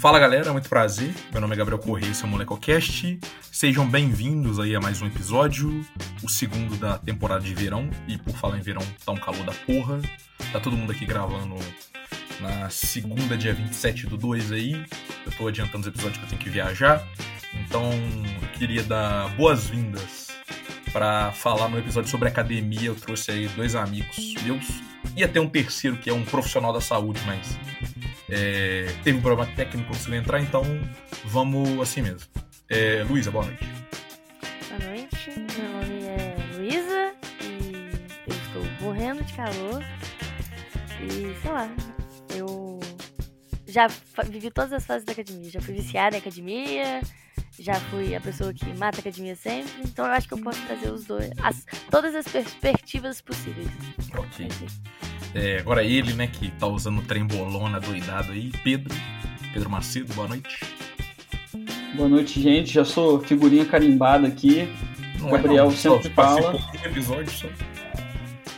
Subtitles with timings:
[0.00, 1.14] Fala galera, muito prazer.
[1.30, 3.20] Meu nome é Gabriel Correia, esse é o MolecoCast.
[3.52, 5.84] Sejam bem-vindos aí a mais um episódio,
[6.22, 7.90] o segundo da temporada de verão.
[8.08, 10.00] E por falar em verão, tá um calor da porra.
[10.52, 11.54] Tá todo mundo aqui gravando
[12.40, 14.72] na segunda, dia 27 do 2 aí.
[15.26, 17.06] Eu tô adiantando os episódios que eu tenho que viajar.
[17.52, 17.92] Então,
[18.40, 20.28] eu queria dar boas-vindas
[20.94, 22.86] para falar no episódio sobre academia.
[22.86, 24.66] Eu trouxe aí dois amigos meus.
[25.14, 27.58] Ia ter um terceiro que é um profissional da saúde, mas
[28.30, 30.62] é, teve um problema técnico, conseguiu entrar, então
[31.24, 32.20] vamos assim mesmo.
[32.68, 33.66] É, Luísa, boa noite.
[34.68, 37.72] Boa noite, meu nome é Luísa e
[38.26, 39.82] eu estou morrendo de calor.
[41.02, 41.68] E sei lá,
[42.34, 42.78] eu
[43.66, 43.88] já
[44.28, 45.50] vivi todas as fases da academia.
[45.50, 47.00] Já fui viciada em academia,
[47.58, 50.60] já fui a pessoa que mata a academia sempre, então eu acho que eu posso
[50.66, 53.68] trazer os dois, as, todas as perspectivas possíveis.
[54.16, 54.48] Ok.
[55.34, 58.94] É, agora ele, né, que tá usando o trem bolona doidado aí, Pedro.
[59.52, 60.60] Pedro Macedo, boa noite.
[61.94, 62.72] Boa noite, gente.
[62.72, 64.68] Já sou figurinha carimbada aqui.
[65.18, 66.58] Não é Gabriel é, sempre só, fala.
[66.84, 67.48] Episódio só.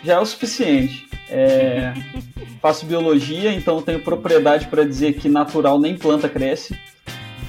[0.04, 1.08] Já é o suficiente.
[1.28, 1.92] É...
[2.60, 6.78] faço biologia, então tenho propriedade para dizer que natural nem planta cresce.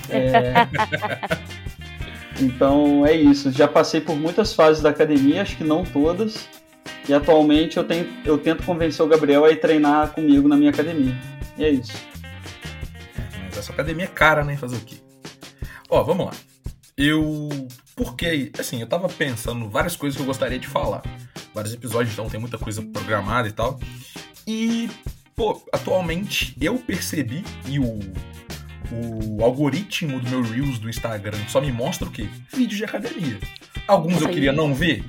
[0.09, 0.67] É...
[2.41, 3.51] então é isso.
[3.51, 6.47] Já passei por muitas fases da academia, acho que não todas.
[7.07, 10.69] E atualmente eu, tenho, eu tento convencer o Gabriel a ir treinar comigo na minha
[10.69, 11.15] academia.
[11.57, 11.93] E é isso.
[13.45, 14.55] Mas essa academia é cara, né?
[14.55, 14.95] Fazer o quê?
[15.89, 16.31] Ó, vamos lá.
[16.97, 17.49] Eu.
[17.95, 21.03] Porque, assim, eu tava pensando várias coisas que eu gostaria de falar.
[21.53, 23.79] Vários episódios, então tem muita coisa programada e tal.
[24.47, 24.89] E,
[25.35, 27.99] pô, atualmente eu percebi e o
[28.91, 32.27] o algoritmo do meu Reels do Instagram só me mostra o quê?
[32.53, 33.39] Vídeos de academia.
[33.87, 35.03] Alguns eu queria não ver,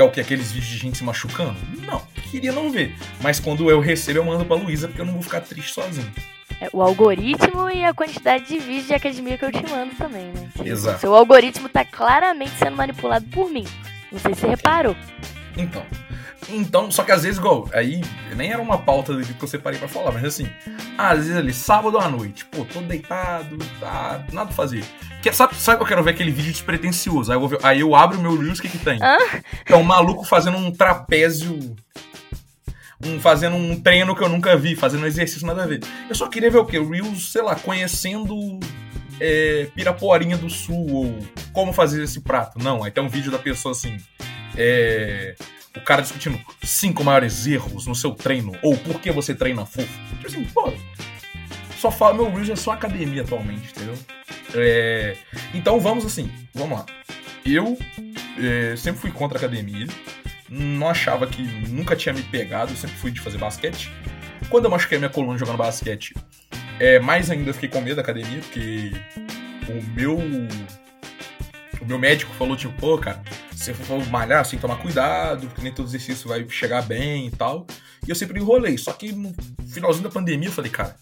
[0.00, 0.20] que é o que?
[0.20, 1.56] Aqueles vídeos de gente se machucando?
[1.86, 2.96] Não, queria não ver.
[3.20, 6.10] Mas quando eu recebo, eu mando pra Luísa, porque eu não vou ficar triste sozinho.
[6.60, 10.26] É, o algoritmo e a quantidade de vídeos de academia que eu te mando também,
[10.32, 10.48] né?
[10.64, 11.00] Exato.
[11.00, 13.66] Seu algoritmo tá claramente sendo manipulado por mim.
[14.10, 14.96] Não sei se você reparou.
[15.56, 15.84] Então,
[16.48, 18.00] então, só que às vezes, igual, aí
[18.34, 20.48] nem era uma pauta que eu separei pra falar, mas assim,
[20.96, 24.82] às vezes ali, sábado à noite, pô, tô deitado, tá, nada pra fazer.
[25.22, 27.30] Que, sabe, sabe que eu quero ver aquele vídeo despretensioso?
[27.30, 28.98] Aí eu, ver, aí eu abro o meu Reels, o que que tem?
[29.02, 29.18] Hã?
[29.66, 31.76] É um maluco fazendo um trapézio
[33.04, 35.80] um, fazendo um treino que eu nunca vi, fazendo um exercício nada a ver.
[36.08, 36.78] Eu só queria ver o quê?
[36.78, 38.60] Reels, sei lá, conhecendo
[39.18, 41.18] é, Piraporinha do Sul, ou
[41.52, 42.58] como fazer esse prato.
[42.58, 43.96] Não, aí tem um vídeo da pessoa assim.
[44.56, 45.34] É,
[45.76, 49.88] o cara discutindo cinco maiores erros no seu treino, ou por que você treina fofo.
[50.10, 50.72] Tipo assim, pô,
[51.80, 53.98] só fala, meu Reels é só academia atualmente, entendeu?
[54.54, 55.16] É,
[55.54, 56.86] então vamos assim, vamos lá.
[57.44, 57.78] Eu
[58.38, 59.86] é, sempre fui contra a academia,
[60.50, 63.90] não achava que nunca tinha me pegado, sempre fui de fazer basquete.
[64.50, 66.14] Quando eu machuquei minha coluna jogando basquete,
[66.78, 68.92] é, mais ainda fiquei com medo da academia, porque
[69.66, 70.18] o meu
[71.80, 75.46] o meu médico falou, tipo, pô, cara, você for malhar, você tem que tomar cuidado,
[75.46, 77.66] porque nem todo exercício vai chegar bem e tal.
[78.06, 78.76] E eu sempre enrolei.
[78.76, 79.34] Só que no
[79.66, 80.94] finalzinho da pandemia eu falei, cara,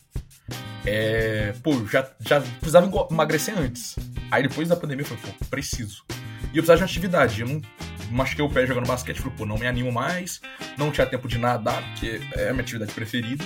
[0.85, 1.55] é.
[1.63, 3.97] Pô, já, já precisava emagrecer antes.
[4.31, 6.05] Aí depois da pandemia eu falei, pô, preciso.
[6.53, 7.41] E eu precisava de uma atividade.
[7.41, 7.63] Eu não
[8.11, 10.41] machuquei o pé jogando basquete, falei, pô, não me animo mais,
[10.77, 13.45] não tinha tempo de nadar, porque é a minha atividade preferida.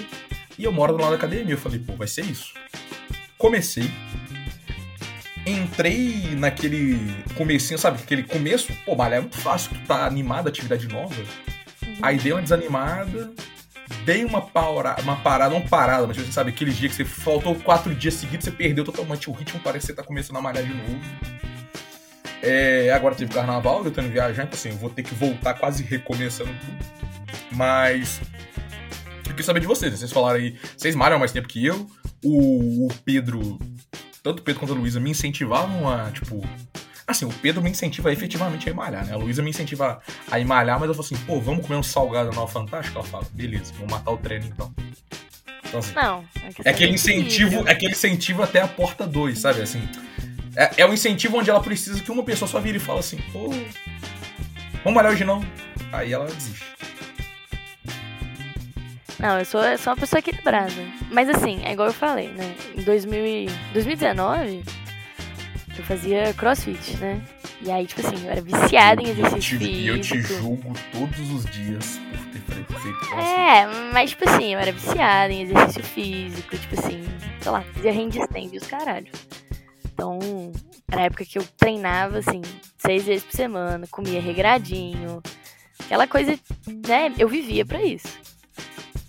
[0.58, 1.54] E eu moro do lado da academia.
[1.54, 2.54] Eu falei, pô, vai ser isso.
[3.38, 3.90] Comecei,
[5.46, 6.96] entrei naquele
[7.34, 8.00] comecinho, sabe?
[8.00, 11.14] Aquele começo, pô, malhar é muito fácil, tu tá animado, atividade nova.
[11.84, 11.98] Uhum.
[12.00, 13.32] Aí dei uma desanimada,
[14.04, 17.54] dei uma, paura, uma parada, não parada, mas você sabe, aquele dia que você faltou
[17.56, 20.64] quatro dias seguidos, você perdeu totalmente o ritmo, parece que você tá começando a malhar
[20.64, 21.00] de novo.
[22.42, 25.54] É, agora teve carnaval, eu tô indo viajar, então assim, eu vou ter que voltar
[25.54, 27.12] quase recomeçando tudo.
[27.52, 28.20] Mas.
[29.18, 31.86] Eu queria saber de vocês, vocês falaram aí, vocês malham mais tempo que eu,
[32.22, 33.58] o, o Pedro
[34.22, 36.40] tanto o Pedro quanto a Luísa me incentivavam a, tipo.
[37.06, 39.12] Assim, o Pedro me incentiva efetivamente a malhar, né?
[39.12, 40.00] A Luísa me incentiva
[40.30, 42.98] a malhar, mas eu falo assim, pô, vamos comer um salgado na Fantástica?
[42.98, 44.72] Ela fala, beleza, vamos matar o treino então.
[45.64, 46.24] Então, assim, não,
[46.64, 49.62] é, é aquele incentivo, é aquele incentivo até a porta 2, sabe?
[49.62, 49.82] Assim,
[50.54, 53.16] é, é um incentivo onde ela precisa que uma pessoa só vire e fala assim,
[53.32, 53.48] pô,
[54.84, 55.44] vamos malhar hoje não.
[55.92, 56.72] Aí ela desiste.
[59.18, 60.72] Não, eu sou, eu sou uma pessoa equilibrada.
[61.10, 62.56] Mas assim, é igual eu falei, né?
[62.76, 64.64] Em 2000, 2019,
[65.80, 67.22] eu fazia crossfit, né?
[67.60, 69.64] E aí, tipo assim, eu era viciada em exercício físico.
[69.64, 73.14] E eu te julgo todos os dias por ter feito crossfit.
[73.14, 77.04] É, mas tipo assim, eu era viciada em exercício físico, tipo assim,
[77.40, 79.10] sei lá, fazia handstand e os caralho.
[79.92, 80.18] Então,
[80.90, 82.42] era a época que eu treinava, assim,
[82.78, 85.22] seis vezes por semana, comia regradinho.
[85.84, 86.38] Aquela coisa,
[86.86, 87.12] né?
[87.18, 88.08] Eu vivia para isso.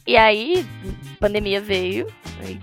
[0.05, 0.65] E aí,
[1.19, 2.07] pandemia veio,
[2.41, 2.59] aí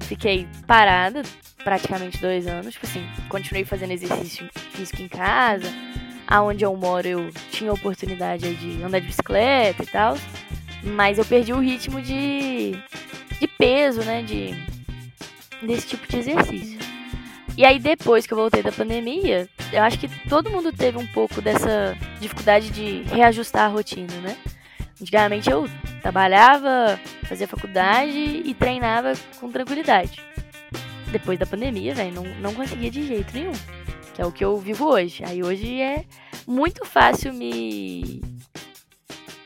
[0.00, 1.22] fiquei parada
[1.64, 2.74] praticamente dois anos.
[2.74, 5.72] Tipo assim, continuei fazendo exercício físico em casa.
[6.26, 10.16] Aonde eu moro eu tinha oportunidade de andar de bicicleta e tal.
[10.82, 12.72] Mas eu perdi o ritmo de,
[13.40, 14.22] de peso, né?
[14.22, 14.54] De,
[15.66, 16.78] desse tipo de exercício.
[17.56, 21.06] E aí depois que eu voltei da pandemia, eu acho que todo mundo teve um
[21.06, 24.36] pouco dessa dificuldade de reajustar a rotina, né?
[25.00, 25.68] Antigamente eu
[26.02, 30.22] trabalhava, fazia faculdade e treinava com tranquilidade.
[31.14, 33.52] Depois da pandemia, velho, não, não conseguia de jeito nenhum.
[34.14, 35.22] Que é o que eu vivo hoje.
[35.24, 36.04] Aí hoje é
[36.44, 38.20] muito fácil me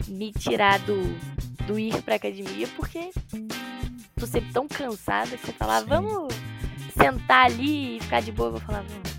[0.07, 0.97] me tirar do,
[1.67, 3.11] do ir pra academia porque
[4.19, 6.33] tô sempre tão cansada que você falava, vamos
[6.97, 9.19] sentar ali e ficar de boa, eu vou falar, vamos.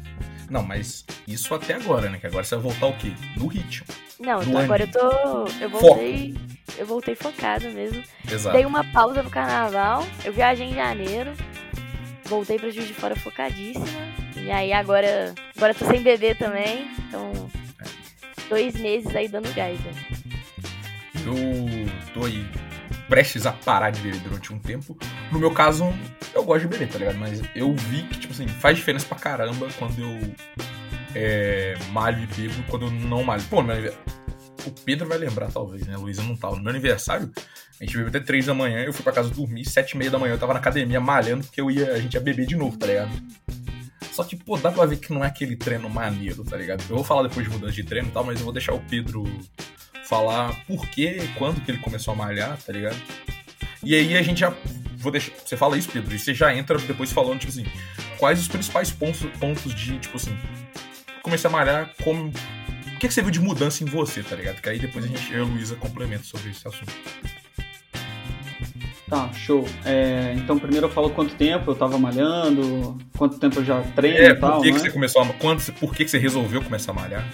[0.49, 2.17] Não, mas isso até agora, né?
[2.17, 3.13] Que agora você vai voltar o quê?
[3.37, 3.85] No ritmo.
[4.19, 5.45] Não, então agora eu tô.
[5.61, 6.33] Eu voltei.
[6.33, 6.79] Foco.
[6.79, 8.03] Eu voltei focada mesmo.
[8.27, 8.55] Exato.
[8.55, 10.03] Dei uma pausa pro carnaval.
[10.25, 11.33] Eu viajei em janeiro.
[12.29, 13.85] Voltei pra Juiz de Fora focadíssima.
[14.37, 15.33] E aí agora.
[15.57, 16.87] Agora tô sem bebê também.
[16.99, 17.49] Então.
[18.47, 19.91] Dois meses aí dando gás, né?
[21.25, 22.47] Eu tô aí
[23.07, 24.97] prestes a parar de beber durante um tempo.
[25.31, 25.91] No meu caso,
[26.33, 27.17] eu gosto de beber, tá ligado?
[27.17, 30.33] Mas eu vi que, tipo assim, faz diferença pra caramba quando eu
[31.15, 33.43] é, malho e bebo, quando eu não malho.
[33.49, 33.93] Pô, meu,
[34.65, 35.95] o Pedro vai lembrar, talvez, né?
[35.97, 36.55] Luísa não tava.
[36.55, 37.31] No meu aniversário,
[37.79, 40.11] a gente bebeu até 3 da manhã, eu fui pra casa dormir, 7 e meia
[40.11, 42.55] da manhã, eu tava na academia malhando, porque eu ia, a gente ia beber de
[42.55, 43.11] novo, tá ligado?
[44.11, 46.81] Só que, pô, dá pra ver que não é aquele treino maneiro, tá ligado?
[46.89, 48.79] Eu vou falar depois de mudança de treino e tal, mas eu vou deixar o
[48.81, 49.23] Pedro
[50.03, 52.97] falar por que, quando que ele começou a malhar, tá ligado?
[53.83, 54.53] E aí a gente já.
[54.97, 55.31] Vou deixar.
[55.45, 57.65] Você fala isso, Pedro, e você já entra depois falando, tipo assim,
[58.17, 60.37] quais os principais pontos, pontos de, tipo assim,
[61.23, 62.33] comecei a malhar, como.
[62.99, 64.61] O que, que você viu de mudança em você, tá ligado?
[64.61, 66.91] Que aí depois a gente, eu e a Luísa complementa sobre esse assunto.
[69.09, 69.65] Tá, show.
[69.85, 74.17] É, então primeiro eu falo quanto tempo eu tava malhando, quanto tempo eu já treino
[74.17, 74.55] é, e tal.
[74.55, 74.73] Por que, né?
[74.75, 75.27] que você começou a.
[75.27, 77.25] Quando, por que, que você resolveu começar a malhar?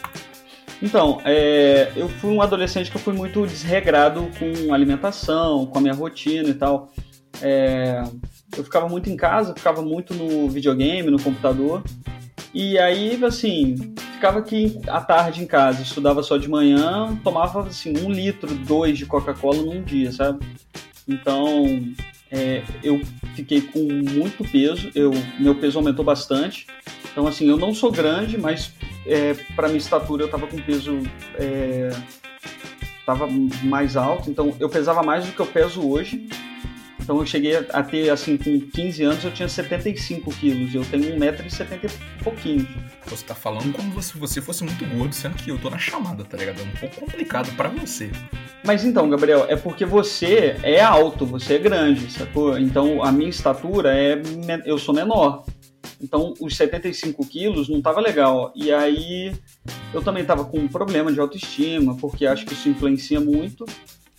[0.84, 5.82] Então, é, eu fui um adolescente que eu fui muito desregrado com alimentação, com a
[5.82, 6.94] minha rotina e tal.
[7.42, 8.04] É,
[8.56, 11.82] eu ficava muito em casa, ficava muito no videogame, no computador.
[12.54, 17.96] E aí, assim, ficava aqui à tarde em casa, estudava só de manhã, tomava assim
[17.96, 20.44] um litro, dois de Coca-Cola num dia, sabe?
[21.08, 21.64] Então,
[22.32, 23.00] é, eu
[23.36, 26.66] fiquei com muito peso, eu, meu peso aumentou bastante.
[27.12, 28.74] Então, assim, eu não sou grande, mas
[29.06, 30.98] é, para minha estatura eu tava com peso.
[31.36, 31.92] É,
[33.06, 33.28] tava
[33.62, 36.28] mais alto, então eu pesava mais do que eu peso hoje.
[37.06, 40.74] Então eu cheguei a ter, assim, com 15 anos eu tinha 75 quilos.
[40.74, 42.68] Eu tenho 1,70m e pouquinho.
[43.06, 46.26] Você tá falando como se você fosse muito gordo, sendo que eu tô na chamada,
[46.26, 46.62] tá ligado?
[46.62, 48.10] É um pouco complicado para você.
[48.66, 52.58] Mas então, Gabriel, é porque você é alto, você é grande, sacou?
[52.58, 54.20] Então a minha estatura é.
[54.66, 55.46] Eu sou menor.
[56.02, 58.52] Então, os 75 quilos não estava legal.
[58.56, 59.32] E aí,
[59.94, 63.64] eu também estava com um problema de autoestima, porque acho que isso influencia muito.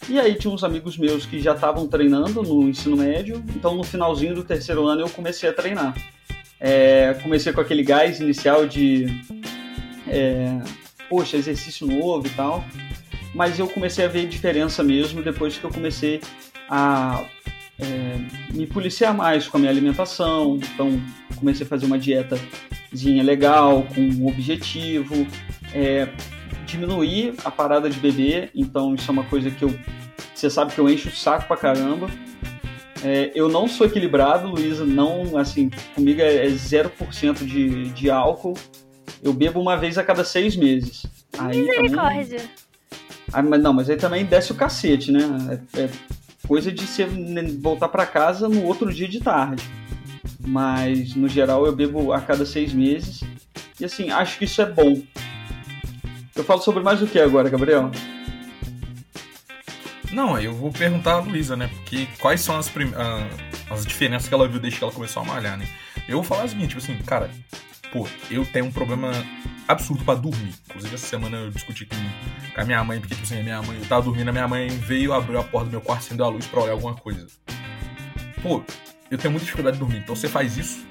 [0.08, 3.42] E aí, tinha uns amigos meus que já estavam treinando no ensino médio.
[3.54, 5.94] Então, no finalzinho do terceiro ano, eu comecei a treinar.
[6.60, 9.06] É, comecei com aquele gás inicial de.
[10.06, 10.58] É,
[11.08, 12.64] poxa, exercício novo e tal.
[13.34, 16.20] Mas eu comecei a ver diferença mesmo depois que eu comecei
[16.70, 17.24] a
[17.78, 20.58] é, me policiar mais com a minha alimentação.
[20.72, 21.00] Então,
[21.36, 25.26] comecei a fazer uma dietazinha legal, com um objetivo.
[25.74, 26.08] É,
[26.66, 28.50] diminuir a parada de beber.
[28.54, 29.74] Então, isso é uma coisa que eu.
[30.34, 32.08] Você sabe que eu encho o saco pra caramba.
[33.04, 38.54] É, eu não sou equilibrado, Luísa, não, assim, comigo é 0% de, de álcool.
[39.22, 41.06] Eu bebo uma vez a cada seis meses.
[41.38, 42.38] Aí Misericórdia.
[42.38, 42.66] Também...
[43.32, 45.20] Ah, mas não, mas aí também desce o cacete, né?
[45.74, 45.90] É, é
[46.46, 47.04] coisa de você
[47.60, 49.64] voltar para casa no outro dia de tarde.
[50.40, 53.22] Mas no geral eu bebo a cada seis meses
[53.80, 55.02] e assim acho que isso é bom.
[56.36, 57.90] Eu falo sobre mais o que agora, Gabriel?
[60.12, 61.68] Não, eu vou perguntar a Luísa, né?
[61.68, 62.92] Porque quais são as, prim...
[63.70, 65.66] as diferenças que ela viu desde que ela começou a malhar, né?
[66.06, 67.30] Eu vou falar o seguinte, tipo assim, cara,
[67.90, 69.10] pô, eu tenho um problema
[69.66, 70.54] absurdo para dormir.
[70.68, 71.96] Inclusive, essa semana eu discuti com,
[72.54, 74.46] com a minha mãe, porque, tipo assim, a minha mãe, eu tava dormindo, a minha
[74.46, 77.26] mãe veio, abriu a porta do meu quarto, acendeu a luz pra olhar alguma coisa.
[78.42, 78.62] Pô,
[79.10, 80.86] eu tenho muita dificuldade de dormir, então você faz isso,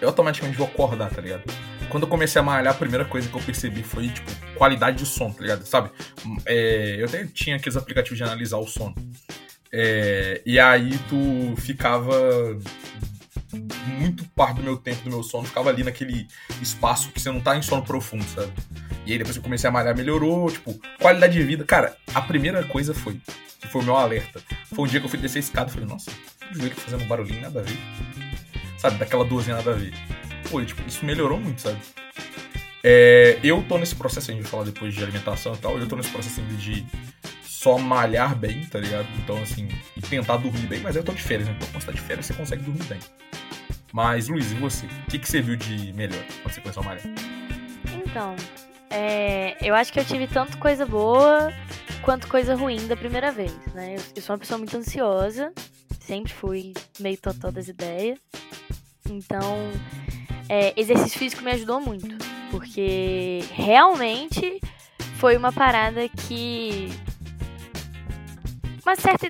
[0.00, 1.42] eu automaticamente vou acordar, tá ligado?
[1.88, 5.06] Quando eu comecei a malhar, a primeira coisa que eu percebi foi, tipo, qualidade de
[5.06, 5.64] som, tá ligado?
[5.64, 5.90] Sabe?
[6.46, 8.94] É, eu até tinha aqueles aplicativos de analisar o sono.
[9.72, 12.14] É, e aí tu ficava
[13.98, 16.26] muito parte do meu tempo, do meu sono, ficava ali naquele
[16.60, 18.52] espaço que você não tá em sono profundo, sabe?
[19.06, 21.64] E aí depois eu comecei a malhar, melhorou, tipo, qualidade de vida.
[21.64, 23.20] Cara, a primeira coisa foi,
[23.60, 25.72] que foi o meu alerta, foi um dia que eu fui descer a escada e
[25.72, 26.10] falei, nossa,
[26.50, 27.78] o joelho fazendo um barulhinho, nada a ver.
[28.78, 28.96] sabe?
[28.96, 29.94] Daquela dozinha nada a ver.
[30.50, 31.78] Pô, tipo, isso melhorou muito, sabe?
[32.82, 35.86] É, eu tô nesse processo, a gente vai falar depois de alimentação e tal, eu
[35.88, 36.86] tô nesse processo ainda de
[37.42, 39.08] só malhar bem, tá ligado?
[39.18, 41.54] Então, assim, e tentar dormir bem, mas eu tô de férias, né?
[41.56, 42.98] Então, quando você tá de férias, você consegue dormir bem.
[43.92, 44.86] Mas, Luiz, e você?
[44.86, 47.02] O que, que você viu de melhor quando você começou a malhar?
[48.06, 48.36] Então,
[48.90, 51.52] é, eu acho que eu tive tanto coisa boa
[52.02, 53.96] quanto coisa ruim da primeira vez, né?
[53.96, 55.52] Eu, eu sou uma pessoa muito ansiosa,
[56.00, 58.18] sempre fui meio totó das ideias.
[59.10, 59.72] Então,
[60.48, 62.16] é, exercício físico me ajudou muito,
[62.50, 64.60] porque realmente
[65.18, 66.88] foi uma parada que
[68.82, 69.28] uma certa,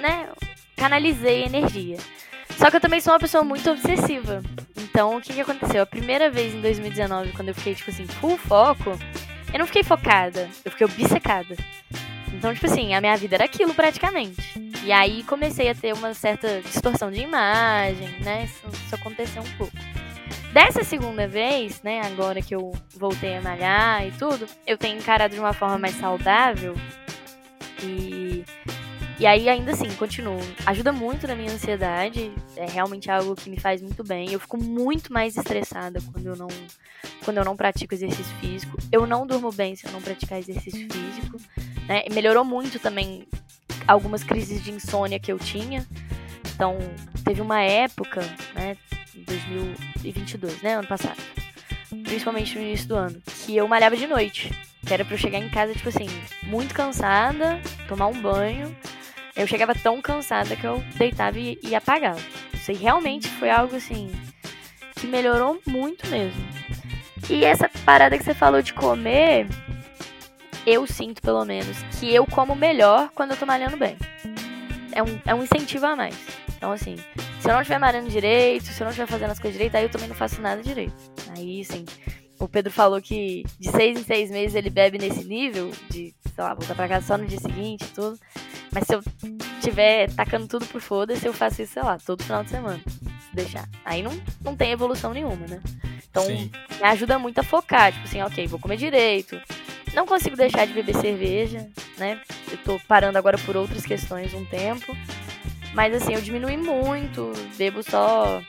[0.00, 0.28] né,
[0.76, 1.96] canalizei energia.
[2.58, 4.42] Só que eu também sou uma pessoa muito obsessiva.
[4.76, 5.82] Então, o que, que aconteceu?
[5.82, 8.98] A primeira vez em 2019, quando eu fiquei, tipo assim, full foco,
[9.52, 11.56] eu não fiquei focada, eu fiquei obcecada.
[12.34, 14.42] Então, tipo assim, a minha vida era aquilo praticamente.
[14.84, 18.44] E aí comecei a ter uma certa distorção de imagem, né?
[18.44, 19.72] Isso, isso aconteceu um pouco.
[20.52, 25.34] Dessa segunda vez, né, agora que eu voltei a malhar e tudo, eu tenho encarado
[25.34, 26.74] de uma forma mais saudável.
[27.82, 28.44] E
[29.20, 30.38] e aí, ainda assim, continuo.
[30.64, 32.30] Ajuda muito na minha ansiedade.
[32.56, 34.30] É realmente algo que me faz muito bem.
[34.30, 36.46] Eu fico muito mais estressada quando eu não,
[37.24, 38.78] quando eu não pratico exercício físico.
[38.92, 41.36] Eu não durmo bem se eu não praticar exercício físico.
[41.88, 42.04] Né?
[42.12, 43.26] Melhorou muito também
[43.88, 45.84] algumas crises de insônia que eu tinha.
[46.54, 46.78] Então,
[47.24, 48.20] teve uma época,
[48.54, 48.76] né,
[49.26, 51.20] 2022, né, ano passado,
[52.04, 54.50] principalmente no início do ano, que eu malhava de noite.
[54.86, 56.06] Que era pra eu chegar em casa, tipo assim,
[56.44, 58.74] muito cansada, tomar um banho,
[59.38, 62.20] eu chegava tão cansada que eu deitava e, e apagava.
[62.52, 64.10] Isso aí realmente foi algo assim
[64.96, 66.40] que melhorou muito mesmo.
[67.30, 69.46] E essa parada que você falou de comer,
[70.66, 73.96] eu sinto pelo menos que eu como melhor quando eu tô malhando bem.
[74.92, 76.16] É um, é um incentivo a mais.
[76.56, 76.96] Então, assim,
[77.40, 79.84] se eu não estiver malhando direito, se eu não estiver fazendo as coisas direito, aí
[79.84, 80.94] eu também não faço nada direito.
[81.36, 81.84] Aí, assim,
[82.38, 86.44] o Pedro falou que de seis em seis meses ele bebe nesse nível, de, sei
[86.44, 88.18] lá, voltar pra casa só no dia seguinte e tudo.
[88.72, 89.02] Mas se eu
[89.60, 92.80] tiver tacando tudo por foda-se, eu faço isso, sei lá, todo final de semana.
[92.86, 93.68] Se deixar.
[93.84, 95.60] Aí não, não tem evolução nenhuma, né?
[96.10, 96.50] Então, Sim.
[96.78, 97.92] me ajuda muito a focar.
[97.92, 99.40] Tipo assim, ok, vou comer direito.
[99.94, 102.20] Não consigo deixar de beber cerveja, né?
[102.50, 104.96] Eu tô parando agora por outras questões um tempo.
[105.78, 107.32] Mas assim, eu diminui muito.
[107.56, 108.42] Bebo só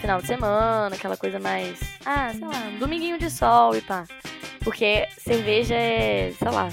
[0.00, 1.78] final de semana, aquela coisa mais.
[2.02, 4.06] Ah, sei lá, um dominguinho de sol e pá.
[4.60, 6.70] Porque cerveja é, sei lá,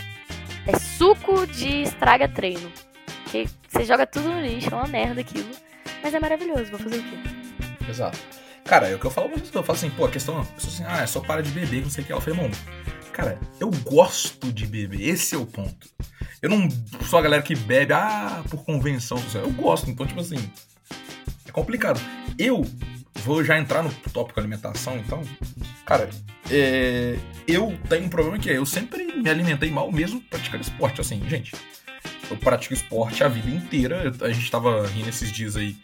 [0.66, 2.72] é suco de estraga treino.
[3.26, 5.52] Que você joga tudo no lixo, é uma merda aquilo.
[6.02, 7.18] Mas é maravilhoso, vou fazer o quê?
[7.90, 8.18] Exato.
[8.64, 10.46] Cara, é o que eu falo pra você, eu falo assim, pô, a questão, a
[10.46, 12.14] pessoa assim, ah, é só para de beber, não sei o que.
[12.14, 12.56] Ela mano,
[13.12, 15.90] cara, eu gosto de beber, esse é o ponto.
[16.44, 16.68] Eu não
[17.10, 19.18] sou a galera que bebe, ah, por convenção.
[19.34, 20.36] Eu gosto, então, tipo assim,
[21.48, 22.02] é complicado.
[22.38, 22.66] Eu
[23.24, 25.24] vou já entrar no tópico alimentação, então.
[25.86, 26.10] Cara,
[26.52, 31.00] é, eu tenho um problema que é, eu sempre me alimentei mal mesmo praticando esporte.
[31.00, 31.56] Assim, gente,
[32.30, 34.12] eu pratico esporte a vida inteira.
[34.20, 35.78] A gente tava rindo esses dias aí,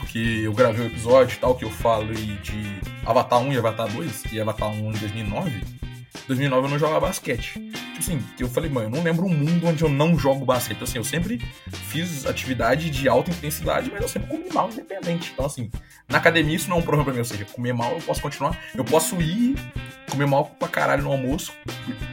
[0.00, 4.32] porque eu gravei um episódio tal, que eu falo de Avatar 1 e Avatar 2,
[4.34, 5.78] e Avatar 1 em 2009.
[6.26, 7.52] 2009 eu não jogava basquete.
[7.52, 10.76] Tipo assim, eu falei, mano, eu não lembro um mundo onde eu não jogo basquete.
[10.76, 11.38] Então, assim, eu sempre
[11.88, 15.30] fiz atividade de alta intensidade, mas eu sempre comi mal independente.
[15.32, 15.70] Então, assim,
[16.08, 17.20] na academia isso não é um problema pra mim.
[17.20, 18.58] Ou seja, comer mal eu posso continuar.
[18.74, 19.56] Eu posso ir,
[20.10, 21.52] comer mal pra caralho no almoço,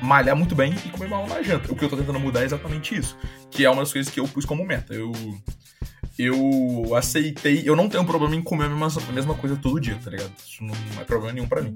[0.01, 1.71] malhar muito bem e comer mal na janta.
[1.71, 3.17] O que eu tô tentando mudar é exatamente isso.
[3.49, 4.93] Que é uma das coisas que eu pus como meta.
[4.93, 5.11] Eu
[6.17, 7.63] eu aceitei.
[7.65, 10.31] Eu não tenho problema em comer a mesma, a mesma coisa todo dia, tá ligado?
[10.37, 11.75] Isso não é problema nenhum para mim.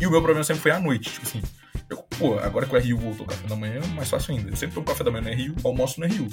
[0.00, 1.10] E o meu problema sempre foi à noite.
[1.12, 1.42] Tipo assim,
[1.88, 4.50] eu, pô, agora que o RU voltou café da manhã, mais fácil ainda.
[4.50, 6.28] Eu sempre tomo café da manhã no RU, almoço no RU.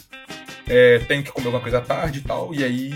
[0.67, 2.93] É, tenho que comer alguma coisa à tarde e tal, e aí.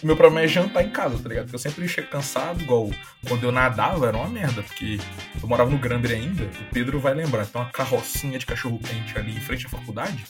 [0.00, 1.46] O meu problema é jantar em casa, tá ligado?
[1.46, 2.88] Porque eu sempre chego cansado, igual
[3.26, 4.96] quando eu nadava, era uma merda, porque
[5.42, 9.18] eu morava no Gramber ainda, o Pedro vai lembrar, tem uma carrocinha de cachorro quente
[9.18, 10.24] ali em frente à faculdade,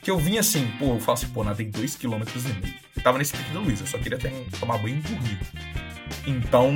[0.00, 2.22] que eu vinha assim, pô, eu falo assim, pô, nadei 2,5 km.
[2.96, 5.38] Eu tava nesse pique da Luiz, eu só queria ter, tomar banho e dormir.
[6.26, 6.72] Então,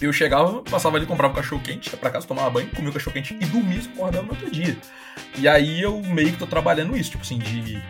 [0.00, 2.92] eu chegava, passava ali, comprava um cachorro quente, ia pra casa, tomava banho, comia o
[2.92, 4.76] cachorro quente e dormia e acordava no outro dia.
[5.38, 7.82] E aí eu meio que tô trabalhando isso, tipo assim, de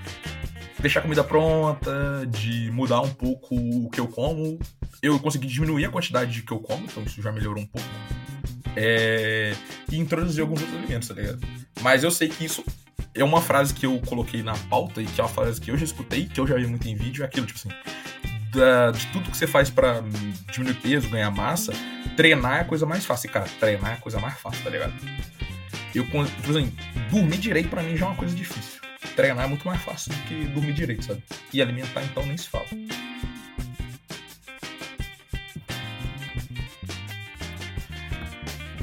[0.79, 4.59] deixar a comida pronta, de mudar um pouco o que eu como.
[5.03, 7.89] Eu consegui diminuir a quantidade de que eu como, então isso já melhorou um pouco.
[8.77, 9.55] É...
[9.91, 11.41] E introduzir alguns outros alimentos, tá ligado?
[11.81, 12.65] Mas eu sei que isso
[13.15, 15.77] é uma frase que eu coloquei na pauta e que é uma frase que eu
[15.77, 17.71] já escutei, que eu já vi muito em vídeo, é aquilo, tipo assim,
[18.55, 20.03] da, de tudo que você faz para
[20.53, 21.73] diminuir peso, ganhar massa,
[22.17, 23.29] treinar é a coisa mais fácil.
[23.29, 24.95] E, cara, treinar é a coisa mais fácil, tá ligado?
[25.95, 26.73] Eu, por exemplo,
[27.11, 28.81] dormir direito para mim já é uma coisa difícil.
[29.15, 31.23] Treinar é muito mais fácil do que dormir direito, sabe?
[31.53, 32.67] E alimentar, então, nem se fala.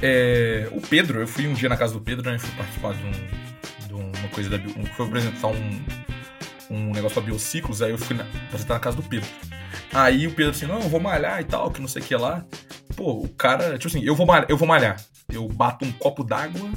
[0.02, 2.40] É, o Pedro, eu fui um dia na casa do Pedro, né?
[2.40, 4.60] Fui participar de, um, de uma coisa da.
[4.96, 5.84] Foi apresentar um,
[6.72, 9.30] um negócio pra Biociclos, aí eu fui na, apresentar na casa do Pedro.
[9.94, 12.16] Aí o Pedro assim, não, eu vou malhar e tal, que não sei o que
[12.16, 12.46] lá.
[12.96, 15.02] Pô, o cara, tipo assim, eu vou malhar, eu vou malhar.
[15.32, 16.70] Eu bato um copo d'água,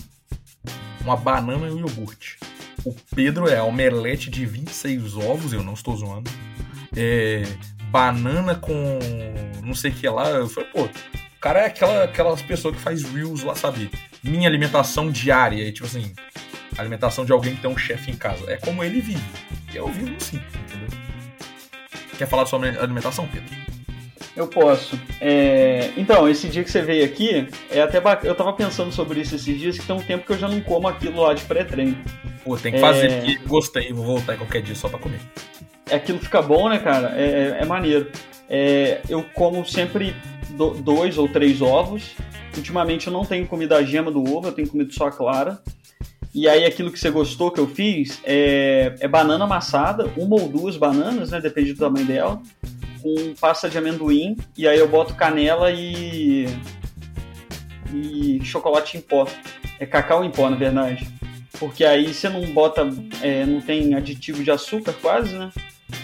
[1.01, 2.39] uma banana e um iogurte.
[2.85, 6.31] O Pedro é omelete de 26 ovos, eu não estou zoando.
[6.97, 7.45] É,
[7.91, 8.99] banana com
[9.65, 10.29] não sei o que lá.
[10.31, 13.91] Eu falei, pô, o cara é aquela, aquelas pessoas que faz reels lá, sabe?
[14.23, 15.63] Minha alimentação diária.
[15.63, 16.13] E, tipo assim,
[16.77, 18.51] alimentação de alguém que tem um chefe em casa.
[18.51, 19.25] É como ele vive.
[19.75, 20.89] Eu vivo assim, entendeu?
[22.17, 23.55] Quer falar sobre alimentação, Pedro?
[24.37, 24.99] Eu posso.
[25.21, 25.91] É...
[25.97, 28.25] Então, esse dia que você veio aqui, é até bac...
[28.25, 30.61] eu tava pensando sobre isso esses dias, que tem um tempo que eu já não
[30.61, 31.97] como aquilo lá de pré-treino.
[32.43, 33.17] Pô, tem que fazer, é...
[33.19, 35.21] porque gostei, vou voltar qualquer dia só pra comer.
[35.91, 37.15] Aquilo fica bom, né, cara?
[37.17, 38.11] É, é, é maneiro.
[38.49, 40.15] É, eu como sempre
[40.51, 42.15] do, dois ou três ovos.
[42.57, 45.61] Ultimamente eu não tenho comido a gema do ovo, eu tenho comido só a clara.
[46.35, 50.49] E aí aquilo que você gostou que eu fiz é, é banana amassada, uma ou
[50.49, 51.41] duas bananas, né?
[51.41, 52.43] Depende do tamanho dela,
[53.01, 56.47] com pasta de amendoim, e aí eu boto canela e.
[57.93, 59.29] e chocolate em pó.
[59.79, 61.09] É cacau em pó, na verdade.
[61.59, 62.89] Porque aí você não bota.
[63.23, 65.51] É, não tem aditivo de açúcar quase, né?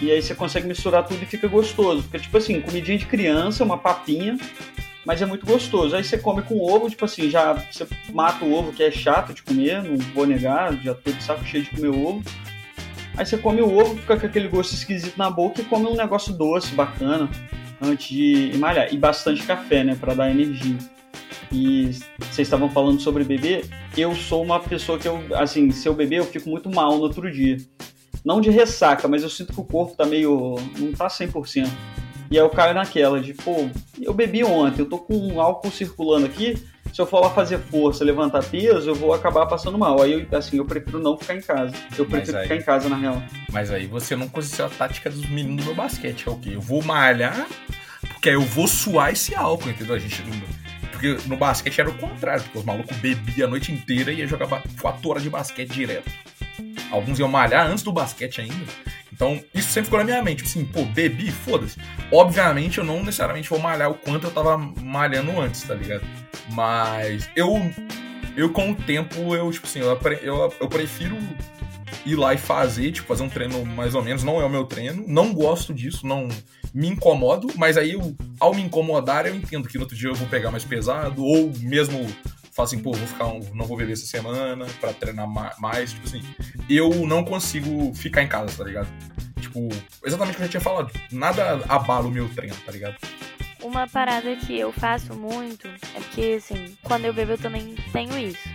[0.01, 2.03] E aí você consegue misturar tudo e fica gostoso.
[2.03, 4.37] Porque, tipo assim, comidinha de criança, uma papinha,
[5.05, 5.95] mas é muito gostoso.
[5.95, 9.33] Aí você come com ovo, tipo assim, já você mata o ovo que é chato
[9.33, 12.23] de comer, não vou negar, já tô de saco cheio de comer ovo.
[13.17, 15.95] Aí você come o ovo, fica com aquele gosto esquisito na boca e come um
[15.95, 17.29] negócio doce, bacana,
[17.81, 18.93] antes de malhar.
[18.93, 20.77] E bastante café, né, para dar energia.
[21.51, 23.65] E vocês estavam falando sobre beber,
[23.97, 27.03] eu sou uma pessoa que eu, assim, se eu beber, eu fico muito mal no
[27.03, 27.57] outro dia.
[28.23, 30.55] Não de ressaca, mas eu sinto que o corpo tá meio.
[30.77, 31.67] não tá 100%.
[32.31, 33.69] E aí eu caio naquela de, pô,
[34.01, 36.57] eu bebi ontem, eu tô com um álcool circulando aqui,
[36.93, 40.01] se eu for lá fazer força, levantar peso, eu vou acabar passando mal.
[40.01, 41.73] Aí, eu, assim, eu prefiro não ficar em casa.
[41.97, 43.21] Eu prefiro aí, ficar em casa, na real.
[43.51, 46.51] Mas aí você não conseguiu a tática dos meninos do basquete, é o quê?
[46.53, 47.47] Eu vou malhar,
[48.01, 49.95] porque aí eu vou suar esse álcool, entendeu?
[49.95, 50.23] A gente
[50.93, 54.27] Porque no basquete era o contrário, porque os malucos bebiam a noite inteira e ia
[54.27, 54.47] jogar
[54.79, 56.09] 4 horas de basquete direto.
[56.91, 58.71] Alguns iam malhar antes do basquete ainda.
[59.21, 60.43] Então, isso sempre ficou na minha mente.
[60.43, 61.77] Assim, pô, bebi, foda-se.
[62.11, 66.03] Obviamente, eu não necessariamente vou malhar o quanto eu tava malhando antes, tá ligado?
[66.49, 67.61] Mas eu,
[68.35, 71.19] eu com o tempo, eu, tipo assim, eu, eu, eu prefiro
[72.03, 74.23] ir lá e fazer, tipo, fazer um treino mais ou menos.
[74.23, 75.05] Não é o meu treino.
[75.07, 76.27] Não gosto disso, não
[76.73, 77.47] me incomodo.
[77.57, 80.49] Mas aí, eu, ao me incomodar, eu entendo que no outro dia eu vou pegar
[80.49, 81.23] mais pesado.
[81.23, 82.07] Ou mesmo
[82.51, 85.27] fala assim, pô, vou ficar um, não vou beber essa semana para treinar
[85.59, 86.21] mais, tipo assim,
[86.69, 88.87] eu não consigo ficar em casa, tá ligado?
[89.39, 89.69] Tipo,
[90.05, 92.95] exatamente o que eu já tinha falado, nada abala o meu treino, tá ligado?
[93.61, 98.17] Uma parada que eu faço muito é porque, assim, quando eu bebo eu também tenho
[98.17, 98.49] isso.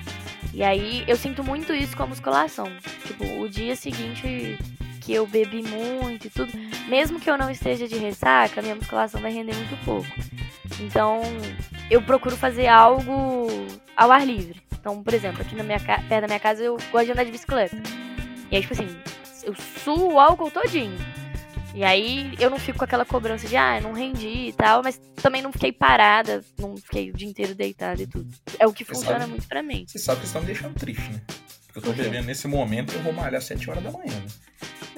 [0.52, 2.66] E aí eu sinto muito isso com a musculação.
[3.06, 4.58] Tipo, o dia seguinte
[5.00, 6.52] que eu bebi muito e tudo,
[6.88, 10.08] mesmo que eu não esteja de ressaca, minha musculação vai render muito pouco.
[10.80, 11.22] Então,
[11.88, 13.46] eu procuro fazer algo
[13.96, 14.60] ao ar livre.
[14.78, 17.32] Então, por exemplo, aqui na minha perto da minha casa eu gosto de andar de
[17.32, 17.76] bicicleta.
[18.50, 18.88] E aí, tipo assim,
[19.42, 20.96] eu suo o álcool todinho.
[21.74, 24.98] E aí eu não fico com aquela cobrança de, ah, não rendi e tal, mas
[25.16, 28.26] também não fiquei parada, não fiquei o dia inteiro deitada e tudo.
[28.58, 29.84] É o que você funciona sabe, muito pra mim.
[29.86, 31.20] Você sabe que você tá me deixando triste, né?
[31.66, 34.14] Porque eu tô bebendo nesse momento e eu vou malhar às 7 horas da manhã,
[34.14, 34.26] né?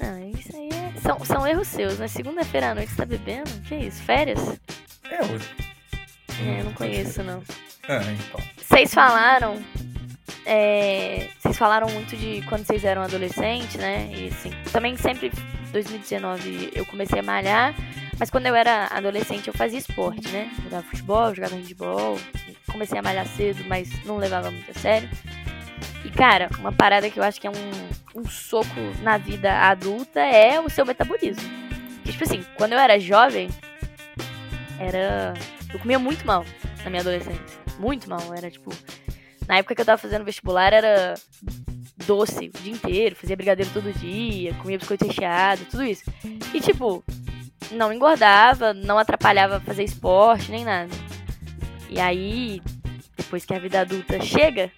[0.01, 0.99] Não, isso aí é...
[1.01, 2.07] são, são erros seus, né?
[2.07, 3.49] Segunda-feira à noite você tá bebendo?
[3.67, 4.01] Que isso?
[4.03, 4.39] Férias?
[5.11, 5.49] É, hoje.
[6.41, 7.43] É, eu não conheço, não.
[7.89, 8.39] É, então.
[8.55, 9.57] Vocês falaram.
[10.45, 14.09] É, vocês falaram muito de quando vocês eram adolescentes, né?
[14.13, 15.31] E assim, também sempre,
[15.71, 17.73] 2019, eu comecei a malhar.
[18.19, 20.51] Mas quando eu era adolescente, eu fazia esporte, né?
[20.63, 22.19] Jogava futebol, jogava handball.
[22.71, 25.09] Comecei a malhar cedo, mas não levava muito a sério.
[26.05, 30.19] E, cara, uma parada que eu acho que é um, um soco na vida adulta
[30.19, 31.49] é o seu metabolismo.
[31.95, 33.49] Porque, tipo assim, quando eu era jovem,
[34.79, 35.33] era.
[35.73, 36.45] Eu comia muito mal
[36.83, 37.58] na minha adolescência.
[37.79, 38.21] Muito mal.
[38.35, 38.71] Era tipo.
[39.47, 41.15] Na época que eu tava fazendo vestibular, era
[42.05, 46.03] doce o dia inteiro, fazia brigadeiro todo dia, comia biscoito recheado, tudo isso.
[46.53, 47.03] E tipo,
[47.71, 50.93] não engordava, não atrapalhava fazer esporte, nem nada.
[51.89, 52.61] E aí,
[53.17, 54.71] depois que a vida adulta chega,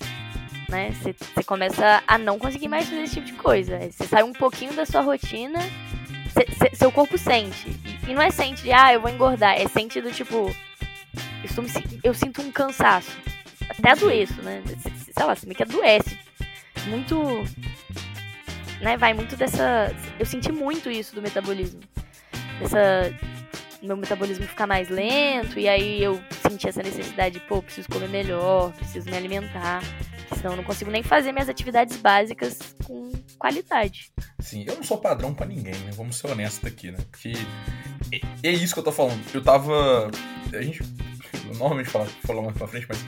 [0.69, 3.79] né, você começa a não conseguir mais fazer esse tipo de coisa.
[3.79, 5.59] Você sai um pouquinho da sua rotina,
[6.29, 7.69] cê, cê, seu corpo sente.
[7.69, 10.53] E, e, não é sente de, ah, eu vou engordar, é sente do tipo,
[11.43, 11.69] estou me,
[12.03, 13.17] eu sinto um cansaço.
[13.69, 14.61] Até adoeço, né?
[14.83, 16.17] Sei lá, meio que adoece.
[16.87, 17.43] Muito.
[18.81, 19.93] Né, vai muito dessa.
[20.19, 21.79] Eu senti muito isso do metabolismo.
[22.59, 23.13] Dessa.
[23.81, 28.09] Meu metabolismo ficar mais lento, e aí eu senti essa necessidade de, pô, preciso comer
[28.09, 29.81] melhor, preciso me alimentar,
[30.37, 34.11] senão eu não consigo nem fazer minhas atividades básicas com qualidade.
[34.39, 35.89] Sim, eu não sou padrão para ninguém, né?
[35.93, 36.99] Vamos ser honestos aqui, né?
[37.09, 37.33] Porque
[38.11, 39.19] é, é isso que eu tô falando.
[39.33, 40.11] Eu tava.
[40.53, 40.83] A gente.
[41.33, 43.03] Eu normalmente falo, falo mais pra frente, mas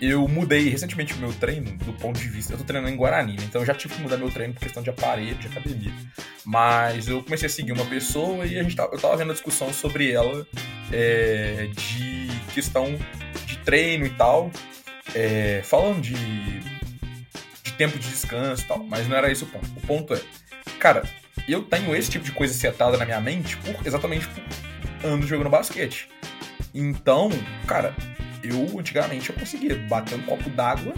[0.00, 2.52] eu mudei recentemente o meu treino do ponto de vista.
[2.52, 3.44] Eu tô treinando em Guarani, né?
[3.44, 5.92] Então eu já tive que mudar meu treino por questão de aparelho, de academia.
[6.44, 9.34] Mas eu comecei a seguir uma pessoa e a gente tava, eu tava vendo a
[9.34, 10.46] discussão sobre ela
[10.92, 12.98] é, de questão
[13.46, 14.50] de treino e tal.
[15.14, 18.84] É, falando de, de tempo de descanso e tal.
[18.84, 19.66] Mas não era esse o ponto.
[19.76, 20.20] O ponto é,
[20.78, 21.02] cara,
[21.48, 24.42] eu tenho esse tipo de coisa setada na minha mente por exatamente por
[25.08, 26.08] anos jogando basquete.
[26.74, 27.30] Então,
[27.66, 27.94] cara,
[28.42, 30.94] eu, antigamente, eu conseguia bater um copo d'água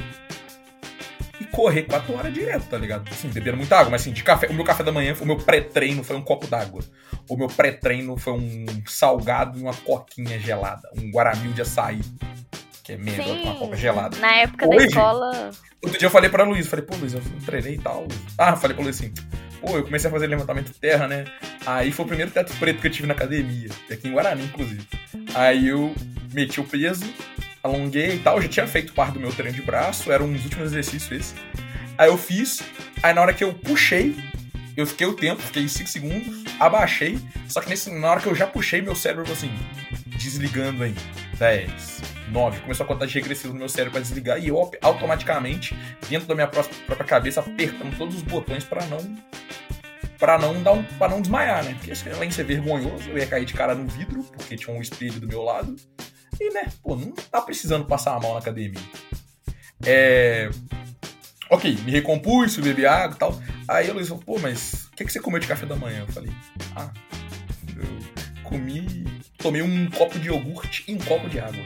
[1.40, 3.08] e correr quatro horas direto, tá ligado?
[3.10, 4.48] Assim, bebendo muita água, mas assim, de café.
[4.48, 6.82] O meu café da manhã, o meu pré-treino foi um copo d'água.
[7.28, 10.90] O meu pré-treino foi um salgado e uma coquinha gelada.
[10.96, 12.00] Um guaramil de açaí.
[12.90, 14.16] Que é menos com uma coca gelada.
[14.18, 15.50] Na época Hoje, da escola.
[15.80, 18.06] Outro dia eu falei pra Luiz, falei, pô, Luiz, eu treinei e tal.
[18.36, 19.12] Ah, falei pra Luiz assim,
[19.60, 21.24] pô, eu comecei a fazer levantamento de terra, né?
[21.64, 23.68] Aí foi o primeiro teto preto que eu tive na academia.
[23.90, 24.84] Aqui em Guarani, inclusive.
[25.34, 25.94] Aí eu
[26.32, 27.04] meti o peso,
[27.62, 28.36] alonguei e tal.
[28.36, 31.12] Eu já tinha feito parte do meu treino de braço, era um dos últimos exercícios
[31.12, 31.34] esse.
[31.96, 32.60] Aí eu fiz,
[33.02, 34.16] aí na hora que eu puxei,
[34.76, 37.20] eu fiquei o tempo, fiquei 5 segundos, abaixei.
[37.46, 39.52] Só que nesse, na hora que eu já puxei, meu cérebro assim,
[40.06, 40.94] desligando em
[41.38, 42.60] 10, 9.
[42.60, 45.76] Começou a contagem regressiva no meu cérebro para desligar e eu automaticamente,
[46.08, 48.98] dentro da minha própria cabeça, apertando todos os botões para não
[50.20, 51.74] para não dar um, para não desmaiar, né?
[51.74, 54.82] Porque além de ser vergonhoso, eu ia cair de cara no vidro, porque tinha um
[54.82, 55.74] espelho do meu lado.
[56.38, 58.80] E, né, pô, não tá precisando passar a mão na academia.
[59.84, 60.50] É.
[61.48, 63.42] Ok, me recompus, fui água e tal.
[63.66, 66.00] Aí a Luiz falou, pô, mas o que, que você comeu de café da manhã?
[66.00, 66.30] Eu falei,
[66.76, 66.90] ah,
[67.76, 69.04] eu comi.
[69.38, 71.64] Tomei um copo de iogurte e um copo de água.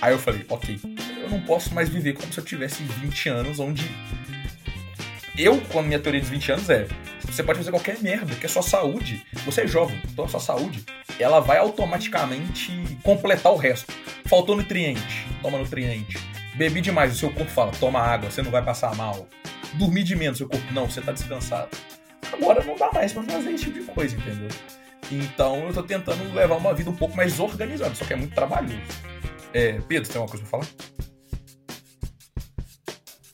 [0.00, 0.80] Aí eu falei, ok,
[1.22, 3.90] eu não posso mais viver como se eu tivesse 20 anos, onde.
[5.36, 6.86] Eu, com a minha teoria dos 20 anos, é.
[7.24, 9.24] Você pode fazer qualquer merda, que é sua saúde.
[9.44, 10.84] Você é jovem, então a sua saúde
[11.18, 13.92] ela vai automaticamente completar o resto.
[14.26, 16.18] Faltou nutriente, toma nutriente.
[16.54, 19.26] Bebi demais, o seu corpo fala, toma água, você não vai passar mal.
[19.74, 21.68] Dormir de menos, seu corpo, não, você tá descansado.
[22.32, 24.48] Agora não dá mais pra fazer esse tipo de coisa, entendeu?
[25.10, 28.34] Então eu tô tentando levar uma vida um pouco mais organizada, só que é muito
[28.34, 28.80] trabalhoso.
[29.52, 30.66] É, Pedro, tem alguma coisa pra falar?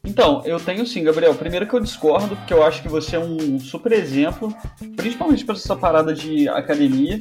[0.04, 1.34] Então, eu tenho sim, Gabriel.
[1.34, 4.54] Primeiro que eu discordo, porque eu acho que você é um super exemplo,
[4.96, 7.20] principalmente para essa parada de academia.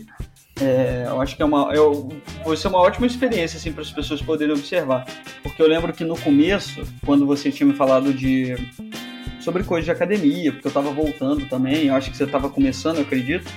[0.62, 2.08] É, eu acho que é uma, eu,
[2.46, 5.06] vai ser uma ótima experiência assim, para as pessoas poderem observar.
[5.44, 8.56] Porque eu lembro que no começo, quando você tinha me falado de
[9.42, 12.98] sobre coisas de academia, porque eu estava voltando também, eu acho que você estava começando,
[12.98, 13.52] eu acredito.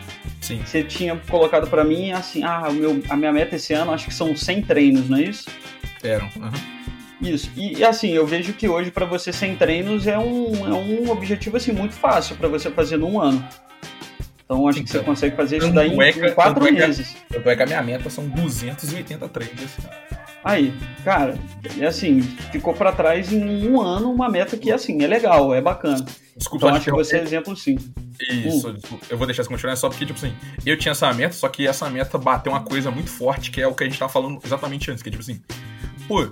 [0.48, 0.62] Sim.
[0.64, 4.06] Você tinha colocado para mim assim, ah, o meu, a minha meta esse ano acho
[4.06, 5.46] que são 100 treinos, não é isso?
[6.02, 6.24] Eram.
[6.36, 7.28] Uhum.
[7.28, 7.50] Isso.
[7.54, 11.58] E assim, eu vejo que hoje para você 100 treinos é um, é um objetivo
[11.58, 13.46] assim muito fácil para você fazer num ano.
[14.42, 17.14] Então acho que você consegue fazer isso daí em, em quatro meses.
[17.30, 19.76] Eu que a minha meta são 280 treinos.
[20.42, 20.72] Aí,
[21.04, 21.36] cara,
[21.78, 25.60] é assim, ficou para trás em um ano uma meta que, assim, é legal, é
[25.60, 26.06] bacana.
[26.38, 27.76] Desculpa, então acho que você é exemplo sim.
[28.20, 29.00] Isso, uh.
[29.10, 30.32] eu vou deixar isso continuar só porque, tipo assim,
[30.64, 33.66] eu tinha essa meta, só que essa meta bateu uma coisa muito forte, que é
[33.66, 35.42] o que a gente tava falando exatamente antes, que é tipo assim,
[36.06, 36.28] pô,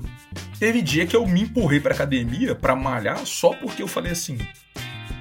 [0.61, 4.39] teve dia que eu me empurrei pra academia pra malhar só porque eu falei assim,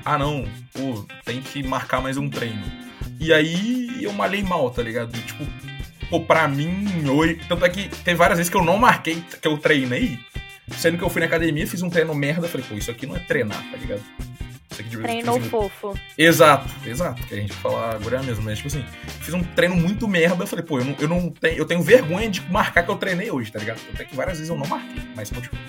[0.04, 2.63] ah não, pô, tem que marcar mais um treino.
[3.19, 5.12] E aí eu malhei mal, tá ligado?
[5.12, 5.45] Tipo,
[6.10, 7.39] pô, pra mim, oi.
[7.48, 10.19] Tanto é que tem várias vezes que eu não marquei, que eu treinei,
[10.78, 13.15] sendo que eu fui na academia, fiz um treino merda, falei, pô, isso aqui não
[13.15, 14.04] é treinar, tá ligado?
[14.82, 15.94] Isso aqui assim, fofo.
[16.18, 17.24] Exato, exato.
[17.24, 18.84] Que a gente fala agora mesmo, mas tipo assim,
[19.22, 21.82] fiz um treino muito merda, eu falei, pô, eu não, eu não tenho, eu tenho
[21.82, 23.80] vergonha de marcar que eu treinei hoje, tá ligado?
[23.94, 25.62] Até que várias vezes eu não marquei, mas continua.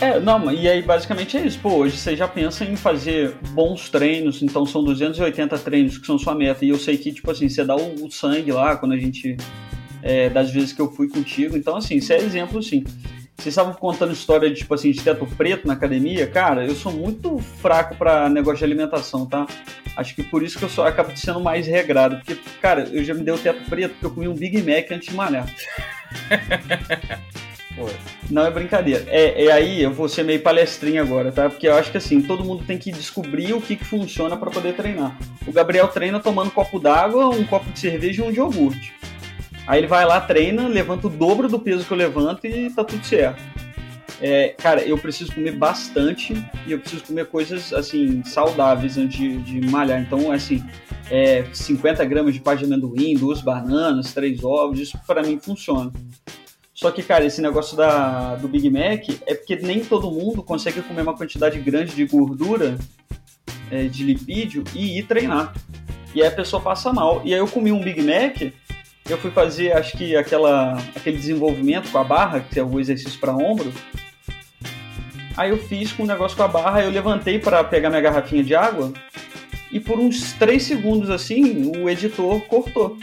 [0.00, 1.58] É, não, e aí basicamente é isso.
[1.58, 6.18] Pô, hoje você já pensa em fazer bons treinos, então são 280 treinos que são
[6.18, 6.64] sua meta.
[6.64, 9.36] E eu sei que, tipo assim, você dá o, sangue lá quando a gente.
[10.02, 11.56] É, das vezes que eu fui contigo.
[11.56, 12.84] Então, assim, isso é exemplo, sim.
[13.36, 16.26] Vocês estavam contando história de, tipo assim, de teto preto na academia.
[16.26, 19.46] Cara, eu sou muito fraco para negócio de alimentação, tá?
[19.96, 22.16] Acho que por isso que eu só acabo sendo mais regrado.
[22.16, 24.90] Porque, cara, eu já me dei o teto preto porque eu comi um Big Mac
[24.90, 25.46] antes de malhar.
[28.30, 29.04] Não é brincadeira.
[29.06, 31.48] É, é aí, eu vou ser meio palestrinha agora, tá?
[31.48, 34.50] Porque eu acho que assim, todo mundo tem que descobrir o que, que funciona para
[34.50, 35.16] poder treinar.
[35.46, 38.94] O Gabriel treina tomando um copo d'água, um copo de cerveja e um de iogurte.
[39.66, 42.84] Aí ele vai lá, treina, levanta o dobro do peso que eu levanto e tá
[42.84, 43.42] tudo certo.
[44.20, 46.32] É, cara, eu preciso comer bastante
[46.66, 50.00] e eu preciso comer coisas, assim, saudáveis antes de, de malhar.
[50.00, 50.64] Então, assim,
[51.10, 55.92] é, 50 gramas de pá de amendoim, duas bananas, três ovos, isso para mim funciona.
[56.72, 60.82] Só que, cara, esse negócio da, do Big Mac é porque nem todo mundo consegue
[60.82, 62.76] comer uma quantidade grande de gordura,
[63.70, 65.54] é, de lipídio e ir treinar.
[66.14, 67.22] E aí a pessoa passa mal.
[67.24, 68.52] E aí eu comi um Big Mac
[69.08, 73.18] eu fui fazer, acho que aquela, aquele desenvolvimento com a barra, que é o exercício
[73.20, 73.72] para ombro.
[75.36, 78.42] Aí eu fiz com o negócio com a barra, eu levantei para pegar minha garrafinha
[78.42, 78.92] de água
[79.70, 82.98] e por uns 3 segundos assim, o editor cortou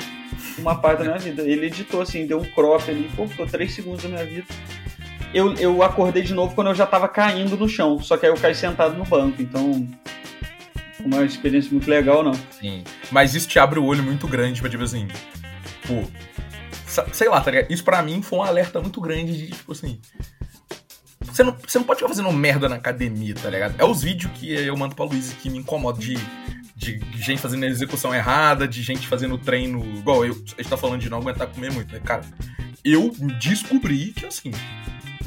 [0.57, 1.43] uma parte da minha vida.
[1.43, 4.47] Ele editou assim, deu um crop ali, cortou 3 segundos da minha vida.
[5.33, 8.31] Eu, eu acordei de novo quando eu já tava caindo no chão, só que aí
[8.31, 9.87] eu caí sentado no banco, então
[11.03, 12.33] uma experiência muito legal, não.
[12.51, 12.83] Sim.
[13.11, 15.07] Mas isso te abre o olho muito grande pra, tipo assim,
[15.83, 16.09] Tipo,
[17.11, 17.71] sei lá, tá ligado?
[17.71, 19.99] Isso pra mim foi um alerta muito grande de, tipo assim.
[21.21, 23.75] Você não, você não pode ficar fazendo merda na academia, tá ligado?
[23.77, 26.17] É os vídeos que eu mando pra Luiz que me incomodam de,
[26.75, 29.83] de gente fazendo execução errada, de gente fazendo treino.
[29.97, 31.99] Igual eu, a gente tá falando de não aguentar comer muito, né?
[31.99, 32.23] Cara,
[32.83, 34.51] eu descobri que assim.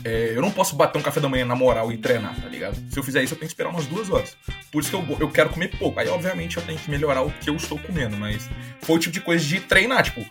[0.07, 2.77] É, eu não posso bater um café da manhã na moral e treinar, tá ligado?
[2.89, 4.37] Se eu fizer isso, eu tenho que esperar umas duas horas.
[4.71, 5.99] Por isso que eu, eu quero comer pouco.
[5.99, 8.49] Aí, obviamente, eu tenho que melhorar o que eu estou comendo, mas
[8.83, 10.25] foi o tipo de coisa de treinar, tipo,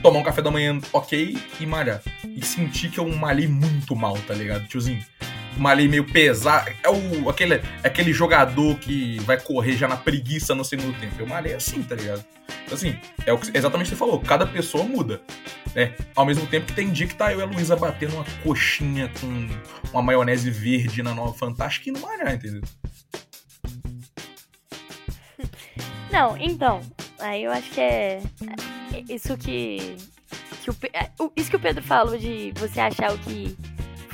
[0.00, 2.00] tomar um café da manhã ok e malhar.
[2.24, 5.04] E sentir que eu malhei muito mal, tá ligado, tiozinho?
[5.56, 6.70] Malhei meio pesado.
[6.82, 11.14] É o, aquele, aquele jogador que vai correr já na preguiça no segundo tempo.
[11.18, 12.24] Eu malhei assim, tá ligado?
[12.64, 14.20] Então, assim, é o que, exatamente o que você falou.
[14.20, 15.20] Cada pessoa muda.
[15.74, 15.94] Né?
[16.14, 19.10] Ao mesmo tempo que tem dia que tá eu e a Luísa batendo uma coxinha
[19.20, 19.48] com
[19.92, 22.62] uma maionese verde na nova Fantástica e não malhar, entendeu?
[26.10, 26.80] Não, então.
[27.18, 28.22] Aí eu acho que é.
[28.94, 29.96] é isso que.
[30.62, 33.56] que o, é, isso que o Pedro falou de você achar o que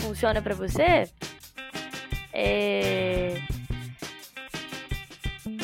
[0.03, 1.09] funciona para você
[2.33, 3.35] é...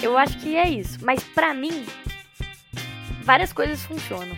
[0.02, 0.98] Eu acho que é isso.
[1.02, 1.86] Mas para mim,
[3.22, 4.36] várias coisas funcionam.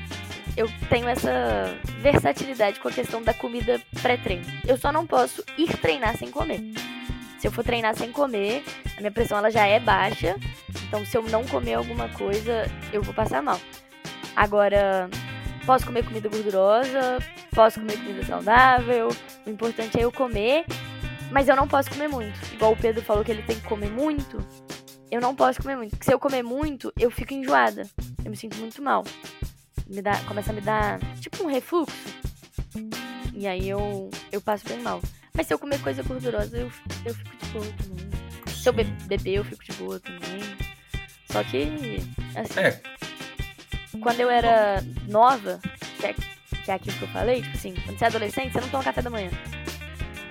[0.57, 4.45] Eu tenho essa versatilidade com a questão da comida pré-treino.
[4.67, 6.61] Eu só não posso ir treinar sem comer.
[7.39, 8.63] Se eu for treinar sem comer,
[8.97, 10.37] a minha pressão ela já é baixa.
[10.87, 13.61] Então, se eu não comer alguma coisa, eu vou passar mal.
[14.37, 15.09] Agora,
[15.65, 17.19] posso comer comida gordurosa,
[17.55, 19.09] posso comer comida saudável.
[19.47, 20.65] O importante é eu comer
[21.31, 22.39] mas eu não posso comer muito.
[22.53, 24.45] Igual o Pedro falou que ele tem que comer muito.
[25.11, 25.91] Eu não posso comer muito.
[25.91, 27.89] Porque se eu comer muito, eu fico enjoada.
[28.25, 29.05] Eu me sinto muito mal.
[29.87, 31.97] Me dá, começa a me dar tipo um refluxo.
[33.33, 35.01] E aí eu, eu passo bem mal.
[35.33, 36.71] Mas se eu comer coisa gordurosa, eu,
[37.05, 38.11] eu fico de boa também.
[38.49, 40.41] Se eu beber, eu fico de boa também.
[41.31, 41.99] Só que,
[42.35, 42.61] assim.
[42.61, 42.81] É.
[44.01, 45.61] Quando eu era nova,
[46.65, 48.85] que é, aquilo que eu falei, tipo assim, quando você é adolescente, você não toma
[48.85, 49.31] café da manhã.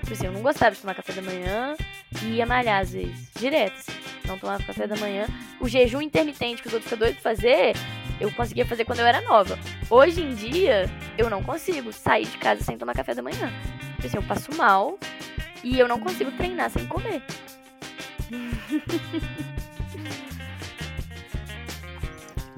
[0.01, 1.75] Tipo assim, eu não gostava de tomar café da manhã
[2.23, 3.29] e ia malhar às vezes.
[3.35, 3.91] Direto, assim.
[4.25, 5.27] Não tomava café da manhã.
[5.59, 7.75] O jejum intermitente que os outros ficam doidos de fazer,
[8.19, 9.57] eu conseguia fazer quando eu era nova.
[9.89, 13.51] Hoje em dia, eu não consigo sair de casa sem tomar café da manhã.
[13.95, 14.97] Tipo assim, eu passo mal
[15.63, 17.21] e eu não consigo treinar sem comer.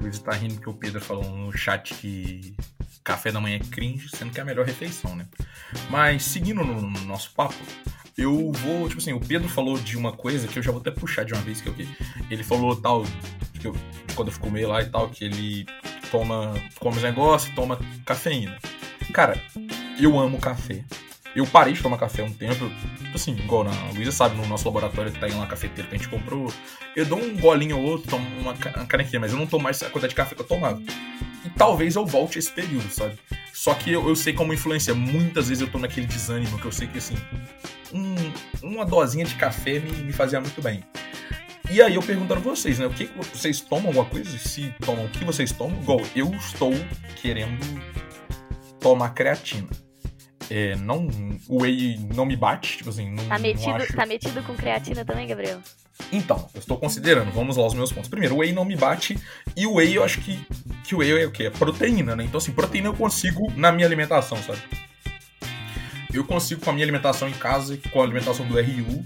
[0.00, 2.56] Luiz tá rindo que o Pedro falou no chat que
[3.04, 5.26] café da manhã é cringe, sendo que é a melhor refeição, né?
[5.90, 7.54] Mas seguindo no, no, nosso papo,
[8.16, 10.90] eu vou, tipo assim, o Pedro falou de uma coisa que eu já vou até
[10.90, 11.86] puxar de uma vez, que é o quê?
[12.30, 13.04] Ele falou tal,
[13.58, 13.76] que eu,
[14.14, 15.66] quando eu comer lá e tal, que ele
[16.10, 18.58] toma, come os negócios, toma cafeína.
[19.12, 19.40] Cara,
[19.98, 20.84] eu amo café.
[21.34, 24.66] Eu parei de tomar café um tempo, tipo assim, igual na Luísa sabe, no nosso
[24.66, 26.52] laboratório que tá em uma cafeteira que a gente comprou,
[26.94, 29.86] eu dou um golinho ou outro, tomo uma canequinha, mas eu não tomo mais a
[29.86, 30.80] quantidade de café que eu tomava.
[31.44, 33.18] E talvez eu volte esse período, sabe?
[33.52, 34.94] Só que eu, eu sei como influencia.
[34.94, 37.16] Muitas vezes eu tô naquele desânimo que eu sei que, assim,
[37.92, 38.14] um,
[38.62, 40.82] uma dosinha de café me, me fazia muito bem.
[41.70, 42.86] E aí eu perguntando pra vocês, né?
[42.86, 44.36] O que vocês tomam alguma coisa?
[44.38, 45.80] Se tomam, o que vocês tomam?
[45.80, 46.72] Igual, eu estou
[47.20, 47.58] querendo
[48.78, 49.68] tomar creatina.
[50.50, 51.08] É, não,
[51.48, 53.96] o whey não me bate, tipo assim, não, tá metido, não acho...
[53.96, 55.60] Tá metido com creatina também, Gabriel?
[56.10, 58.08] Então, eu estou considerando, vamos lá os meus pontos.
[58.08, 59.18] Primeiro, o whey não me bate,
[59.56, 60.38] e o whey eu acho que,
[60.84, 61.44] que o whey é o quê?
[61.44, 62.24] É proteína, né?
[62.24, 64.60] Então, assim, proteína eu consigo na minha alimentação, sabe?
[66.12, 69.04] Eu consigo com a minha alimentação em casa, com a alimentação do RU,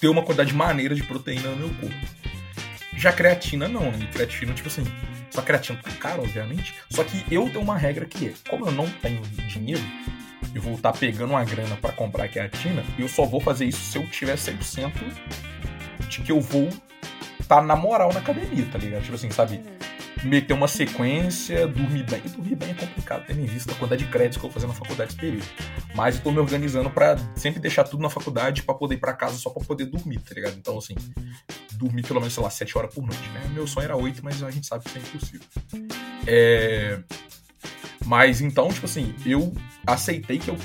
[0.00, 1.94] ter uma quantidade maneira de proteína no meu corpo.
[2.96, 4.08] Já creatina não, né?
[4.12, 4.84] Creatina, tipo assim,
[5.30, 6.74] só creatina tá caro, obviamente.
[6.90, 9.82] Só que eu tenho uma regra que é, como eu não tenho dinheiro,
[10.54, 13.80] eu vou estar tá pegando uma grana para comprar creatina, eu só vou fazer isso
[13.80, 14.90] se eu tiver 100%
[16.08, 16.68] que eu vou
[17.40, 19.02] estar tá na moral na academia, tá ligado?
[19.02, 19.60] Tipo assim, sabe?
[20.24, 22.20] meter uma sequência, dormir bem.
[22.24, 24.54] E dormir bem é complicado, tendo em vista a quantidade de créditos que eu vou
[24.54, 25.46] fazer na faculdade esse período.
[25.94, 29.12] Mas eu tô me organizando para sempre deixar tudo na faculdade para poder ir pra
[29.12, 30.56] casa só pra poder dormir, tá ligado?
[30.56, 30.94] Então, assim,
[31.72, 33.50] dormir pelo menos, sei lá, 7 horas por noite, né?
[33.52, 35.46] Meu sonho era 8, mas a gente sabe que isso é impossível.
[36.26, 37.00] É...
[38.04, 39.52] Mas então, tipo assim, eu
[39.86, 40.56] aceitei que eu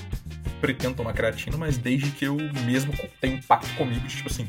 [0.62, 4.48] pretendo tomar creatina, mas desde que eu mesmo tenha impacto comigo, tipo assim,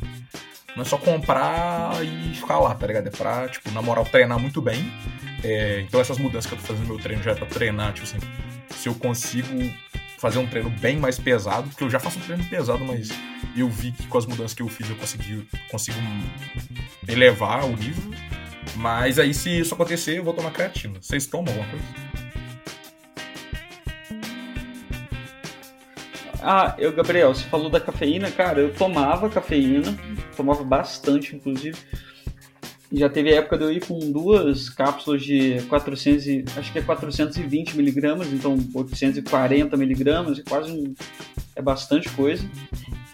[0.75, 3.07] não é só comprar e ficar lá, tá ligado?
[3.07, 4.93] É pra, tipo, na moral, treinar muito bem.
[5.43, 7.93] É, então essas mudanças que eu tô fazendo no meu treino já é pra treinar,
[7.93, 8.19] tipo assim,
[8.71, 9.71] se eu consigo
[10.19, 13.11] fazer um treino bem mais pesado, porque eu já faço um treino pesado, mas
[13.55, 15.99] eu vi que com as mudanças que eu fiz eu consegui, consigo
[17.07, 18.15] elevar o nível.
[18.77, 20.99] Mas aí se isso acontecer, eu vou tomar creatina.
[21.01, 22.14] Vocês tomam alguma coisa?
[26.47, 29.97] Ah, eu, Gabriel, você falou da cafeína, cara, eu tomava cafeína,
[30.37, 31.79] tomava bastante, inclusive.
[32.93, 36.79] Já teve a época de eu ir com duas cápsulas de 400, e, acho que
[36.79, 40.93] é 420 miligramas, então 840 miligramas, é quase um,
[41.57, 42.47] é bastante coisa.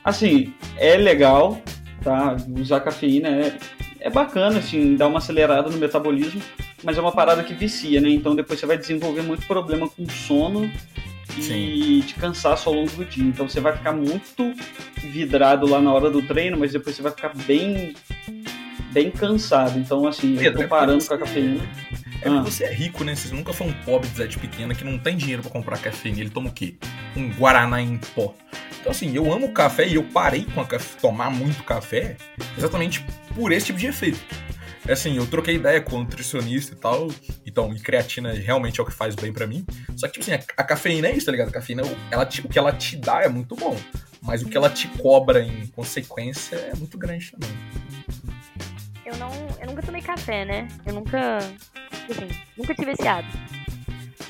[0.02, 1.62] Assim, é legal,
[2.02, 2.36] tá?
[2.58, 3.56] Usar cafeína é,
[4.00, 6.42] é bacana, assim, dá uma acelerada no metabolismo,
[6.82, 8.10] mas é uma parada que vicia, né?
[8.10, 10.68] Então depois você vai desenvolver muito problema com sono
[11.38, 13.24] e de cansaço ao longo do dia.
[13.24, 14.54] Então você vai ficar muito
[14.96, 17.94] vidrado lá na hora do treino, mas depois você vai ficar bem
[18.92, 19.78] bem cansado.
[19.78, 21.60] Então, assim, Pedro, eu tô parando é com a cafeína.
[22.22, 22.42] É ah.
[22.42, 23.14] você é rico, né?
[23.14, 26.20] Você nunca foi um pobre de cidade pequena que não tem dinheiro para comprar cafeína.
[26.20, 26.74] Ele toma o quê?
[27.16, 28.34] Um Guaraná em pó.
[28.80, 30.66] Então, assim, eu amo café e eu parei com a
[31.00, 32.16] tomar muito café
[32.56, 34.20] exatamente por esse tipo de efeito.
[34.86, 37.08] É assim, eu troquei ideia com o nutricionista e tal.
[37.46, 39.64] Então, e creatina realmente é o que faz bem para mim.
[39.96, 41.48] Só que, tipo assim, a, cafeína é isso, tá ligado?
[41.48, 43.76] A cafeína, ela, o que ela te dá é muito bom.
[44.22, 47.50] Mas o que ela te cobra em consequência é muito grande também.
[49.04, 49.30] Eu não.
[49.60, 50.68] Eu nunca tomei café, né?
[50.86, 51.38] Eu nunca.
[51.38, 53.38] Assim, nunca tive esse hábito.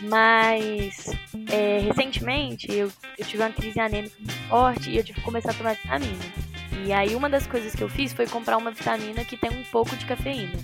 [0.02, 1.06] Mas
[1.50, 5.50] é, recentemente eu, eu tive uma crise anêmica muito forte e eu tive que começar
[5.50, 6.49] a tomar vitamina.
[6.84, 9.64] E aí uma das coisas que eu fiz foi comprar uma vitamina que tem um
[9.64, 10.58] pouco de cafeína.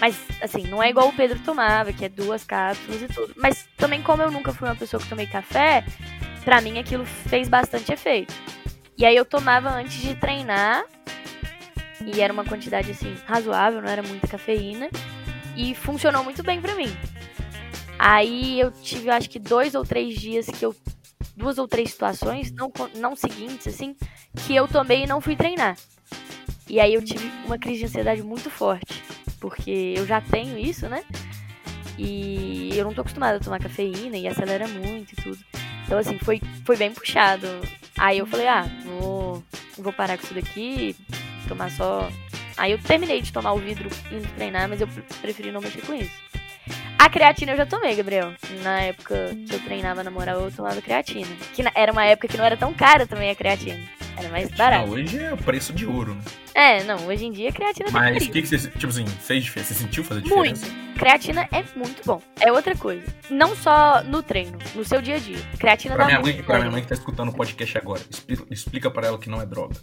[0.00, 3.32] Mas, assim, não é igual o Pedro tomava, que é duas cápsulas e tudo.
[3.36, 5.84] Mas também, como eu nunca fui uma pessoa que tomei café,
[6.44, 8.34] pra mim aquilo fez bastante efeito.
[8.98, 10.84] E aí eu tomava antes de treinar.
[12.04, 14.90] E era uma quantidade, assim, razoável, não era muita cafeína.
[15.56, 16.94] E funcionou muito bem pra mim.
[17.98, 20.74] Aí eu tive, acho que dois ou três dias que eu
[21.36, 23.96] duas ou três situações, não, não seguintes, assim,
[24.46, 25.76] que eu tomei e não fui treinar.
[26.68, 29.02] E aí eu tive uma crise de ansiedade muito forte,
[29.40, 31.04] porque eu já tenho isso, né?
[31.98, 35.38] E eu não tô acostumada a tomar cafeína e acelera muito e tudo.
[35.84, 37.46] Então, assim, foi, foi bem puxado.
[37.98, 39.44] Aí eu falei, ah, vou,
[39.78, 40.96] vou parar com isso daqui,
[41.46, 42.08] tomar só.
[42.56, 44.88] Aí eu terminei de tomar o vidro indo treinar, mas eu
[45.20, 46.12] preferi não mexer com isso.
[46.98, 48.32] A creatina eu já tomei, Gabriel.
[48.62, 51.28] Na época que eu treinava na moral, eu tomava creatina.
[51.54, 53.80] Que era uma época que não era tão cara também a creatina.
[54.16, 54.90] Era mais barato.
[54.90, 56.22] hoje é o preço de ouro, né?
[56.54, 59.06] É, não, hoje em dia a creatina tá Mas o que, que você, tipo assim,
[59.06, 59.74] fez diferença?
[59.74, 60.66] Você sentiu fazer diferença?
[60.66, 60.84] Muito.
[60.98, 62.22] Creatina é muito bom.
[62.40, 63.04] É outra coisa.
[63.28, 65.38] Não só no treino, no seu dia a dia.
[65.58, 68.00] Creatina pra dá minha muito mãe, Pra minha mãe que tá escutando o podcast agora,
[68.08, 69.74] explica, explica pra ela que não é droga.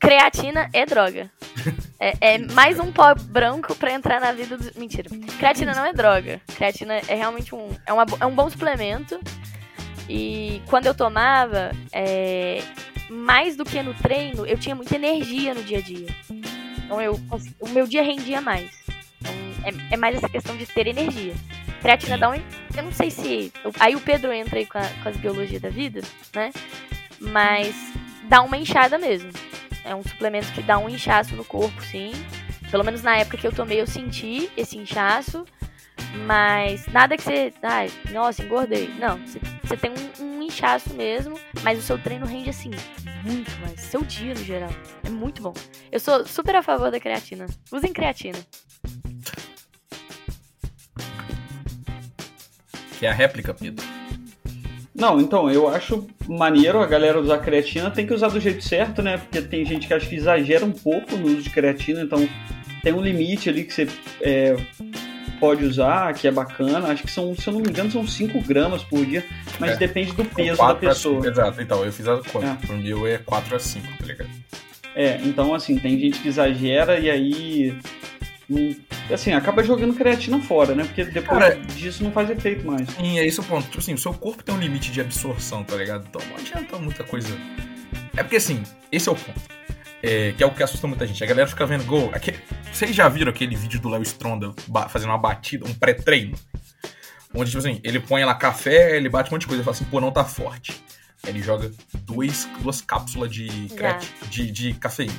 [0.00, 1.30] Creatina é droga.
[2.00, 4.78] é, é, mais um pó branco pra entrar na vida do...
[4.78, 5.10] Mentira.
[5.38, 6.40] Creatina não é droga.
[6.56, 7.68] Creatina é realmente um...
[7.84, 9.20] É, uma, é um bom suplemento.
[10.08, 12.62] E quando eu tomava, é,
[13.08, 16.08] mais do que no treino, eu tinha muita energia no dia a dia.
[16.84, 17.20] Então eu,
[17.60, 18.70] o meu dia rendia mais.
[19.20, 21.34] Então, é, é, mais essa questão de ter energia.
[21.80, 22.34] Creatina dá um.
[22.76, 23.52] Eu não sei se.
[23.78, 26.00] Aí o Pedro entra aí com, a, com as biologias da vida,
[26.34, 26.50] né?
[27.20, 27.74] Mas
[28.24, 29.30] dá uma inchada mesmo.
[29.84, 32.12] É um suplemento que dá um inchaço no corpo, sim.
[32.70, 35.44] Pelo menos na época que eu tomei, eu senti esse inchaço.
[36.24, 37.52] Mas nada que você.
[37.62, 38.88] Ai, nossa, engordei.
[38.98, 42.70] Não, você, você tem um, um, inchaço mesmo, mas o seu treino rende assim,
[43.24, 43.80] muito mais.
[43.80, 44.70] Seu dia no geral.
[45.04, 45.52] É muito bom.
[45.90, 47.46] Eu sou super a favor da creatina.
[47.70, 48.38] Usem creatina.
[52.98, 53.84] Que é a réplica, Pedro.
[54.94, 59.02] Não, então, eu acho maneiro a galera usar creatina, tem que usar do jeito certo,
[59.02, 59.18] né?
[59.18, 62.26] Porque tem gente que acha que exagera um pouco no uso de creatina, então
[62.82, 63.86] tem um limite ali que você
[64.22, 64.56] é,
[65.38, 66.88] pode usar, que é bacana.
[66.88, 69.24] Acho que são, se eu não me engano, são 5 gramas por dia,
[69.58, 69.76] mas é.
[69.76, 71.26] depende do peso da pessoa.
[71.26, 72.46] exato, então, eu fiz a conta.
[72.46, 72.66] É.
[72.66, 74.30] Por mil é 4 a 5, tá ligado?
[74.96, 77.78] É, então assim, tem gente que exagera e aí.
[78.48, 78.74] Hum,
[79.10, 80.84] assim, acaba jogando creatina fora, né?
[80.84, 82.88] Porque depois Cara, disso não faz efeito mais.
[82.90, 83.64] Sim, é esse o ponto.
[83.64, 86.06] Tipo assim, o seu corpo tem um limite de absorção, tá ligado?
[86.08, 87.28] Então não adianta muita coisa.
[88.16, 89.40] É porque assim, esse é o ponto.
[90.02, 91.22] É, que é o que assusta muita gente.
[91.22, 92.10] A galera fica vendo gol.
[92.12, 92.38] Aquele,
[92.72, 94.52] Vocês já viram aquele vídeo do Léo Stronda
[94.88, 96.36] fazendo uma batida, um pré-treino?
[97.34, 99.76] Onde, tipo assim, ele põe lá café, ele bate um monte de coisa e fala
[99.76, 100.82] assim, pô, não tá forte.
[101.22, 101.70] Aí ele joga
[102.02, 103.48] dois, duas cápsulas de,
[104.28, 105.12] de, de cafeína.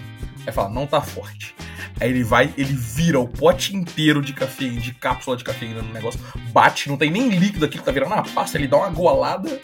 [0.46, 1.54] Aí fala, não tá forte.
[2.00, 5.92] Aí ele vai, ele vira o pote inteiro de cafeína, de cápsula de cafeína no
[5.92, 6.20] negócio,
[6.52, 9.60] bate, não tem nem líquido aqui que tá virando uma pasta, ele dá uma golada,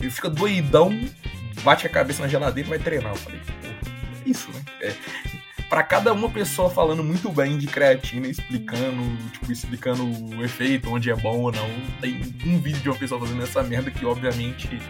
[0.00, 0.90] ele fica doidão,
[1.62, 3.12] bate a cabeça na geladeira e vai treinar.
[3.12, 3.40] Eu falei,
[4.26, 4.62] isso, né?
[4.80, 4.94] É,
[5.68, 9.02] para cada uma pessoa falando muito bem de creatina, explicando,
[9.32, 11.68] tipo, explicando o efeito, onde é bom ou não.
[12.00, 14.80] Tem um vídeo de uma pessoa fazendo essa merda que, obviamente,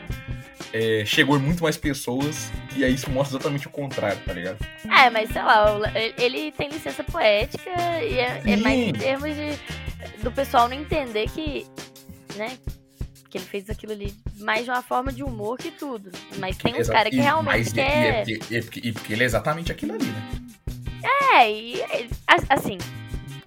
[0.73, 4.59] é, chegou em muito mais pessoas e aí isso mostra exatamente o contrário, tá ligado?
[4.85, 5.81] É, mas sei lá,
[6.17, 7.71] ele tem licença poética
[8.03, 9.59] e é, é mais em termos de
[10.23, 11.67] do pessoal não entender que,
[12.37, 12.57] né,
[13.31, 16.11] que ele fez aquilo ali mais de uma forma de humor que tudo.
[16.39, 18.27] Mas tem uns caras que realmente quer...
[18.27, 20.29] E, e, e, e, porque ele é exatamente aquilo ali, né?
[21.35, 21.83] É, e
[22.49, 22.79] assim,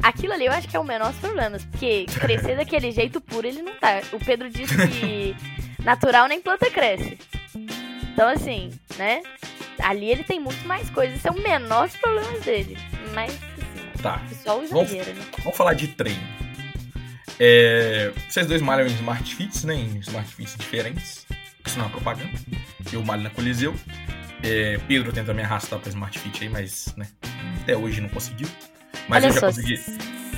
[0.02, 3.48] aquilo ali eu acho que é o menor dos problemas, porque crescer daquele jeito puro
[3.48, 4.02] ele não tá.
[4.14, 5.36] O Pedro disse que
[5.84, 7.18] natural nem planta cresce.
[8.14, 9.22] Então assim, né?
[9.80, 12.78] Ali ele tem muito mais coisas, esse é o menor dos problemas dele.
[13.14, 14.22] Mas assim, tá.
[14.44, 15.04] só vamos, né?
[15.40, 16.22] Vamos falar de treino.
[17.44, 19.74] É, vocês dois malham em Smart Fits, né?
[19.74, 21.26] Em Smart Fits diferentes.
[21.66, 22.30] Isso não é propaganda.
[22.94, 23.74] Eu malho na Coliseu.
[24.44, 27.08] É, Pedro tenta me arrastar pra Smart Fit aí, mas né,
[27.64, 28.48] até hoje não conseguiu.
[29.08, 29.74] Mas eu já, consegui,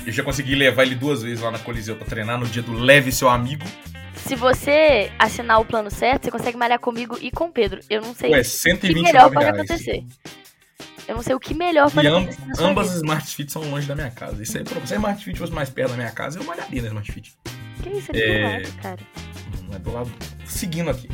[0.06, 2.72] eu já consegui levar ele duas vezes lá na Coliseu pra treinar no dia do
[2.72, 3.66] Leve Seu Amigo.
[4.16, 7.80] Se você assinar o plano certo, você consegue malhar comigo e com o Pedro.
[7.90, 10.04] Eu não sei Ué, 129 o que melhor pode acontecer.
[11.06, 12.62] Eu não sei o que melhor pode e acontecer.
[12.62, 14.42] ambas as Smart Fit são longe da minha casa.
[14.42, 16.88] Isso aí, se a Smart Fit fosse mais perto da minha casa, eu malharia na
[16.88, 17.34] Smart Fit.
[17.82, 18.10] Que isso?
[18.14, 18.60] É, é...
[18.60, 19.00] do lado, cara.
[19.68, 20.12] Não é do lado.
[20.46, 21.08] Seguindo aqui.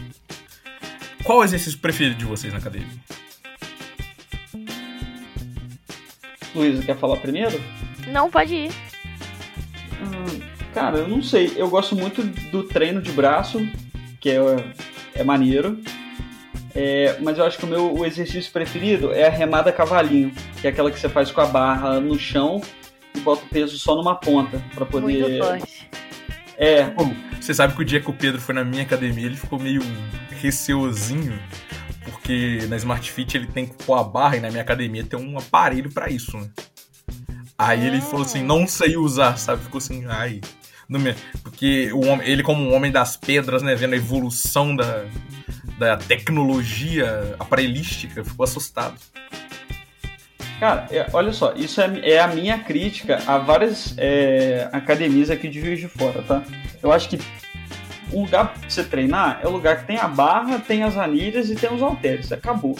[1.24, 2.88] Qual o exercício preferido de vocês na academia?
[6.54, 7.60] Luísa, quer falar primeiro?
[8.08, 8.72] Não, pode ir.
[10.00, 10.40] Hum,
[10.72, 11.52] cara, eu não sei.
[11.56, 13.60] Eu gosto muito do treino de braço,
[14.20, 14.38] que é,
[15.14, 15.80] é maneiro.
[16.74, 20.66] É, mas eu acho que o meu o exercício preferido é a remada cavalinho, que
[20.66, 22.60] é aquela que você faz com a barra no chão
[23.14, 25.20] e bota o peso só numa ponta para poder.
[25.20, 25.90] Muito forte.
[26.56, 26.84] É.
[26.90, 29.58] Bom, você sabe que o dia que o Pedro foi na minha academia, ele ficou
[29.58, 29.82] meio
[30.40, 31.38] receosinho,
[32.04, 35.18] porque na Smart Fit ele tem que pôr a barra e na minha academia tem
[35.18, 36.48] um aparelho para isso, né?
[37.58, 39.62] Aí ele falou assim, não sei usar, sabe?
[39.62, 40.40] Ficou assim, ai.
[41.42, 45.04] Porque o homem, ele, como um homem das pedras, né, vendo a evolução da,
[45.80, 49.00] da tecnologia aparelhística, ficou assustado.
[50.60, 55.48] Cara, é, olha só, isso é, é, a minha crítica a várias é, academias aqui
[55.48, 56.42] de Juiz de Fora, tá?
[56.82, 57.18] Eu acho que
[58.12, 61.48] o lugar pra você treinar é o lugar que tem a barra, tem as anilhas
[61.48, 62.30] e tem os halteres.
[62.30, 62.76] Acabou.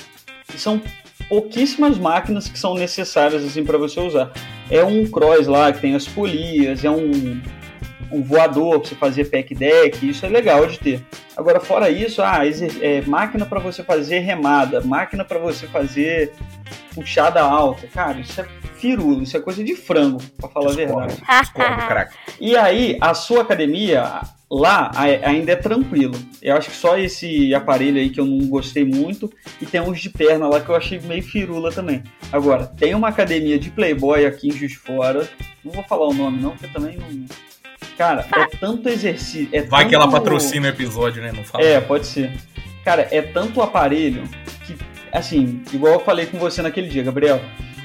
[0.55, 0.83] E são
[1.27, 4.31] pouquíssimas máquinas que são necessárias assim para você usar.
[4.71, 7.41] É um cross lá que tem as polias, é um,
[8.11, 11.05] um voador para você fazer pack deck, isso é legal de ter.
[11.37, 12.41] Agora fora isso, ah,
[12.81, 16.33] é, máquina para você fazer remada, máquina para você fazer
[16.95, 21.07] puxada alta, cara, isso é firulo, isso é coisa de frango, para falar discordo, a
[21.07, 21.41] verdade.
[21.41, 24.91] Discordo, e aí a sua academia Lá
[25.23, 26.19] ainda é tranquilo.
[26.43, 29.33] Eu acho que só esse aparelho aí que eu não gostei muito.
[29.61, 32.03] E tem uns de perna lá que eu achei meio firula também.
[32.33, 35.29] Agora, tem uma academia de Playboy aqui em Juiz Fora.
[35.65, 37.27] Não vou falar o nome não, porque também não.
[37.97, 39.49] Cara, é tanto exercício.
[39.53, 39.89] É Vai tanto...
[39.91, 41.33] que ela patrocina o episódio, né?
[41.35, 41.65] Não fala.
[41.65, 42.33] É, pode ser.
[42.85, 44.25] Cara, é tanto aparelho
[44.67, 44.77] que,
[45.13, 47.41] assim, igual eu falei com você naquele dia, Gabriel.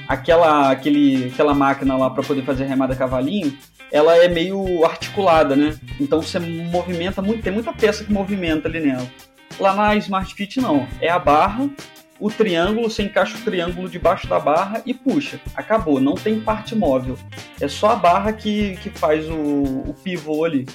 [0.08, 3.56] Aquela, aquele, aquela máquina lá para poder fazer remada cavalinho,
[3.90, 5.76] ela é meio articulada, né?
[6.00, 9.06] Então você movimenta muito, tem muita peça que movimenta ali nela.
[9.58, 11.68] Lá na Smart Fit não, é a barra,
[12.18, 15.40] o triângulo, você encaixa o triângulo debaixo da barra e puxa.
[15.54, 17.18] Acabou, não tem parte móvel.
[17.60, 20.66] É só a barra que, que faz o, o pivô ali.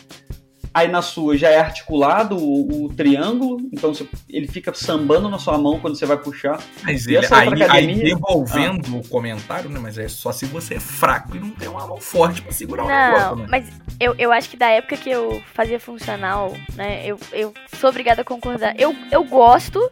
[0.74, 5.38] Aí na sua já é articulado o, o triângulo, então você, ele fica sambando na
[5.38, 6.62] sua mão quando você vai puxar.
[6.82, 7.68] Mas ele, aí, academia...
[7.74, 9.00] aí devolvendo ah.
[9.00, 9.78] o comentário, né?
[9.82, 12.86] Mas é só se você é fraco e não tem uma mão forte pra segurar
[12.86, 13.48] não, o negócio, né?
[13.50, 13.68] Mas
[14.00, 17.06] eu, eu acho que da época que eu fazia funcional, né?
[17.06, 18.74] Eu, eu sou obrigada a concordar.
[18.80, 19.92] Eu, eu gosto,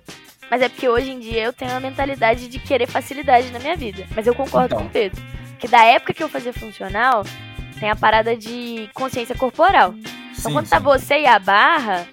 [0.50, 3.76] mas é porque hoje em dia eu tenho a mentalidade de querer facilidade na minha
[3.76, 4.06] vida.
[4.16, 4.80] Mas eu concordo então.
[4.80, 5.22] com o Pedro.
[5.60, 7.24] Que da época que eu fazia funcional,
[7.80, 9.94] tem a parada de consciência corporal.
[9.96, 10.84] Então, sim, quando tá sim.
[10.84, 12.08] tá você e a barra,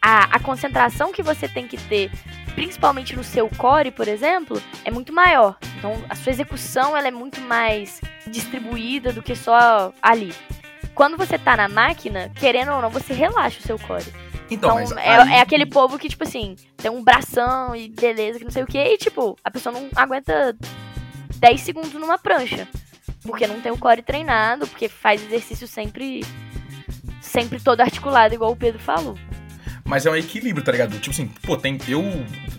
[0.00, 2.10] a, a concentração que você tem que ter,
[2.54, 5.56] principalmente no seu core, por exemplo, é muito maior.
[5.78, 10.32] Então, a sua execução ela é muito mais distribuída do que só ali.
[10.94, 14.12] Quando você tá na máquina, querendo ou não, você relaxa o seu core.
[14.50, 15.32] Então, então é, aí...
[15.34, 18.66] é, aquele povo que, tipo assim, tem um bração e beleza, que não sei o
[18.66, 20.56] que, e tipo, a pessoa não aguenta
[21.36, 22.66] 10 segundos numa prancha.
[23.22, 26.22] Porque não tem o core treinado, porque faz exercício sempre
[27.20, 29.16] sempre todo articulado, igual o Pedro falou.
[29.84, 30.98] Mas é um equilíbrio, tá ligado?
[30.98, 31.78] Tipo assim, pô, tem.
[31.88, 32.02] Eu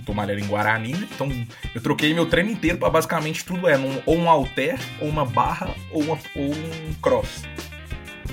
[0.06, 1.08] tô malhando em Guarani, né?
[1.10, 1.30] então
[1.74, 5.74] eu troquei meu treino inteiro pra basicamente tudo é ou um halter, ou uma barra,
[5.92, 7.44] ou, uma, ou um cross.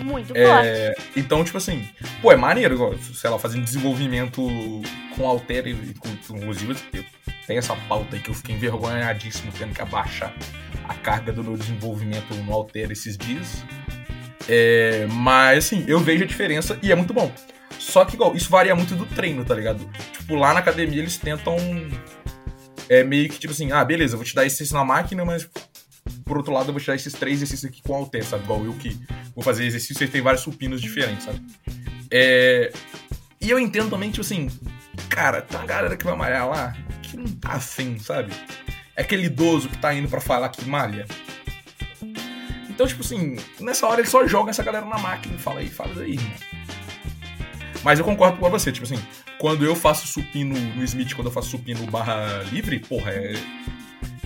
[0.03, 1.11] Muito é, forte.
[1.17, 1.89] Então, tipo assim,
[2.23, 4.43] pô, é maneiro, sei lá, fazendo desenvolvimento
[5.17, 6.75] com halter e com, inclusive,
[7.47, 10.35] tem essa pauta aí que eu fiquei envergonhadíssimo tendo que abaixar
[10.89, 13.65] a carga do meu desenvolvimento no halter esses dias.
[14.49, 17.31] É, mas, assim, eu vejo a diferença e é muito bom.
[17.79, 19.89] Só que, igual, isso varia muito do treino, tá ligado?
[20.13, 21.57] Tipo, lá na academia eles tentam.
[22.89, 25.49] É meio que tipo assim, ah, beleza, vou te dar exercício na máquina, mas
[26.29, 28.45] por outro lado eu vou te dar esses três exercícios aqui com halter, sabe?
[28.45, 28.97] Igual eu que
[29.35, 31.41] vou fazer exercício e tem vários supinos diferentes, sabe?
[32.11, 32.73] É...
[33.41, 34.51] E eu entendo também, tipo assim,
[35.09, 38.33] cara, tá uma galera que vai malhar lá que não tá afim, sabe?
[38.95, 41.07] É aquele idoso que tá indo para falar que malha.
[42.69, 45.69] Então, tipo assim, nessa hora ele só joga essa galera na máquina e fala aí,
[45.69, 46.33] faz aí, irmão.
[47.83, 49.01] Mas eu concordo com você, tipo assim,
[49.39, 53.35] quando eu faço supino no Smith, quando eu faço supino barra livre, porra, é,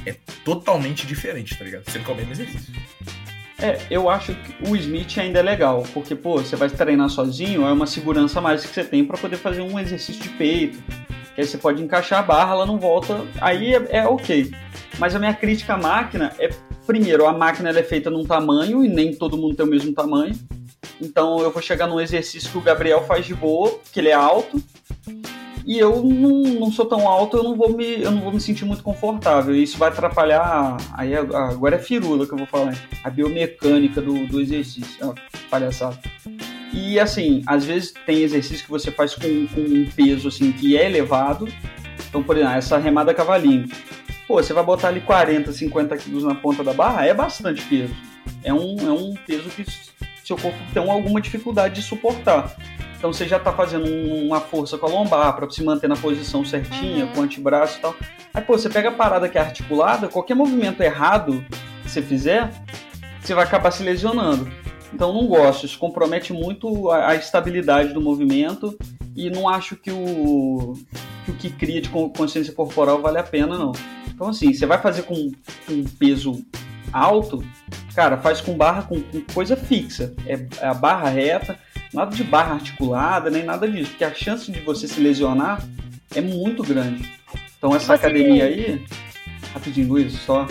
[0.06, 1.84] é totalmente diferente, tá ligado?
[1.84, 2.74] Que é o mesmo exercício.
[3.58, 7.64] É, eu acho que o Smith ainda é legal, porque, pô, você vai treinar sozinho,
[7.64, 10.82] é uma segurança mais que você tem para poder fazer um exercício de peito.
[11.34, 14.50] Que aí você pode encaixar a barra, ela não volta, aí é, é ok.
[14.98, 16.50] Mas a minha crítica à máquina é,
[16.86, 20.34] primeiro, a máquina é feita num tamanho e nem todo mundo tem o mesmo tamanho.
[21.00, 24.14] Então eu vou chegar num exercício que o Gabriel faz de boa, que ele é
[24.14, 24.62] alto,
[25.64, 28.40] e eu não, não sou tão alto, eu não vou me, eu não vou me
[28.40, 29.54] sentir muito confortável.
[29.54, 30.76] E isso vai atrapalhar.
[30.94, 35.04] Aí agora é firula que eu vou falar, a biomecânica do, do exercício.
[35.04, 35.98] É palhaçada.
[36.72, 40.76] E assim, às vezes tem exercício que você faz com, com um peso assim que
[40.76, 41.46] é elevado.
[42.08, 43.68] Então, por exemplo, essa remada cavalinho.
[44.26, 47.94] Pô, você vai botar ali 40, 50 quilos na ponta da barra, é bastante peso.
[48.42, 49.64] É um, é um peso que
[50.24, 52.56] seu corpo tem alguma dificuldade de suportar.
[53.02, 56.44] Então você já está fazendo uma força com a lombar para se manter na posição
[56.44, 57.12] certinha, uhum.
[57.12, 57.96] com o antebraço e tal.
[58.32, 61.44] Aí, pô, você pega a parada que é articulada, qualquer movimento errado
[61.82, 62.48] que você fizer,
[63.20, 64.48] você vai acabar se lesionando.
[64.94, 68.78] Então não gosto, isso compromete muito a, a estabilidade do movimento
[69.16, 70.74] e não acho que o
[71.24, 73.72] que, o que cria de consciência corporal vale a pena, não.
[74.14, 75.32] Então assim, você vai fazer com,
[75.66, 76.40] com peso
[76.92, 77.44] alto,
[77.96, 80.14] cara, faz com barra com, com coisa fixa.
[80.24, 81.58] É, é a barra reta,
[81.92, 85.62] nada de barra articulada, nem nada disso, porque a chance de você se lesionar
[86.14, 87.10] é muito grande.
[87.56, 88.84] Então essa você academia aí,
[89.52, 90.46] rapidinho, Luiz, só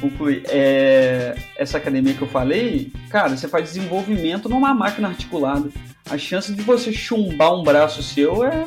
[0.00, 0.42] concluir.
[0.48, 5.70] É, essa academia que eu falei, cara, você faz desenvolvimento numa máquina articulada.
[6.08, 8.66] A chance de você chumbar um braço seu é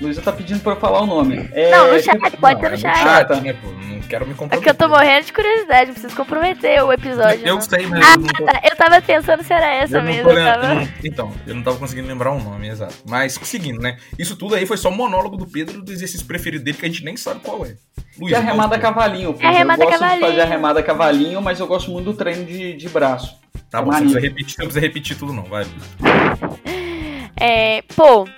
[0.00, 1.48] Luísa tá pedindo pra eu falar o nome.
[1.52, 1.70] É...
[1.70, 3.06] Não, no chat, pode ser no chat.
[3.06, 3.40] Ah, tá.
[3.40, 4.58] Né, não quero me comprometer.
[4.58, 7.46] É que eu tô morrendo de curiosidade, preciso comprometer o episódio.
[7.46, 7.60] Eu não.
[7.60, 8.04] sei, mas.
[8.04, 8.44] Ah, eu, tô...
[8.44, 8.60] tá.
[8.64, 10.30] eu tava pensando se era essa eu mesmo.
[10.30, 10.74] Eu tava...
[10.74, 10.88] não...
[11.04, 12.94] Então, eu não tava conseguindo lembrar o nome exato.
[13.06, 13.98] Mas seguindo, né?
[14.18, 16.88] Isso tudo aí foi só um monólogo do Pedro do exercício preferido dele que a
[16.88, 17.76] gente nem sabe qual é.
[18.18, 19.34] Luiz, que é a remada cavalinho.
[19.34, 19.42] Pô.
[19.42, 20.24] É a remada eu gosto cavalinho.
[20.24, 23.38] de fazer a remada cavalinho, mas eu gosto muito do treino de, de braço.
[23.70, 25.66] Tá bom, você não precisa repetir, não precisa repetir tudo, não, vai.
[27.42, 28.28] É, pô,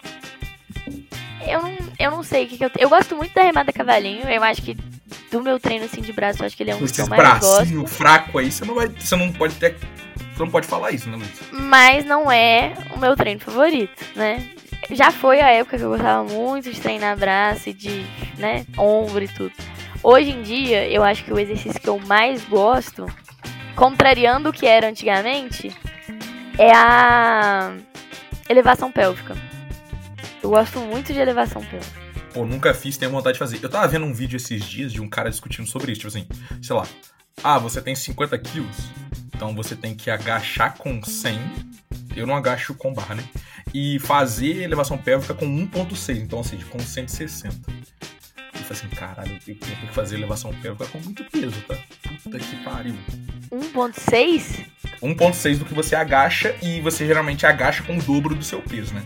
[1.46, 2.70] eu não, eu não sei o que, que eu.
[2.78, 4.28] Eu gosto muito da remada cavalinho.
[4.28, 4.76] Eu acho que
[5.30, 7.06] do meu treino assim de braço, eu acho que ele é um dos que eu
[7.06, 7.94] mais bracinho gosto.
[7.94, 8.88] fraco aí, você não vai.
[8.88, 9.76] Você não pode ter.
[9.76, 11.30] Você não pode falar isso, né, Luiz?
[11.52, 14.48] Mas não é o meu treino favorito, né?
[14.90, 18.04] Já foi a época que eu gostava muito de treinar braço e de,
[18.36, 19.52] né, ombro e tudo.
[20.02, 23.06] Hoje em dia, eu acho que o exercício que eu mais gosto,
[23.76, 25.70] contrariando o que era antigamente,
[26.58, 27.72] é a
[28.48, 29.36] elevação pélvica.
[30.42, 32.00] Eu gosto muito de elevação pélvica.
[32.34, 33.60] Pô, nunca fiz, tenho vontade de fazer.
[33.62, 36.00] Eu tava vendo um vídeo esses dias de um cara discutindo sobre isso.
[36.00, 36.26] Tipo assim,
[36.62, 36.86] sei lá.
[37.44, 38.76] Ah, você tem 50 quilos,
[39.34, 41.38] então você tem que agachar com 100.
[42.14, 43.24] Eu não agacho com barra, né?
[43.72, 47.56] E fazer elevação pélvica com 1.6, então, ou seja, com 160.
[48.54, 51.76] Eu falei assim, caralho, eu tenho que fazer elevação pélvica com muito peso, tá?
[52.22, 52.94] Puta que pariu.
[53.50, 54.66] 1.6?
[55.02, 58.94] 1.6 do que você agacha e você geralmente agacha com o dobro do seu peso,
[58.94, 59.02] né?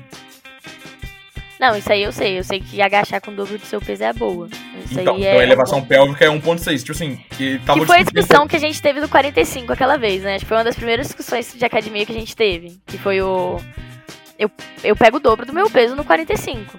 [1.59, 2.39] Não, isso aí eu sei.
[2.39, 4.49] Eu sei que agachar com o dobro do seu peso é boa.
[4.85, 6.79] Isso então, então é a elevação pélvica é 1.6.
[6.81, 9.97] Tipo assim, que, tava que foi a discussão que a gente teve do 45 aquela
[9.97, 10.35] vez, né?
[10.35, 12.79] Acho que foi uma das primeiras discussões de academia que a gente teve.
[12.87, 13.59] Que foi o.
[14.39, 14.51] Eu,
[14.85, 16.79] eu pego o dobro do meu peso no 45.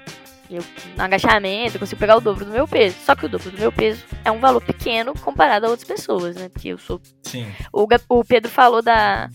[0.49, 0.63] Eu,
[0.95, 2.95] no agachamento, eu consigo pegar o dobro do meu peso.
[3.03, 6.35] Só que o dobro do meu peso é um valor pequeno comparado a outras pessoas,
[6.35, 6.49] né?
[6.49, 7.01] Porque eu sou.
[7.23, 7.51] Sim.
[7.73, 9.29] O, o Pedro falou da,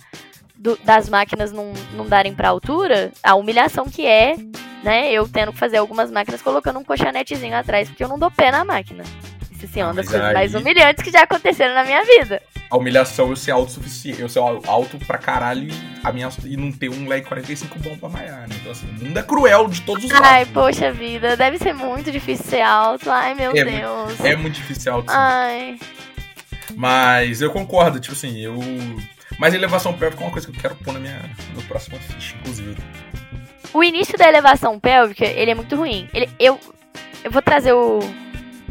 [0.62, 4.36] do, das máquinas não, não darem pra altura, a humilhação que é
[4.82, 5.12] né?
[5.12, 8.50] Eu tendo que fazer algumas máquinas colocando um colchonetezinho atrás, porque eu não dou pé
[8.50, 9.04] na máquina.
[9.50, 10.34] Isso assim, é uma das coisas aí...
[10.34, 12.42] mais humilhantes que já aconteceram na minha vida.
[12.68, 16.56] A humilhação é eu ser autossuficiente, eu ser alto pra caralho e, a minha, e
[16.56, 18.56] não ter um leg 45 bom pra maiar, né?
[18.60, 20.26] Então assim, o mundo é cruel de todos os lados.
[20.26, 23.08] Ai, poxa vida, deve ser muito difícil ser alto.
[23.10, 24.20] Ai, meu é, Deus.
[24.24, 25.10] É muito difícil ser alto.
[25.10, 25.78] Ai.
[26.74, 28.58] Mas eu concordo, tipo assim, eu.
[29.39, 32.37] Mas elevação pélvica é uma coisa que eu quero pôr na minha, no próximo ficha,
[32.37, 32.76] inclusive.
[33.72, 36.09] O início da elevação pélvica, ele é muito ruim.
[36.12, 36.59] Ele, eu,
[37.24, 38.01] eu vou trazer o,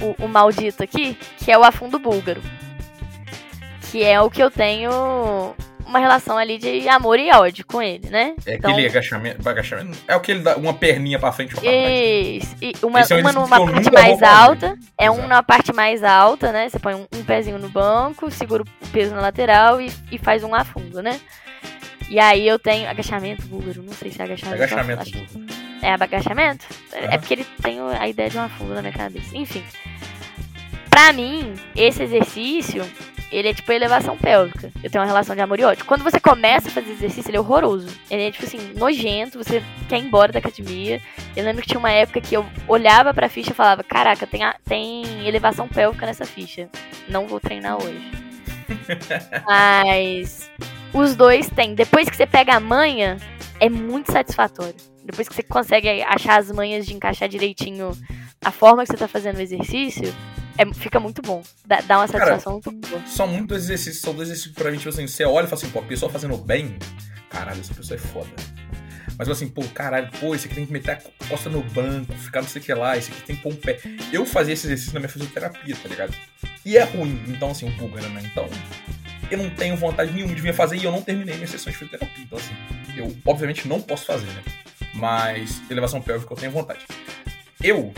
[0.01, 2.41] o, o maldito aqui, que é o afundo búlgaro.
[3.89, 5.55] Que é o que eu tenho
[5.85, 8.33] uma relação ali de amor e ódio com ele, né?
[8.45, 9.97] É então, aquele agachamento, agachamento.
[10.07, 12.55] É o que ele dá uma perninha pra frente pra Isso.
[12.61, 14.77] E uma, é uma numa parte mais alta.
[14.97, 15.21] É Exato.
[15.21, 16.69] um na parte mais alta, né?
[16.69, 20.43] Você põe um, um, pezinho no banco, segura o peso na lateral e, e faz
[20.43, 21.19] um afundo, né?
[22.09, 24.63] E aí eu tenho agachamento búlgaro, não sei se é agachamento.
[24.63, 25.71] Agachamento búlgaro.
[25.81, 26.65] É agachamento?
[26.91, 27.15] É.
[27.15, 29.35] é porque ele tem a ideia de um afundo na minha cabeça.
[29.35, 29.63] Enfim.
[30.89, 32.85] Pra mim, esse exercício,
[33.31, 34.71] ele é tipo elevação pélvica.
[34.83, 35.85] Eu tenho uma relação de amor e ódio.
[35.85, 37.87] Quando você começa a fazer exercício, ele é horroroso.
[38.09, 41.01] Ele é, tipo assim, nojento, você quer ir embora da academia.
[41.35, 44.43] Eu lembro que tinha uma época que eu olhava pra ficha e falava: Caraca, tem,
[44.43, 46.69] a, tem elevação pélvica nessa ficha.
[47.07, 48.11] Não vou treinar hoje.
[49.47, 50.51] Mas
[50.93, 51.73] os dois têm.
[51.73, 53.17] Depois que você pega a manha,
[53.59, 54.75] é muito satisfatório.
[55.03, 57.91] Depois que você consegue achar as manhas de encaixar direitinho
[58.43, 60.13] a forma que você tá fazendo o exercício,
[60.57, 61.43] é, fica muito bom.
[61.65, 63.07] Dá, dá uma satisfação Cara, muito boa.
[63.07, 65.71] São muitos exercícios, são dois exercícios pra mim, tipo assim, você olha e fala assim,
[65.71, 66.77] pô, a pessoa fazendo bem,
[67.29, 68.29] caralho, essa pessoa é foda.
[69.17, 72.41] Mas assim, pô, caralho, pô, esse aqui tem que meter a costa no banco, ficar
[72.41, 73.79] não sei o que lá, esse aqui tem que pôr um pé.
[74.11, 76.13] Eu fazia esse exercício na minha fisioterapia, tá ligado?
[76.65, 78.21] E é ruim, então assim, o pulgar, né?
[78.25, 78.47] Então,
[79.29, 81.77] eu não tenho vontade nenhuma de vir fazer e eu não terminei minha sessão de
[81.77, 82.23] fisioterapia.
[82.23, 82.53] Então, assim,
[82.97, 84.43] eu obviamente não posso fazer, né?
[84.93, 86.85] Mas elevação pélvica eu tenho vontade.
[87.63, 87.93] Eu,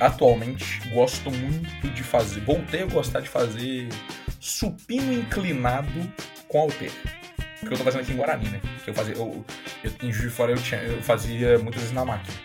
[0.00, 2.40] atualmente, gosto muito de fazer.
[2.40, 3.88] Voltei a gostar de fazer
[4.40, 6.12] supino inclinado
[6.48, 6.92] com halter.
[7.60, 8.60] Que eu tô fazendo aqui em Guarani, né?
[8.84, 9.14] Que eu fazia.
[9.14, 9.44] Eu,
[9.82, 12.36] eu, em Juiz de Fora eu, tinha, eu fazia muitas vezes na máquina.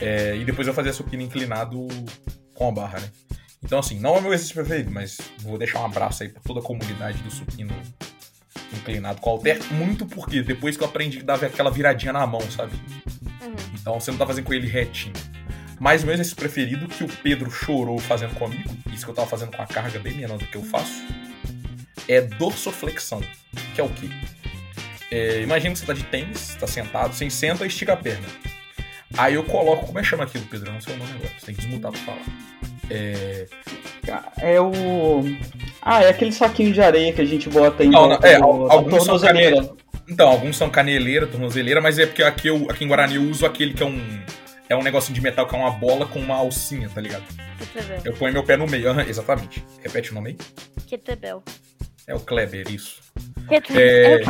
[0.00, 1.88] É, e depois eu fazia supino inclinado
[2.54, 3.10] com a barra, né?
[3.62, 6.60] Então, assim, não é meu exercício preferido, mas vou deixar um abraço aí pra toda
[6.60, 7.74] a comunidade do supino
[8.72, 9.60] inclinado com halter.
[9.72, 12.74] Muito porque depois que eu aprendi que dava aquela viradinha na mão, sabe?
[13.42, 13.54] Uhum.
[13.74, 15.14] Então você não tá fazendo com ele retinho.
[15.78, 19.28] Mas o meu exercício preferido, que o Pedro chorou fazendo comigo, isso que eu tava
[19.28, 21.02] fazendo com a carga bem menor do que eu faço,
[22.08, 23.22] é dorsoflexão.
[23.74, 24.08] Que é o quê?
[25.10, 28.26] É, imagina que você tá de tênis, tá sentado, você senta e estica a perna.
[29.16, 30.68] Aí eu coloco, como é que chama aquilo, Pedro?
[30.68, 32.22] Eu não sei o nome agora, você tem que desmutar pra falar.
[32.90, 33.46] É.
[34.38, 35.22] É o.
[35.82, 37.90] Ah, é aquele saquinho de areia que a gente bota em.
[37.90, 39.70] Não, não, é, do, alguns são caneleira.
[40.08, 43.44] Então, alguns são caneleira, tornozeleira, mas é porque aqui, eu, aqui em Guarani eu uso
[43.44, 44.00] aquele que é um.
[44.68, 47.24] É um negocinho de metal que é uma bola com uma alcinha, tá ligado?
[47.58, 48.02] Kettlebell.
[48.04, 48.92] Eu ponho meu pé no meio.
[48.92, 49.64] Uhum, exatamente.
[49.82, 50.36] Repete o nome aí.
[50.86, 51.42] Kettlebell.
[52.06, 53.00] É o Kleber, isso.
[53.50, 54.20] É...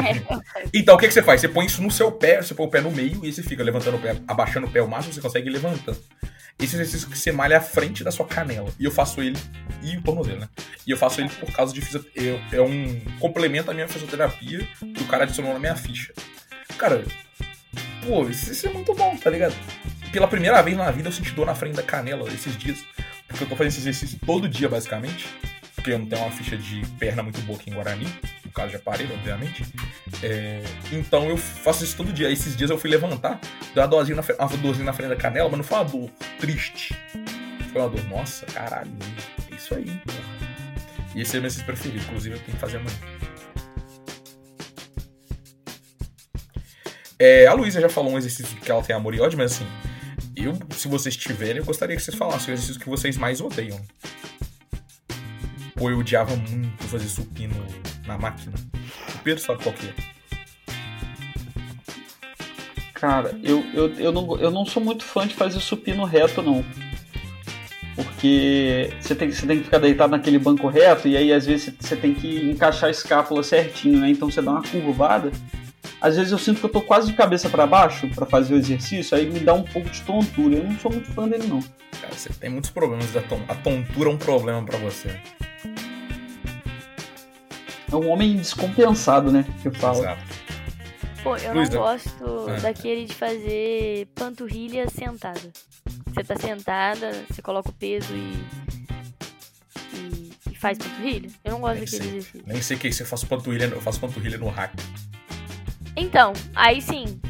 [0.74, 1.41] Então, o que, que você faz?
[1.41, 3.62] Você põe isso no seu pé, você põe o pé no meio e você fica
[3.62, 5.99] levantando o pé, abaixando o pé o máximo, você consegue levantando.
[6.59, 8.68] Esse exercício que você malha à frente da sua canela.
[8.80, 9.39] E eu faço ele,
[9.80, 10.49] e o tornozelo, né?
[10.84, 12.41] E eu faço ele por causa de fisioterapia.
[12.51, 16.12] É um complemento à minha fisioterapia que o cara adicionou na minha ficha.
[16.76, 17.05] Cara,
[18.05, 19.55] pô, isso é muito bom, tá ligado?
[20.13, 22.85] Pela primeira vez na vida eu senti dor na frente da canela esses dias.
[23.27, 25.29] Porque eu tô fazendo esse exercício todo dia, basicamente
[25.79, 28.07] porque eu não tenho uma ficha de perna muito boa aqui em Guarani,
[28.45, 29.65] no caso de aparelho, obviamente.
[30.23, 32.31] É, então eu faço isso todo dia.
[32.31, 33.41] Esses dias eu fui levantar,
[33.75, 36.11] deu uma dorzinha na, uma dorzinha na frente da canela, mas não foi uma dor
[36.39, 36.95] triste.
[37.73, 38.91] Foi uma dor, nossa, caralho,
[39.51, 40.19] é isso aí, porra.
[41.15, 42.97] E esse é o meu preferido, inclusive eu tenho que fazer amanhã.
[47.21, 49.67] É, a Luísa já falou um exercício que ela tem amor e ódio, mas assim,
[50.45, 53.80] eu, se vocês tiverem, eu gostaria que vocês falassem o exercício que vocês mais odeiam.
[55.74, 57.55] Pô, eu odiava muito fazer supino
[58.07, 58.53] na máquina.
[59.14, 59.95] O Pedro sabe qual que é.
[62.95, 66.64] Cara, eu, eu, eu, não, eu não sou muito fã de fazer supino reto, não.
[67.95, 71.74] Porque você tem, você tem que ficar deitado naquele banco reto e aí às vezes
[71.78, 74.11] você tem que encaixar a escápula certinho, né?
[74.11, 75.32] Então você dá uma curvada.
[76.01, 78.57] Às vezes eu sinto que eu tô quase de cabeça para baixo para fazer o
[78.57, 80.57] exercício, aí me dá um pouco de tontura.
[80.57, 81.61] Eu não sou muito fã dele, não.
[82.01, 83.09] Cara, você tem muitos problemas.
[83.17, 85.21] A tontura é um problema para você
[87.93, 89.45] é um homem descompensado, né?
[89.63, 90.01] Que eu falo.
[90.01, 90.23] Exato.
[91.23, 92.61] Pô, eu Luiz, não gosto ah.
[92.61, 95.41] daquele de fazer panturrilha sentada.
[96.07, 98.45] Você tá sentada, você coloca o peso e,
[99.95, 101.31] e, e faz panturrilha.
[101.45, 102.11] Eu não gosto Nem daquele sei.
[102.11, 102.43] exercício.
[102.47, 104.73] Nem sei o que é isso, eu faço panturrilha, eu faço panturrilha no hack.
[105.99, 107.21] Então, aí sim,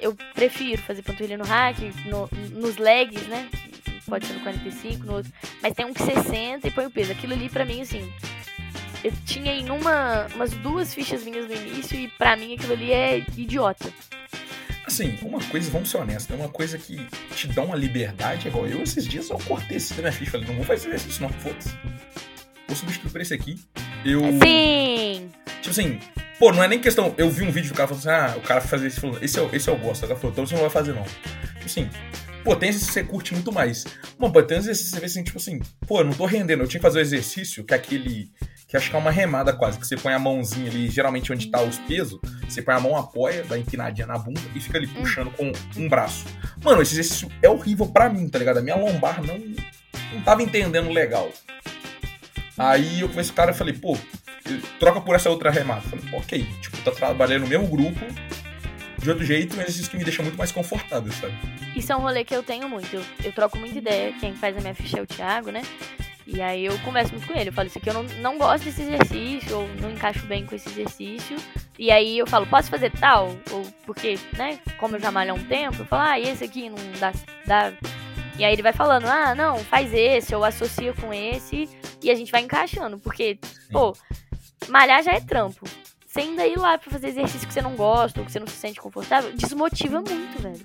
[0.00, 3.48] eu prefiro fazer panturrilha no hack, no, nos legs, né?
[4.06, 5.32] pode ser no 45, no outro.
[5.62, 7.12] Mas tem um que 60 e põe o peso.
[7.12, 8.10] Aquilo ali pra mim, assim.
[9.02, 12.92] Eu tinha em uma, umas duas fichas minhas no início e pra mim aquilo ali
[12.92, 13.92] é idiota.
[14.86, 18.50] Assim, uma coisa, vamos ser honestos, é uma coisa que te dá uma liberdade, é
[18.50, 21.22] igual eu esses dias eu cortei esse da minha ficha, falei, não vou fazer exercício
[21.22, 21.70] não, foda-se.
[22.66, 23.58] Vou substituir por esse aqui.
[24.04, 24.20] Eu.
[24.42, 25.30] Sim!
[25.60, 25.98] Tipo assim,
[26.38, 27.14] pô, não é nem questão.
[27.16, 29.38] Eu vi um vídeo do cara falando assim, ah, o cara fazer esse falou, esse
[29.38, 30.04] eu, esse eu gosto.
[30.04, 31.02] O cara falou, então você não vai fazer, não.
[31.02, 31.88] Tipo assim,
[32.44, 33.84] pô, tem exercício que você curte muito mais.
[34.18, 36.62] Mano, pô, tem exercício que você vê assim, tipo assim, pô, eu não tô rendendo,
[36.62, 38.30] eu tinha que fazer o exercício que é aquele.
[38.68, 41.50] Que acho que é uma remada quase, que você põe a mãozinha ali, geralmente onde
[41.50, 44.86] tá os pesos, você põe a mão, apoia, dá empinadinha na bunda e fica ali
[44.86, 44.94] hum.
[44.94, 46.24] puxando com um braço.
[46.62, 48.58] Mano, esse exercício é horrível pra mim, tá ligado?
[48.58, 51.30] A minha lombar não, não tava entendendo legal.
[52.56, 53.96] Aí eu com o cara e falei, pô,
[54.78, 55.88] troca por essa outra remata.
[55.88, 58.00] Falei, ok, tipo, tá trabalhando no mesmo grupo,
[58.98, 61.34] de outro jeito, mas exercício que me deixa muito mais confortável, sabe?
[61.76, 62.94] Isso é um rolê que eu tenho muito.
[62.94, 64.12] Eu, eu troco muita ideia.
[64.18, 65.62] Quem faz a minha ficha é o Thiago, né?
[66.26, 67.50] E aí eu converso muito com ele.
[67.50, 70.54] Eu falo isso aqui, eu não, não gosto desse exercício, ou não encaixo bem com
[70.54, 71.36] esse exercício.
[71.78, 73.36] E aí eu falo, posso fazer tal?
[73.50, 76.70] Ou porque, né, como eu já malho há um tempo, eu falo, ah, esse aqui
[76.70, 77.12] não dá,
[77.46, 77.72] dá.
[78.36, 81.68] E aí ele vai falando, ah, não, faz esse, ou associa com esse,
[82.02, 82.98] e a gente vai encaixando.
[82.98, 83.38] Porque,
[83.70, 83.96] pô,
[84.68, 85.64] malhar já é trampo.
[86.06, 88.46] Você ainda ir lá pra fazer exercício que você não gosta ou que você não
[88.46, 90.60] se sente confortável, desmotiva muito, velho.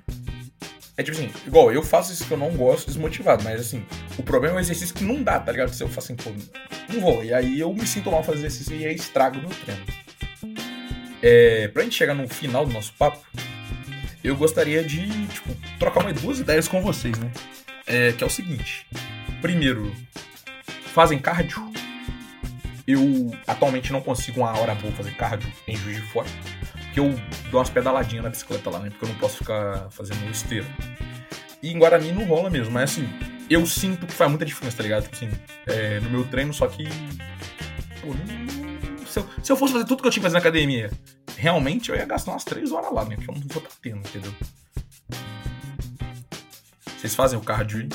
[0.95, 3.85] É tipo assim, igual, eu faço isso que eu não gosto desmotivado, mas assim,
[4.17, 5.73] o problema é o exercício que não dá, tá ligado?
[5.73, 6.29] Se eu faço assim, pô,
[6.93, 7.23] não vou.
[7.23, 9.81] E aí eu me sinto mal fazer exercício e aí estrago meu treino.
[11.21, 13.19] É, pra gente chegar no final do nosso papo,
[14.23, 17.31] eu gostaria de, tipo, trocar umas duas ideias com vocês, né?
[17.89, 18.85] É, que é o seguinte.
[19.41, 19.91] Primeiro,
[20.93, 21.73] fazem cardio?
[22.87, 26.27] Eu atualmente não consigo uma hora boa fazer cardio em Juiz de Fora.
[26.83, 27.09] Porque eu
[27.49, 28.91] dou umas pedaladinhas na bicicleta lá, né?
[28.91, 30.67] Porque eu não posso ficar fazendo esteiro.
[31.63, 33.09] E em Guarani não rola mesmo, mas assim,
[33.49, 35.03] eu sinto que faz muita diferença, tá ligado?
[35.03, 35.31] Tipo assim,
[35.65, 36.87] é, no meu treino, só que.
[38.01, 38.13] Pô,
[39.05, 40.91] se, eu, se eu fosse fazer tudo que eu tinha que fazer na academia,
[41.35, 43.15] realmente eu ia gastar umas 3 horas lá, né?
[43.15, 44.33] Porque eu não vou estar tendo, entendeu?
[46.99, 47.87] Vocês fazem o cardio?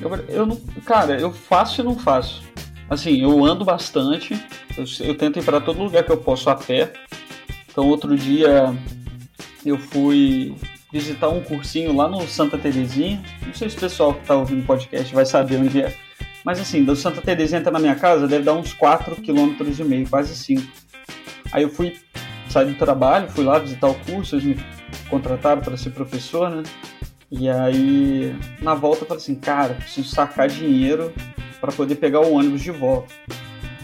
[0.00, 2.42] Eu, eu não, cara, eu faço e não faço.
[2.88, 4.34] Assim, eu ando bastante,
[4.76, 6.92] eu, eu tento ir para todo lugar que eu posso a pé.
[7.70, 8.74] Então, outro dia
[9.64, 10.56] eu fui
[10.92, 13.22] visitar um cursinho lá no Santa Terezinha.
[13.46, 15.94] Não sei se o pessoal que está ouvindo o podcast vai saber onde é.
[16.44, 19.84] Mas assim, do Santa Terezinha até na minha casa deve dar uns 4,5 km, e
[19.84, 20.60] meio, quase 5.
[21.52, 21.96] Aí eu fui
[22.48, 24.79] sair do trabalho, fui lá visitar o curso, eles me
[25.10, 26.62] contrataram para ser professor, né?
[27.30, 31.12] E aí, na volta, eu falei assim, cara, preciso sacar dinheiro
[31.60, 33.12] para poder pegar o ônibus de volta.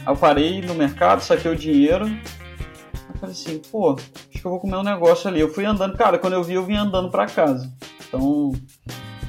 [0.04, 2.06] Aí eu parei no mercado, saquei o dinheiro.
[2.06, 5.40] Eu falei assim, pô, acho que eu vou comer um negócio ali.
[5.40, 7.72] Eu fui andando, cara, quando eu vi, eu vim andando para casa.
[8.08, 8.52] Então,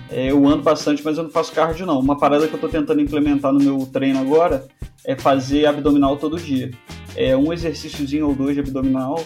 [0.10, 2.00] é, eu ando bastante, mas eu não faço cardio não.
[2.00, 4.68] Uma parada que eu tô tentando implementar no meu treino agora
[5.06, 6.72] é fazer abdominal todo dia.
[7.16, 9.24] É um exercíciozinho ou dois de abdominal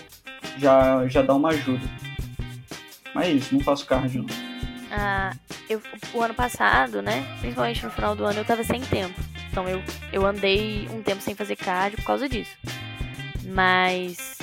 [0.57, 1.81] já, já dá uma ajuda.
[3.13, 4.51] Mas é isso, não faço cardio não.
[4.91, 5.33] Ah,
[5.69, 5.81] eu,
[6.13, 7.25] o ano passado, né?
[7.39, 9.19] Principalmente no final do ano, eu tava sem tempo.
[9.49, 9.81] Então eu,
[10.11, 12.51] eu andei um tempo sem fazer cardio por causa disso.
[13.45, 14.37] Mas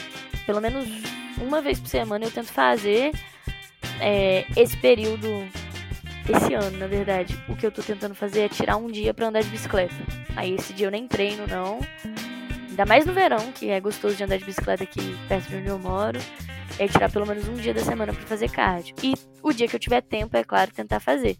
[0.46, 0.88] pelo menos
[1.40, 3.12] uma vez por semana eu tento fazer
[4.00, 5.26] é, esse período,
[6.28, 7.38] esse ano, na verdade.
[7.48, 9.94] O que eu tô tentando fazer é tirar um dia para andar de bicicleta.
[10.36, 11.80] Aí esse dia eu nem treino, não.
[12.78, 15.66] Ainda mais no verão, que é gostoso de andar de bicicleta aqui perto de onde
[15.66, 16.20] eu moro
[16.78, 18.94] é tirar pelo menos um dia da semana para fazer cardio.
[19.02, 21.36] E o dia que eu tiver tempo, é claro, tentar fazer.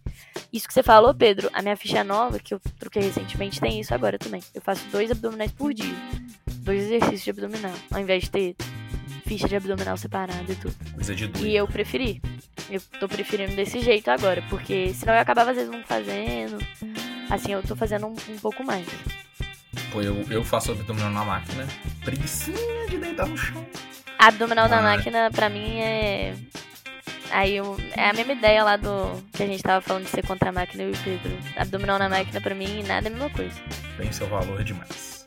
[0.53, 3.95] Isso que você falou, Pedro, a minha ficha nova, que eu troquei recentemente, tem isso
[3.95, 4.43] agora também.
[4.53, 5.95] Eu faço dois abdominais por dia.
[6.63, 7.75] Dois exercícios de abdominal.
[7.93, 8.57] Ao invés de ter
[9.25, 10.75] ficha de abdominal separada e tudo.
[10.93, 11.47] Coisa de doido.
[11.47, 12.21] E eu preferi.
[12.69, 16.59] Eu tô preferindo desse jeito agora, porque senão eu acabava às vezes não fazendo.
[17.31, 18.89] Assim, eu tô fazendo um, um pouco mais.
[19.91, 21.67] Pô, eu, eu faço abdominal na máquina.
[22.05, 23.65] Preguiçinha de deitar no chão.
[24.19, 26.35] Abdominal da máquina, pra mim, é.
[27.31, 27.77] Aí eu...
[27.95, 30.53] é a mesma ideia lá do que a gente tava falando de ser contra a
[30.53, 31.39] máquina e o Pedro.
[31.57, 33.61] Abdominal na máquina, pra mim, nada é a mesma coisa.
[33.97, 35.27] Tem seu valor demais.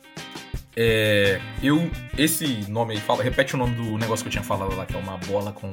[0.76, 1.90] É, eu.
[2.16, 4.94] Esse nome aí, fala, repete o nome do negócio que eu tinha falado lá, que
[4.94, 5.72] é uma bola com.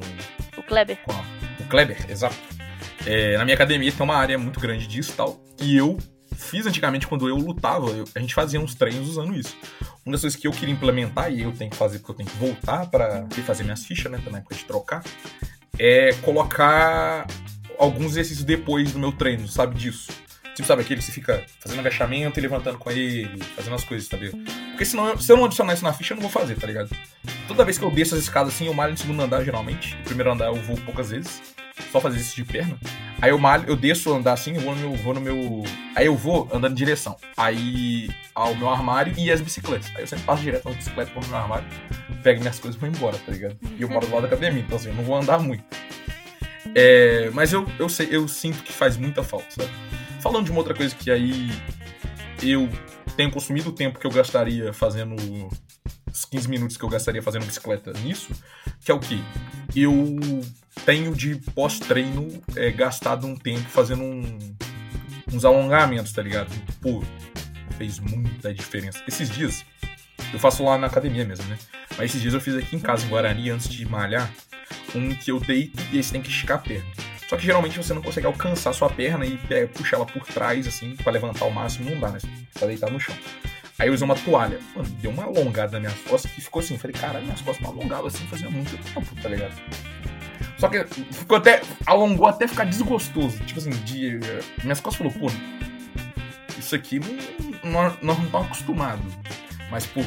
[0.57, 0.97] O Kleber.
[1.03, 1.23] Com a,
[1.59, 2.35] o Kleber, exato.
[3.05, 5.39] É, na minha academia tem uma área muito grande disso e tal.
[5.61, 5.97] E eu
[6.35, 9.55] fiz antigamente quando eu lutava, eu, a gente fazia uns treinos usando isso.
[10.05, 12.29] Uma das coisas que eu queria implementar, e eu tenho que fazer porque eu tenho
[12.29, 15.03] que voltar para fazer minhas fichas, né, também, época de trocar,
[15.77, 17.27] é colocar
[17.77, 20.11] alguns exercícios depois do meu treino, sabe disso?
[20.55, 24.09] Tipo, sabe aquele que você fica fazendo agachamento e levantando com ele, fazendo as coisas,
[24.09, 24.31] sabe?
[24.71, 26.89] Porque senão, se eu não adicionar isso na ficha, eu não vou fazer, tá ligado?
[27.47, 29.95] Toda vez que eu desço as escadas assim, eu malho no segundo andar, geralmente.
[29.95, 31.41] No primeiro andar eu vou poucas vezes,
[31.91, 32.77] só fazer isso de perna.
[33.21, 34.95] Aí eu malho, eu desço andar assim, eu vou no meu.
[34.95, 35.63] Vou no meu
[35.95, 37.15] aí eu vou andando em direção.
[37.35, 39.91] Aí ao meu armário e as bicicletas.
[39.95, 41.67] Aí eu sempre passo direto na bicicleta, vou no meu armário,
[42.23, 43.57] pego minhas coisas e vou embora, tá ligado?
[43.77, 45.63] E eu moro do lado da academia, então assim, eu não vou andar muito.
[46.75, 49.69] É, mas eu, eu sei, eu sinto que faz muita falta, sabe?
[50.21, 51.49] Falando de uma outra coisa que aí
[52.41, 52.69] eu
[53.17, 55.15] tenho consumido o tempo que eu gastaria fazendo
[56.11, 58.31] os 15 minutos que eu gastaria fazendo bicicleta nisso,
[58.81, 59.21] que é o que?
[59.75, 60.17] Eu
[60.85, 64.55] tenho de pós-treino é, gastado um tempo fazendo um,
[65.33, 66.49] uns alongamentos, tá ligado?
[66.81, 67.03] Pô,
[67.77, 69.01] fez muita diferença.
[69.07, 69.65] Esses dias,
[70.33, 71.57] eu faço lá na academia mesmo, né?
[71.91, 74.31] Mas esses dias eu fiz aqui em casa, em Guarani, antes de malhar,
[74.95, 76.89] um que eu deito e aí você tem que esticar a perna.
[77.27, 80.65] Só que geralmente você não consegue alcançar sua perna e é, puxar ela por trás,
[80.67, 82.19] assim, para levantar o máximo, não dá, né?
[82.53, 83.15] Pra deitar no chão.
[83.77, 84.59] Aí eu usei uma toalha.
[84.75, 86.77] Mano, deu uma alongada nas minhas costas que ficou assim.
[86.77, 89.55] Falei, caralho, minhas costas não alongavam assim fazia muito tempo, tá ligado?
[90.59, 90.83] Só que
[91.13, 91.61] ficou até.
[91.85, 93.39] alongou até ficar desgostoso.
[93.45, 94.19] Tipo assim, de.
[94.61, 95.27] Minhas costas falou, pô,
[96.57, 96.99] isso aqui
[97.63, 99.13] não, nós não estamos acostumados.
[99.71, 100.01] Mas, pô,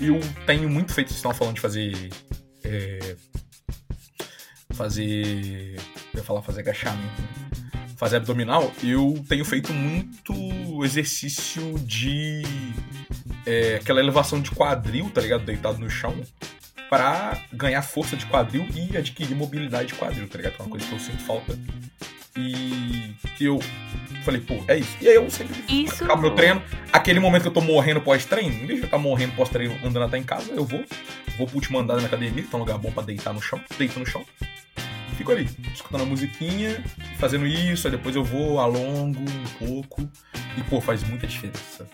[0.00, 1.08] eu tenho muito feito.
[1.08, 2.10] Vocês estão falando de fazer.
[2.64, 3.16] É,
[4.70, 5.76] fazer.
[6.14, 7.20] Eu ia falar fazer agachamento.
[7.20, 7.28] Né?
[7.96, 12.42] Fazer abdominal, eu tenho feito muito exercício de.
[13.44, 15.44] É, aquela elevação de quadril, tá ligado?
[15.44, 16.16] Deitado no chão
[16.92, 20.56] para ganhar força de quadril e adquirir mobilidade de quadril, tá ligado?
[20.58, 21.58] É uma coisa que eu sinto falta.
[22.36, 23.58] E que eu
[24.22, 24.94] falei, pô, é isso.
[25.00, 26.04] E aí eu sempre isso...
[26.04, 26.62] acabo meu treino.
[26.92, 29.74] Aquele momento que eu tô morrendo pós-treino, em vez de eu estar tá morrendo pós-treino
[29.82, 30.84] andando até em casa, eu vou,
[31.38, 33.58] vou pro último andar na academia, que tá um lugar bom pra deitar no chão,
[33.78, 34.22] deito no chão.
[35.16, 36.84] Fico ali, escutando a musiquinha,
[37.18, 40.06] fazendo isso, aí depois eu vou, alongo um pouco.
[40.58, 41.88] E, pô, faz muita diferença.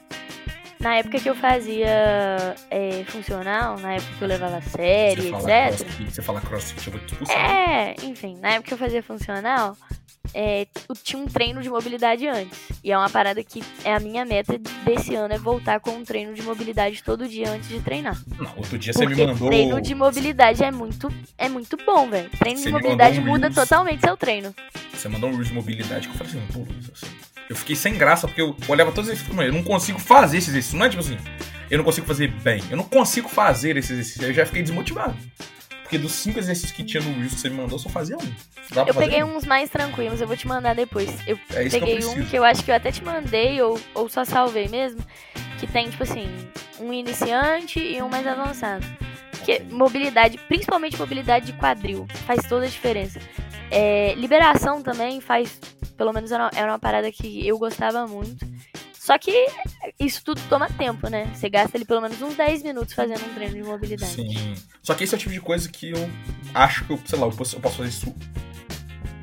[0.81, 5.31] Na época que eu fazia é, funcional, na época que eu levava você etc.
[5.31, 7.37] Crossfit, você fala crossfit, eu vou te expulsar.
[7.37, 9.77] É, enfim, na época que eu fazia funcional,
[10.35, 10.67] é,
[11.03, 12.59] tinha um treino de mobilidade antes.
[12.83, 16.05] E é uma parada que é a minha meta desse ano é voltar com um
[16.05, 18.17] treino de mobilidade todo dia antes de treinar.
[18.39, 19.49] Não, outro dia Porque você me mandou.
[19.49, 22.31] Treino de mobilidade é muito, é muito bom, velho.
[22.31, 24.55] Treino você de mobilidade um muda totalmente seu treino.
[24.93, 27.15] Você mandou um reels de mobilidade que eu falei assim, pô, assim,
[27.49, 30.51] eu fiquei sem graça, porque eu olhava todos esses filmes, eu não consigo fazer esse
[30.51, 30.79] exercício.
[30.79, 31.17] Não é tipo assim,
[31.71, 32.63] eu não consigo fazer bem.
[32.71, 34.25] Eu não consigo fazer esse exercício.
[34.25, 35.17] Eu já fiquei desmotivado.
[35.83, 38.17] Porque dos cinco exercícios que tinha no Reels que você me mandou, eu só fazia
[38.17, 38.87] um.
[38.87, 41.09] eu peguei uns mais tranquilos, eu vou te mandar depois.
[41.27, 43.81] Eu é peguei que eu um que eu acho que eu até te mandei, ou,
[43.95, 45.01] ou só salvei mesmo,
[45.59, 46.29] que tem, tipo assim,
[46.79, 48.87] um iniciante e um mais avançado.
[49.31, 53.19] Porque mobilidade, principalmente mobilidade de quadril, faz toda a diferença.
[53.71, 55.59] É, liberação também faz
[55.99, 58.47] pelo menos era uma, era uma parada que eu gostava muito.
[58.95, 59.49] Só que
[59.99, 61.31] isso tudo toma tempo, né?
[61.35, 64.13] Você gasta ali pelo menos uns 10 minutos fazendo um treino de mobilidade.
[64.13, 64.55] Sim.
[64.83, 66.11] Só que esse é o tipo de coisa que eu
[66.55, 68.15] acho que eu, sei lá, eu posso, eu posso fazer isso.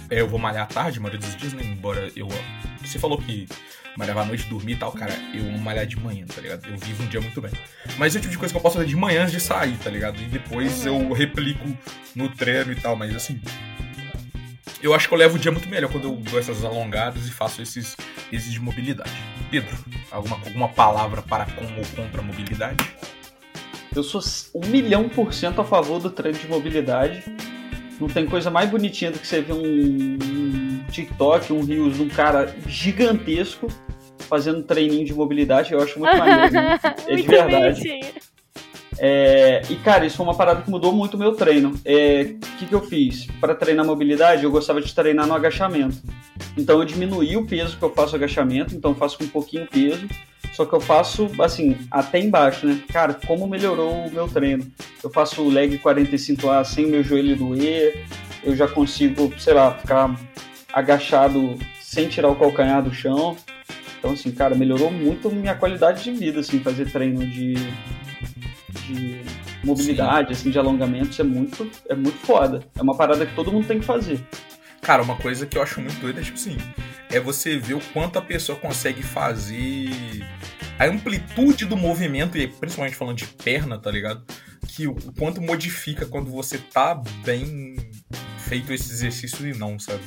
[0.10, 1.64] É, eu vou malhar à tarde, a maioria dos dias, né?
[1.64, 2.28] Embora eu.
[2.84, 3.48] Você falou que
[3.98, 6.68] malhava à noite, dormir e tal, cara, eu amo malhar de manhã, tá ligado?
[6.68, 7.52] Eu vivo um dia muito bem.
[7.98, 9.78] Mas é o tipo de coisa que eu posso fazer de manhã antes de sair,
[9.78, 10.22] tá ligado?
[10.22, 11.10] E depois uhum.
[11.10, 11.66] eu replico
[12.14, 13.40] no treino e tal, mas assim,
[14.86, 17.32] eu acho que eu levo o dia muito melhor quando eu dou essas alongadas e
[17.32, 17.98] faço esses,
[18.32, 19.12] esses de mobilidade.
[19.50, 19.76] Pedro,
[20.12, 22.86] alguma, alguma palavra para com ou contra a mobilidade?
[23.96, 24.22] Eu sou
[24.54, 27.24] um milhão por cento a favor do treino de mobilidade.
[28.00, 32.04] Não tem coisa mais bonitinha do que você ver um, um TikTok, um Reels de
[32.04, 33.68] um cara gigantesco
[34.20, 35.74] fazendo treininho de mobilidade.
[35.74, 36.54] Eu acho muito maneiro.
[37.08, 37.82] É de verdade.
[37.82, 38.35] Bonitinho.
[38.98, 41.72] É, e, cara, isso foi uma parada que mudou muito o meu treino.
[41.72, 43.28] O é, que, que eu fiz?
[43.40, 45.98] Para treinar mobilidade, eu gostava de treinar no agachamento.
[46.58, 49.68] Então, eu diminuí o peso que eu faço agachamento, então eu faço com um pouquinho
[49.68, 50.08] peso,
[50.54, 52.82] só que eu faço, assim, até embaixo, né?
[52.92, 54.66] Cara, como melhorou o meu treino?
[55.04, 58.06] Eu faço o leg 45A sem meu joelho doer,
[58.44, 60.16] eu já consigo, sei lá, ficar
[60.72, 63.36] agachado sem tirar o calcanhar do chão.
[64.00, 67.56] Então, assim, cara, melhorou muito minha qualidade de vida, assim, fazer treino de
[68.86, 69.22] de
[69.64, 70.34] mobilidade, Sim.
[70.34, 72.62] assim, de alongamento, isso é muito, é muito foda.
[72.78, 74.26] É uma parada que todo mundo tem que fazer.
[74.82, 76.58] Cara, uma coisa que eu acho muito doida é, tipo assim,
[77.10, 79.90] é você ver o quanto a pessoa consegue fazer
[80.78, 84.24] a amplitude do movimento, e principalmente falando de perna, tá ligado?
[84.68, 87.76] Que o quanto modifica quando você tá bem
[88.40, 90.04] feito esse exercício e não, sabe?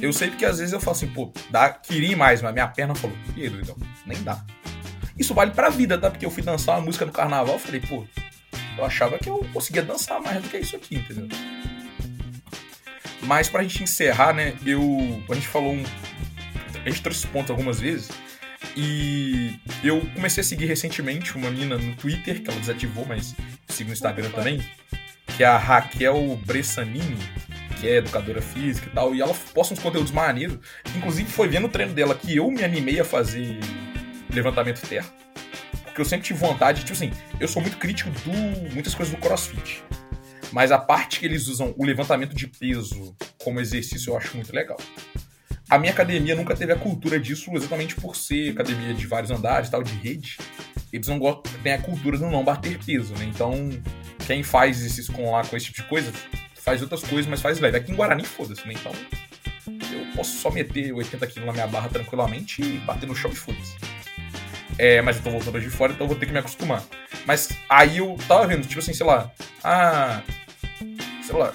[0.00, 2.94] Eu sei porque às vezes eu falo assim, pô, dá, queria mais, mas minha perna
[2.94, 4.44] falou, e doidão, nem dá.
[5.18, 6.10] Isso vale pra vida, tá?
[6.10, 8.06] Porque eu fui dançar uma música no carnaval, eu falei, pô,
[8.76, 11.28] eu achava que eu conseguia dançar mais do que isso aqui, entendeu?
[13.22, 15.22] Mas pra gente encerrar, né, eu.
[15.28, 15.82] A gente falou um.
[16.84, 18.08] A gente trouxe esse ponto algumas vezes.
[18.76, 23.34] E eu comecei a seguir recentemente uma menina no Twitter, que ela desativou, mas
[23.68, 24.62] sigo no Instagram também,
[25.36, 27.18] que é a Raquel Bressanini,
[27.80, 30.58] que é educadora física e tal, e ela posta uns conteúdos maneiros.
[30.96, 33.58] Inclusive, foi vendo o treino dela que eu me animei a fazer
[34.30, 35.08] levantamento terra.
[35.84, 37.10] Porque eu sempre tive vontade, tipo assim,
[37.40, 39.82] eu sou muito crítico do muitas coisas do crossfit.
[40.52, 44.54] Mas a parte que eles usam o levantamento de peso como exercício eu acho muito
[44.54, 44.78] legal.
[45.68, 49.68] A minha academia nunca teve a cultura disso exatamente por ser academia de vários andares,
[49.68, 50.38] tal, de rede.
[50.90, 53.26] Eles não gostam, tem a cultura do não bater peso, né?
[53.26, 53.68] Então,
[54.26, 56.10] quem faz exercício com lá com esse tipo de coisa,
[56.54, 57.76] faz outras coisas, mas faz leve.
[57.76, 58.74] Aqui em Guarani, foda-se, né?
[58.74, 58.92] Então,
[59.66, 63.36] eu posso só meter 80 kg na minha barra tranquilamente e bater no chão e
[63.36, 63.76] foda-se.
[64.78, 66.82] É, mas eu tô voltando de fora, então eu vou ter que me acostumar.
[67.26, 69.30] Mas aí eu tava vendo, tipo assim, sei lá,
[69.64, 70.22] ah.
[71.22, 71.52] Sei lá.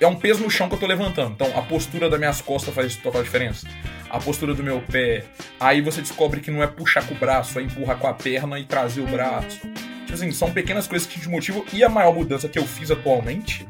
[0.00, 1.32] É um peso no chão que eu tô levantando.
[1.32, 3.68] Então a postura das minhas costas faz total diferença.
[4.10, 5.24] A postura do meu pé.
[5.60, 8.58] Aí você descobre que não é puxar com o braço, é empurrar com a perna
[8.58, 9.60] e trazer o braço.
[9.60, 11.64] Tipo assim, são pequenas coisas que te motivam.
[11.72, 13.66] E a maior mudança que eu fiz atualmente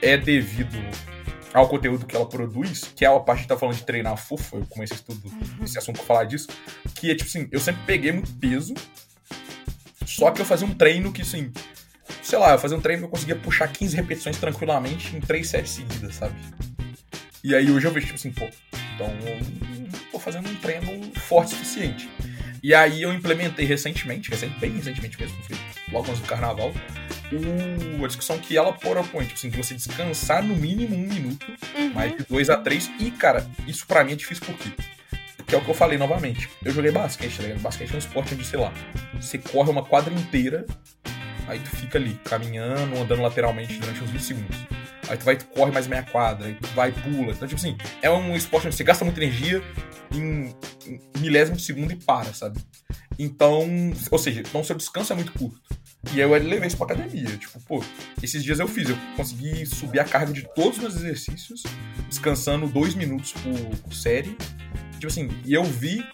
[0.00, 0.78] é devido
[1.58, 4.56] ao conteúdo que ela produz, que é a parte que tá falando de treinar fofa,
[4.56, 5.30] eu comecei esse tudo,
[5.62, 6.48] esse assunto pra falar disso,
[6.94, 8.74] que é tipo assim, eu sempre peguei muito peso,
[10.06, 11.52] só que eu fazia um treino que, assim,
[12.22, 15.46] sei lá, eu fazia um treino que eu conseguia puxar 15 repetições tranquilamente em 3
[15.46, 16.34] séries seguidas, sabe?
[17.44, 18.48] E aí hoje eu vejo, tipo assim, pô,
[18.94, 22.08] então eu tô fazendo um treino forte o suficiente.
[22.62, 25.56] E aí eu implementei recentemente, recente, bem recentemente mesmo, foi
[25.92, 26.72] logo antes do carnaval,
[27.32, 31.46] o, a discussão que ela propõe, tipo assim, de você descansar no mínimo um minuto,
[31.76, 31.92] uhum.
[31.92, 32.90] mais de dois a três.
[32.98, 34.70] E, cara, isso para mim é difícil por quê?
[35.36, 36.48] Porque é o que eu falei novamente.
[36.64, 37.60] Eu joguei basquete, tá ligado?
[37.60, 38.72] Basquete é um esporte onde, sei lá,
[39.18, 40.66] você corre uma quadra inteira,
[41.46, 44.58] aí tu fica ali, caminhando, andando lateralmente durante uns 20 segundos.
[45.08, 47.32] Aí tu vai, tu corre mais meia quadra, aí tu vai e pula.
[47.32, 49.62] Então, tipo assim, é um esporte onde você gasta muita energia
[50.12, 50.54] em,
[50.86, 52.60] em milésimo de segundo e para, sabe?
[53.18, 53.66] Então,
[54.10, 55.60] ou seja, então seu descanso é muito curto.
[56.14, 57.36] E eu levei isso pra academia.
[57.36, 57.84] Tipo, pô,
[58.22, 61.62] esses dias eu fiz, eu consegui subir a carga de todos os meus exercícios,
[62.08, 64.36] descansando dois minutos por, série.
[64.92, 66.04] Tipo assim, e eu vi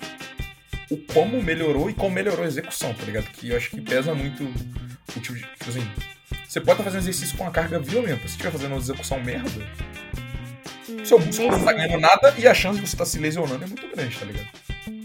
[0.91, 3.25] o como melhorou e como melhorou a execução, tá ligado?
[3.31, 5.41] Que eu acho que pesa muito o tipo de.
[5.41, 5.91] Tipo assim,
[6.47, 8.21] você pode estar fazendo exercício com uma carga violenta.
[8.23, 9.51] Se estiver fazendo uma execução merda,
[11.05, 13.65] seu músculo não tá ganhando nada e a chance de você estar tá se lesionando
[13.65, 14.49] é muito grande, tá ligado?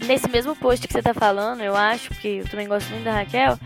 [0.06, 3.12] Nesse mesmo post que você tá falando, eu acho, que eu também gosto muito da
[3.12, 3.58] Raquel,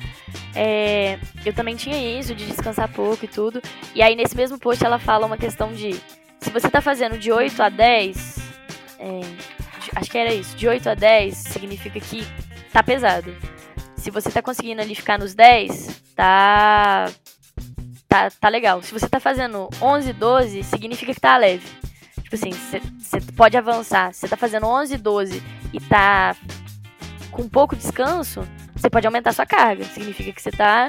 [0.55, 3.61] é, eu também tinha isso, de descansar pouco e tudo.
[3.95, 5.95] E aí, nesse mesmo post, ela fala uma questão de:
[6.39, 8.39] se você tá fazendo de 8 a 10,
[9.01, 9.21] é,
[9.97, 12.27] acho que era isso, de 8 a 10 significa que
[12.73, 13.35] tá pesado.
[13.97, 17.11] Se você tá conseguindo ali ficar nos 10, tá.
[18.07, 18.81] Tá, tá legal.
[18.81, 21.67] Se você tá fazendo 11, 12, significa que tá leve.
[22.23, 24.13] Tipo assim, você pode avançar.
[24.13, 25.43] Você tá fazendo 11, 12
[25.73, 26.37] e tá
[27.33, 28.47] com pouco descanso,
[28.85, 29.83] você pode aumentar sua carga.
[29.85, 30.89] Significa que você tá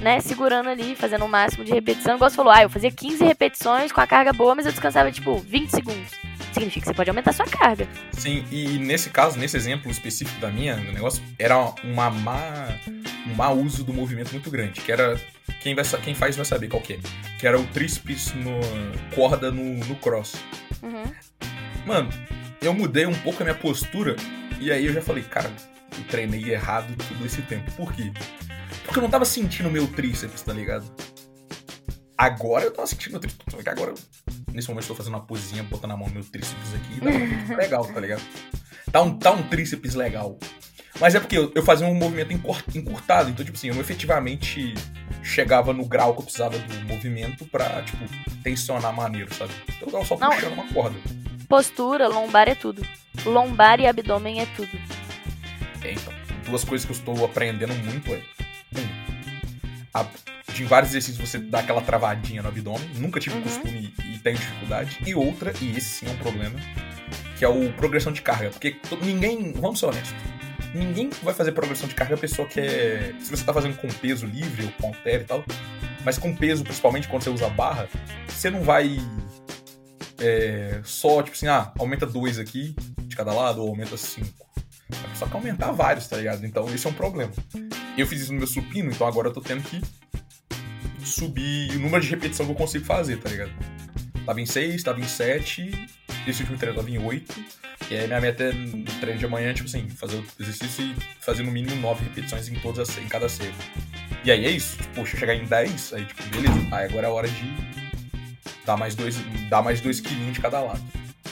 [0.00, 2.16] né, segurando ali, fazendo o máximo de repetição.
[2.16, 5.12] Igual você falou, ah, eu fazia 15 repetições com a carga boa, mas eu descansava,
[5.12, 6.10] tipo, 20 segundos.
[6.52, 7.86] Significa que você pode aumentar sua carga.
[8.12, 12.68] Sim, e nesse caso, nesse exemplo específico da minha, do negócio, era uma má,
[13.26, 15.20] um mau uso do movimento muito grande, que era...
[15.60, 16.98] Quem, vai, quem faz vai saber qual que é.
[17.38, 18.60] Que era o tríceps no
[19.14, 20.36] corda no, no cross.
[20.82, 21.04] Uhum.
[21.84, 22.08] Mano,
[22.62, 24.16] eu mudei um pouco a minha postura
[24.58, 25.50] e aí eu já falei, cara,
[25.98, 27.70] eu treinei errado todo esse tempo.
[27.72, 28.12] Por quê?
[28.84, 30.84] Porque eu não tava sentindo meu tríceps, tá ligado?
[32.16, 33.66] Agora eu tava sentindo meu tríceps.
[33.66, 33.96] Agora, eu,
[34.52, 37.46] nesse momento, eu tô fazendo uma posezinha, botando a mão no meu tríceps aqui.
[37.48, 38.22] Tá legal, tá ligado?
[38.90, 40.38] Tá um, tá um tríceps legal.
[41.00, 42.32] Mas é porque eu, eu fazia um movimento
[42.74, 43.30] encurtado.
[43.30, 44.74] Então, tipo assim, eu efetivamente
[45.22, 48.04] chegava no grau que eu precisava do movimento pra, tipo,
[48.42, 49.52] tensionar maneiro, sabe?
[49.76, 50.62] Então eu tava só puxando não.
[50.62, 50.96] uma corda.
[51.48, 52.86] Postura, lombar é tudo.
[53.24, 54.78] Lombar e abdômen é tudo.
[55.92, 56.12] Então,
[56.46, 58.22] duas coisas que eu estou aprendendo muito é.
[58.76, 59.04] Um,
[59.94, 60.06] a,
[60.52, 62.88] de vários exercícios você dá aquela travadinha no abdômen.
[62.96, 63.42] Nunca tive uhum.
[63.42, 64.98] costume e, e tenho dificuldade.
[65.06, 66.58] E outra, e esse sim é um problema,
[67.38, 68.50] que é o progressão de carga.
[68.50, 70.14] Porque ninguém, vamos ser honestos,
[70.74, 73.14] ninguém vai fazer progressão de carga a pessoa que é.
[73.20, 75.44] Se você está fazendo com peso livre ou com halter e tal,
[76.04, 77.88] mas com peso, principalmente quando você usa barra,
[78.28, 78.98] você não vai
[80.18, 84.43] é, só, tipo assim, ah, aumenta dois aqui de cada lado ou aumenta cinco.
[85.14, 86.44] Só que aumentar vários, tá ligado?
[86.44, 87.32] Então esse é um problema.
[87.96, 89.80] Eu fiz isso no meu supino, então agora eu tô tendo que
[91.04, 93.52] subir o número de repetição que eu consigo fazer, tá ligado?
[94.26, 95.88] Tava em 6, tava em 7,
[96.26, 97.44] esse último treino tava em 8.
[97.90, 100.96] E aí minha meta é no treino de amanhã, tipo assim, fazer o exercício e
[101.20, 103.54] fazer no mínimo 9 repetições em todas as, em cada série.
[104.24, 107.10] E aí é isso, tipo, poxa, chegar em 10, aí tipo, beleza, aí agora é
[107.10, 107.54] hora de
[108.64, 109.16] dar mais dois,
[109.50, 110.82] dar mais dois quilinhos de cada lado.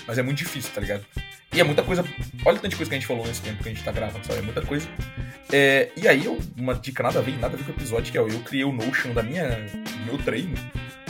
[0.07, 1.05] Mas é muito difícil, tá ligado?
[1.53, 2.05] E é muita coisa.
[2.47, 4.39] Olha de coisa que a gente falou nesse tempo que a gente tá gravando, sabe?
[4.39, 4.89] É muita coisa.
[5.53, 8.11] É, e aí, eu, uma dica nada a ver, nada a ver com o episódio,
[8.11, 10.57] que é eu criei o Notion da minha, do meu treino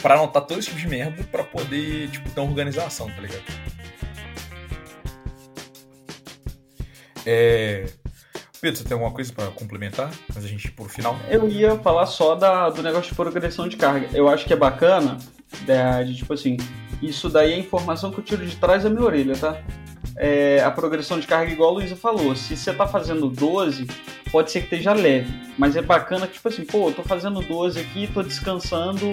[0.03, 3.45] pra anotar todo esse tipo de merda pra poder, tipo, ter uma organização, tá ligado?
[7.25, 7.87] É.
[8.61, 10.11] Pedro, você tem alguma coisa para complementar?
[10.35, 11.17] Mas a gente por final?
[11.29, 14.09] Eu ia falar só da, do negócio de progressão de carga.
[14.13, 15.19] Eu acho que é bacana,
[15.61, 16.57] de, de tipo assim,
[17.01, 19.61] isso daí é informação que eu tiro de trás da minha orelha, tá?
[20.25, 23.89] É, a progressão de carga, igual a Luísa falou, se você tá fazendo 12,
[24.31, 27.43] pode ser que esteja leve, mas é bacana que, tipo assim, pô, eu tô fazendo
[27.43, 29.05] 12 aqui, tô descansando,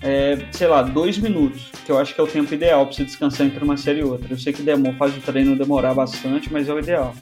[0.00, 3.04] é, sei lá, dois minutos, que eu acho que é o tempo ideal para você
[3.04, 4.32] descansar entre uma série e outra.
[4.32, 7.12] Eu sei que demora, faz o treino demorar bastante, mas é o ideal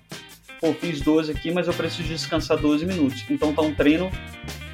[0.61, 3.25] pô, fiz 12 aqui, mas eu preciso descansar 12 minutos.
[3.31, 4.11] Então tá um treino,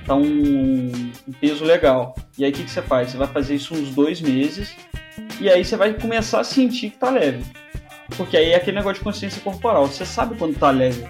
[0.04, 0.90] tá um,
[1.28, 2.16] um peso legal.
[2.36, 3.10] E aí o que, que você faz?
[3.10, 4.74] Você vai fazer isso uns dois meses
[5.40, 7.44] e aí você vai começar a sentir que tá leve.
[8.16, 9.86] Porque aí é aquele negócio de consciência corporal.
[9.86, 11.06] Você sabe quando tá leve.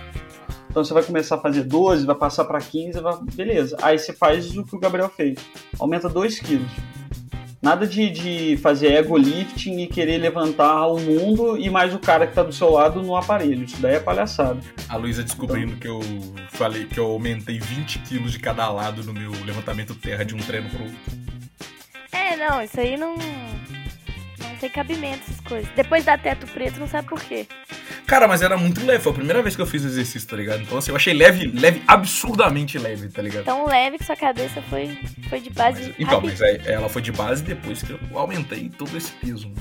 [0.71, 3.17] Então você vai começar a fazer 12, vai passar para 15, vai...
[3.35, 3.77] beleza.
[3.81, 5.39] Aí você faz o que o Gabriel fez.
[5.79, 6.71] Aumenta 2 quilos.
[7.63, 12.27] Nada de, de fazer ego lifting e querer levantar o mundo e mais o cara
[12.27, 13.65] que tá do seu lado no aparelho.
[13.65, 14.61] Isso daí é palhaçada.
[14.89, 15.79] A Luísa descobrindo então...
[15.81, 16.01] que eu
[16.51, 20.39] falei que eu aumentei 20 quilos de cada lado no meu levantamento terra de um
[20.39, 20.99] treino pro outro.
[22.13, 23.17] É, não, isso aí não.
[24.57, 25.69] Não tem cabimento essas coisas.
[25.77, 27.47] Depois da teto preto, não sabe por quê.
[28.07, 29.03] Cara, mas era muito leve.
[29.03, 30.63] Foi a primeira vez que eu fiz o exercício, tá ligado?
[30.63, 33.45] Então, assim, eu achei leve, leve, absurdamente leve, tá ligado?
[33.45, 34.99] Tão leve que sua cabeça foi,
[35.29, 35.89] foi de base.
[35.89, 39.53] Mas, então, mas aí, ela foi de base depois que eu aumentei todo esse peso.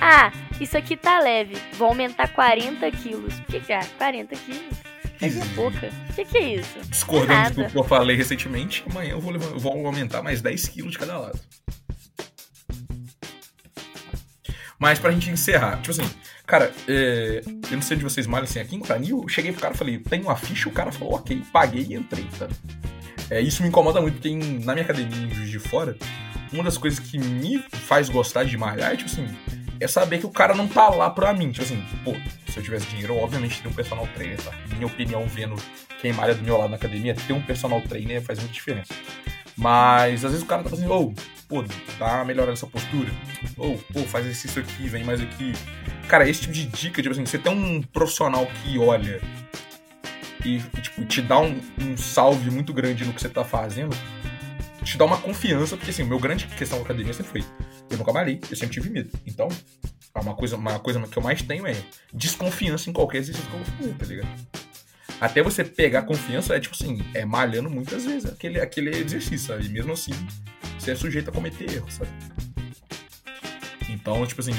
[0.00, 0.30] Ah,
[0.60, 1.56] isso aqui tá leve.
[1.72, 3.34] Vou aumentar 40 quilos.
[3.40, 3.86] Por que, cara?
[3.98, 4.76] 40 quilos?
[5.20, 5.90] É minha boca.
[6.10, 6.78] O que, que é isso?
[6.88, 10.68] Discordando do que eu falei recentemente, amanhã eu vou, levar, eu vou aumentar mais 10
[10.68, 11.40] quilos de cada lado.
[14.78, 16.08] Mas pra gente encerrar, tipo assim,
[16.46, 19.60] cara, é, eu não sei de vocês mais assim, aqui em Canil, eu cheguei pro
[19.60, 22.46] cara e falei, tem uma ficha, o cara falou, ok, paguei e entrei, tá?
[23.30, 25.96] É, isso me incomoda muito, porque em, na minha academia em Juiz de Fora,
[26.52, 29.26] uma das coisas que me faz gostar de malhar é, tipo assim,
[29.80, 31.50] é saber que o cara não tá lá pra mim.
[31.50, 32.14] Tipo assim, pô,
[32.50, 34.52] se eu tivesse dinheiro, eu, obviamente teria um personal trainer, tá?
[34.74, 35.56] Minha opinião, vendo
[36.00, 38.94] quem malha do meu lado na academia, ter um personal trainer faz muita diferença.
[39.56, 41.14] Mas às vezes o cara tá fazendo, ô, oh,
[41.48, 41.64] pô,
[41.98, 43.10] dá uma melhorada nessa postura.
[43.56, 45.52] Ou, pô, faz exercício aqui, vem mais aqui.
[46.08, 49.20] Cara, esse tipo de dica, tipo assim, você tem um profissional que olha
[50.44, 53.96] e, tipo, te dá um, um salve muito grande no que você tá fazendo,
[54.84, 57.44] te dá uma confiança, porque assim, o meu grande questão da academia sempre foi,
[57.90, 59.10] eu nunca malhei, eu sempre tive medo.
[59.26, 59.48] Então,
[60.14, 61.74] uma coisa, uma coisa que eu mais tenho é
[62.12, 64.66] desconfiança em qualquer exercício que eu vou fazer, tá ligado?
[65.20, 69.66] Até você pegar confiança, é tipo assim, é malhando muitas vezes aquele, aquele exercício, sabe?
[69.66, 70.12] E mesmo assim,
[70.78, 72.10] você é sujeito a cometer erros, sabe?
[73.88, 74.54] Então, tipo assim,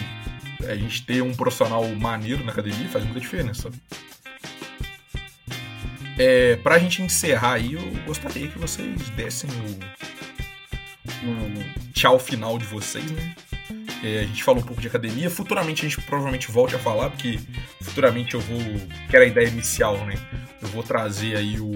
[0.67, 3.79] a gente ter um profissional maneiro na academia faz muita diferença, sabe?
[6.19, 9.79] É, pra gente encerrar aí, eu gostaria que vocês dessem o,
[11.29, 13.35] o tchau final de vocês, né?
[14.03, 15.29] É, a gente falou um pouco de academia.
[15.29, 17.39] Futuramente a gente provavelmente volte a falar, porque
[17.81, 18.59] futuramente eu vou.
[19.09, 20.15] Que era a ideia inicial, né?
[20.61, 21.71] Eu vou trazer aí o,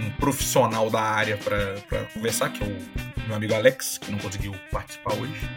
[0.00, 4.54] um profissional da área para conversar, que é o meu amigo Alex, que não conseguiu
[4.70, 5.48] participar hoje.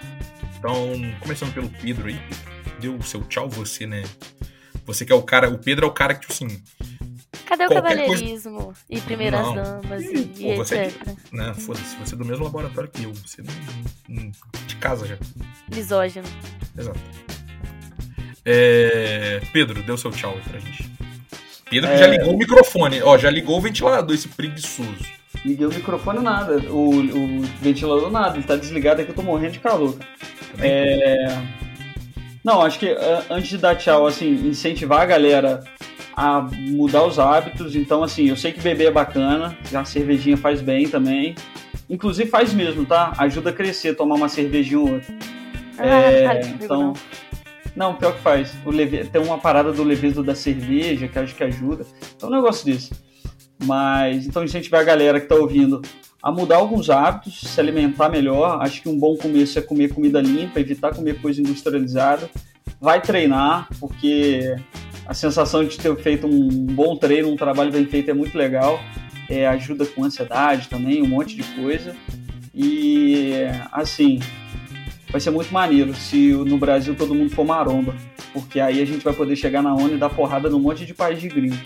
[0.57, 2.19] Então, começando pelo Pedro aí,
[2.79, 4.03] deu o seu tchau, você, né?
[4.85, 5.49] Você que é o cara.
[5.49, 6.61] O Pedro é o cara que, tipo assim,
[7.47, 8.79] Cadê o cavalheirismo coisa...
[8.89, 9.55] e primeiras não.
[9.55, 11.01] damas e, Pô, e você etc?
[11.01, 11.17] É de...
[11.31, 13.13] Não, foda-se, você é do mesmo laboratório que eu.
[13.13, 13.41] Você
[14.09, 14.31] não,
[14.67, 15.17] de casa já.
[15.73, 16.27] Misógino.
[16.77, 16.99] Exato.
[18.43, 19.41] É...
[19.53, 20.91] Pedro, deu seu tchau aí pra gente.
[21.69, 21.97] Pedro é...
[21.97, 23.01] já ligou o microfone.
[23.01, 25.05] Ó, já ligou o ventilador, esse preguiçoso.
[25.45, 26.57] Liguei o microfone nada.
[26.69, 28.35] O, o ventilador nada.
[28.35, 29.97] Ele tá desligado aqui, eu tô morrendo de calor.
[30.59, 31.27] É...
[32.43, 32.93] Não, acho que
[33.29, 35.63] antes de dar tchau, assim, incentivar a galera
[36.17, 37.75] a mudar os hábitos.
[37.75, 41.35] Então, assim, eu sei que beber é bacana, a cervejinha faz bem também.
[41.87, 43.13] Inclusive faz mesmo, tá?
[43.19, 45.15] Ajuda a crescer, tomar uma cervejinha ou outra.
[45.77, 46.93] Ah, é, então, não.
[47.75, 48.51] não, pior que faz.
[48.65, 49.05] O leve...
[49.05, 51.85] Tem uma parada do levedo da cerveja que acho que ajuda.
[52.19, 52.91] É um negócio desse.
[53.63, 55.83] Mas, então, incentivar a galera que tá ouvindo
[56.21, 58.59] a mudar alguns hábitos, se alimentar melhor.
[58.63, 62.27] Acho que um bom começo é comer comida limpa, evitar comer coisa industrializada.
[62.81, 64.55] Vai treinar, porque
[65.07, 68.79] a sensação de ter feito um bom treino, um trabalho bem feito é muito legal.
[69.29, 71.95] É, ajuda com ansiedade também, um monte de coisa.
[72.53, 74.19] E assim,
[75.09, 77.95] vai ser muito maneiro se no Brasil todo mundo for maromba,
[78.33, 80.93] porque aí a gente vai poder chegar na ONU e dar porrada num monte de
[80.93, 81.57] país de gringo.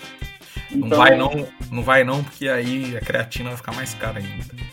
[0.72, 4.20] Então, não vai não, não vai não, porque aí a creatina vai ficar mais cara
[4.20, 4.72] ainda.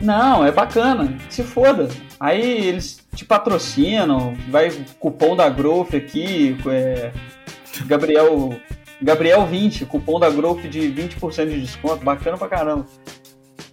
[0.00, 1.88] Não, é bacana, se foda.
[2.18, 7.12] Aí eles te patrocinam, vai cupom da Growth aqui, é,
[7.86, 8.60] Gabriel,
[9.00, 12.86] Gabriel 20, cupom da Growth de 20% de desconto, bacana pra caramba.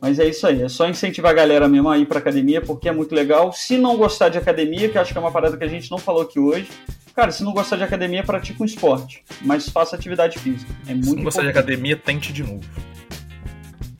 [0.01, 2.87] Mas é isso aí, é só incentivar a galera mesmo a ir pra academia, porque
[2.87, 3.51] é muito legal.
[3.51, 5.97] Se não gostar de academia, que acho que é uma parada que a gente não
[5.97, 6.69] falou aqui hoje,
[7.13, 10.71] cara, se não gostar de academia, pratica um esporte, mas faça atividade física.
[10.87, 12.63] É muito se não gostar de academia, tente de novo.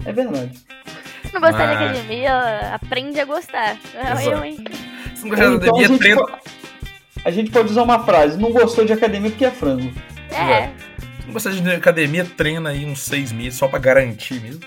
[0.06, 0.58] É verdade.
[1.26, 1.78] Se não gostar mas...
[1.78, 3.78] de academia, aprende a gostar.
[4.24, 4.64] Eu, hein?
[5.16, 6.40] Se não gostar de então, academia, treina.
[7.24, 9.92] A gente pode usar uma frase, não gostou de academia porque é frango.
[10.32, 10.68] É.
[10.68, 14.62] Se não gostar de academia, treina aí uns seis meses só pra garantir mesmo.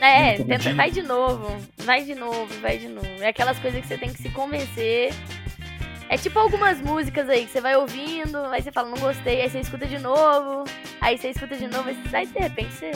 [0.00, 3.08] É, tenta, vai de novo, vai de novo, vai de novo.
[3.20, 5.12] É aquelas coisas que você tem que se convencer.
[6.10, 9.50] É tipo algumas músicas aí que você vai ouvindo, aí você fala, não gostei, aí
[9.50, 10.64] você escuta de novo,
[11.02, 12.92] aí você escuta de novo, aí de repente você.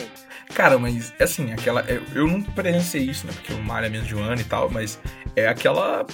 [0.54, 1.84] Cara, mas assim, aquela.
[2.14, 3.32] Eu não presenciei isso, né?
[3.34, 4.98] Porque eu malho menos de um ano e tal, mas
[5.36, 6.06] é aquela.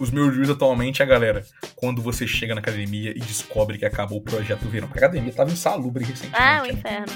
[0.00, 1.44] Os meus juízes atualmente é galera.
[1.76, 4.88] Quando você chega na academia e descobre que acabou o projeto do verão.
[4.88, 6.42] Porque a academia tava insalubre recentemente.
[6.42, 6.72] Ah, o né?
[6.72, 7.12] inferno.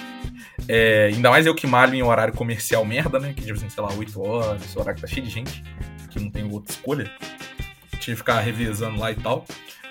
[0.69, 3.33] É, ainda mais eu que malho em horário comercial merda, né?
[3.35, 5.65] Que tipo assim, sei lá, 8 horas, horário que tá cheio de gente,
[6.11, 7.11] que não tem outra escolha.
[7.93, 9.47] Tinha que ficar revezando lá e tal.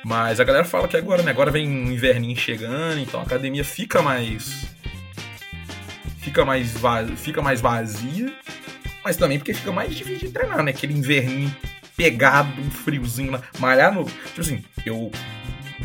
[0.06, 1.32] Mas a galera fala que agora, né?
[1.32, 4.68] Agora vem um inverninho chegando, então a academia fica mais.
[6.20, 8.32] Fica mais, vazia, fica mais vazia.
[9.04, 10.70] Mas também porque fica mais difícil de treinar, né?
[10.70, 11.54] Aquele inverninho
[11.96, 13.42] pegado, um friozinho lá.
[13.60, 14.06] Malhar no.
[14.06, 15.12] Tipo assim, eu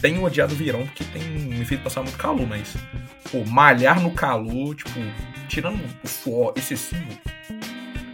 [0.00, 2.76] tenho odiado o verão porque tem me feito passar muito calor, mas
[3.30, 5.00] pô, malhar no calor, tipo,
[5.48, 7.18] tirando o suor excessivo,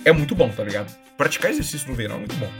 [0.05, 0.95] é muito bom, tá ligado?
[1.17, 2.51] Praticar exercício no verão é muito bom.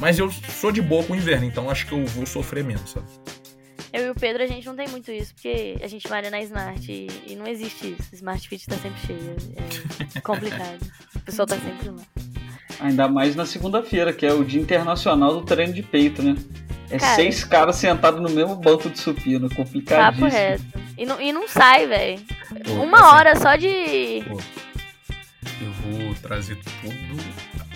[0.00, 2.90] Mas eu sou de boa com o inverno, então acho que eu vou sofrer menos,
[2.90, 3.06] sabe?
[3.92, 6.40] Eu e o Pedro, a gente não tem muito isso, porque a gente malha na
[6.40, 8.14] Smart e, e não existe isso.
[8.14, 9.36] Smart Fit tá sempre cheia.
[10.16, 10.80] É complicado.
[11.14, 12.31] o pessoal tá sempre lá.
[12.80, 16.36] Ainda mais na segunda-feira, que é o Dia Internacional do Treino de Peito, né?
[16.90, 20.28] É Cara, seis caras sentados no mesmo banco de supino, complicadíssimo.
[20.28, 20.64] Papo reto.
[20.98, 22.20] E não, e não sai, velho.
[22.68, 24.22] Uma assim, hora só de.
[24.28, 24.38] Pô,
[25.60, 27.22] eu vou trazer tudo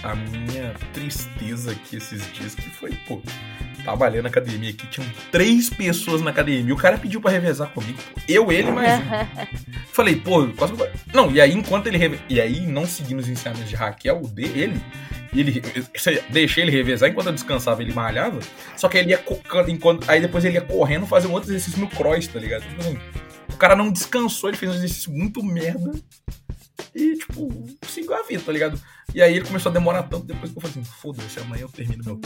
[0.02, 3.22] a minha tristeza aqui esses dias, que foi, pô,
[3.86, 6.74] trabalhando na academia aqui, tinham três pessoas na academia.
[6.74, 7.98] O cara pediu para revezar comigo.
[8.12, 8.20] Pô.
[8.28, 9.04] Eu, ele mais um.
[9.92, 10.74] Falei, pô, quase.
[11.14, 11.96] Não, e aí enquanto ele.
[11.96, 12.18] Reve...
[12.28, 14.82] E aí, não seguindo os ensinamentos de Raquel, o dele
[15.32, 15.62] ele
[16.30, 18.40] deixei ele revezar enquanto eu descansava, ele malhava.
[18.76, 19.22] Só que ele ia
[19.68, 22.62] enquanto aí depois ele ia correndo fazer um outro exercício no cross, tá ligado?
[22.62, 22.98] Tipo assim,
[23.52, 25.92] o cara não descansou, ele fez um exercício muito merda.
[26.94, 27.48] E, tipo,
[27.86, 28.80] seguiu a vida, tá ligado?
[29.14, 31.68] E aí ele começou a demorar tanto depois que eu falei assim, foda-se, amanhã eu
[31.68, 32.16] termino meu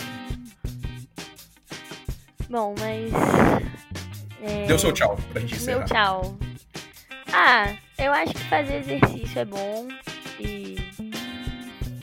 [2.51, 3.13] Bom, mas.
[4.43, 4.67] É...
[4.67, 5.79] Deu seu tchau pra gente encerrar.
[5.79, 6.39] Meu tchau.
[7.33, 9.87] Ah, eu acho que fazer exercício é bom
[10.41, 10.77] e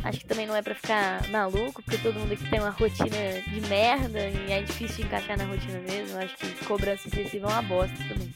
[0.08, 3.42] Acho que também não é pra ficar maluco, porque todo mundo aqui tem uma rotina
[3.46, 6.18] de merda e é difícil de encaixar na rotina mesmo.
[6.18, 8.34] Acho que cobrança excessiva é uma bosta também.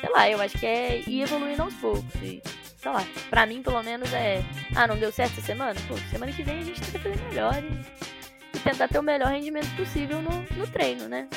[0.00, 2.14] Sei lá, eu acho que é ir evoluindo aos poucos.
[2.22, 2.42] E,
[2.78, 4.42] sei lá, pra mim pelo menos é.
[4.74, 5.78] Ah, não deu certo essa semana?
[5.86, 8.23] Pô, semana que vem a gente tenta fazer melhor e
[8.64, 11.28] tentar ter o melhor rendimento possível no, no treino, né?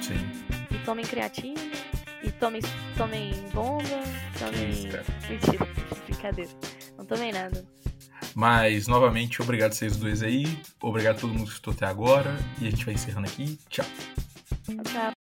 [0.00, 0.18] Sim.
[0.70, 1.60] E tomem creatina,
[2.22, 2.62] e tomem,
[2.96, 3.84] tomem bomba,
[4.38, 4.68] tomem.
[5.28, 5.68] Mentira,
[6.08, 6.50] brincadeira.
[6.96, 7.64] Não tomem nada.
[8.34, 10.44] Mas, novamente, obrigado a vocês dois aí.
[10.80, 12.36] Obrigado a todo mundo que escutou até agora.
[12.60, 13.58] E a gente vai encerrando aqui.
[13.68, 13.86] Tchau.
[14.84, 15.17] Tchau.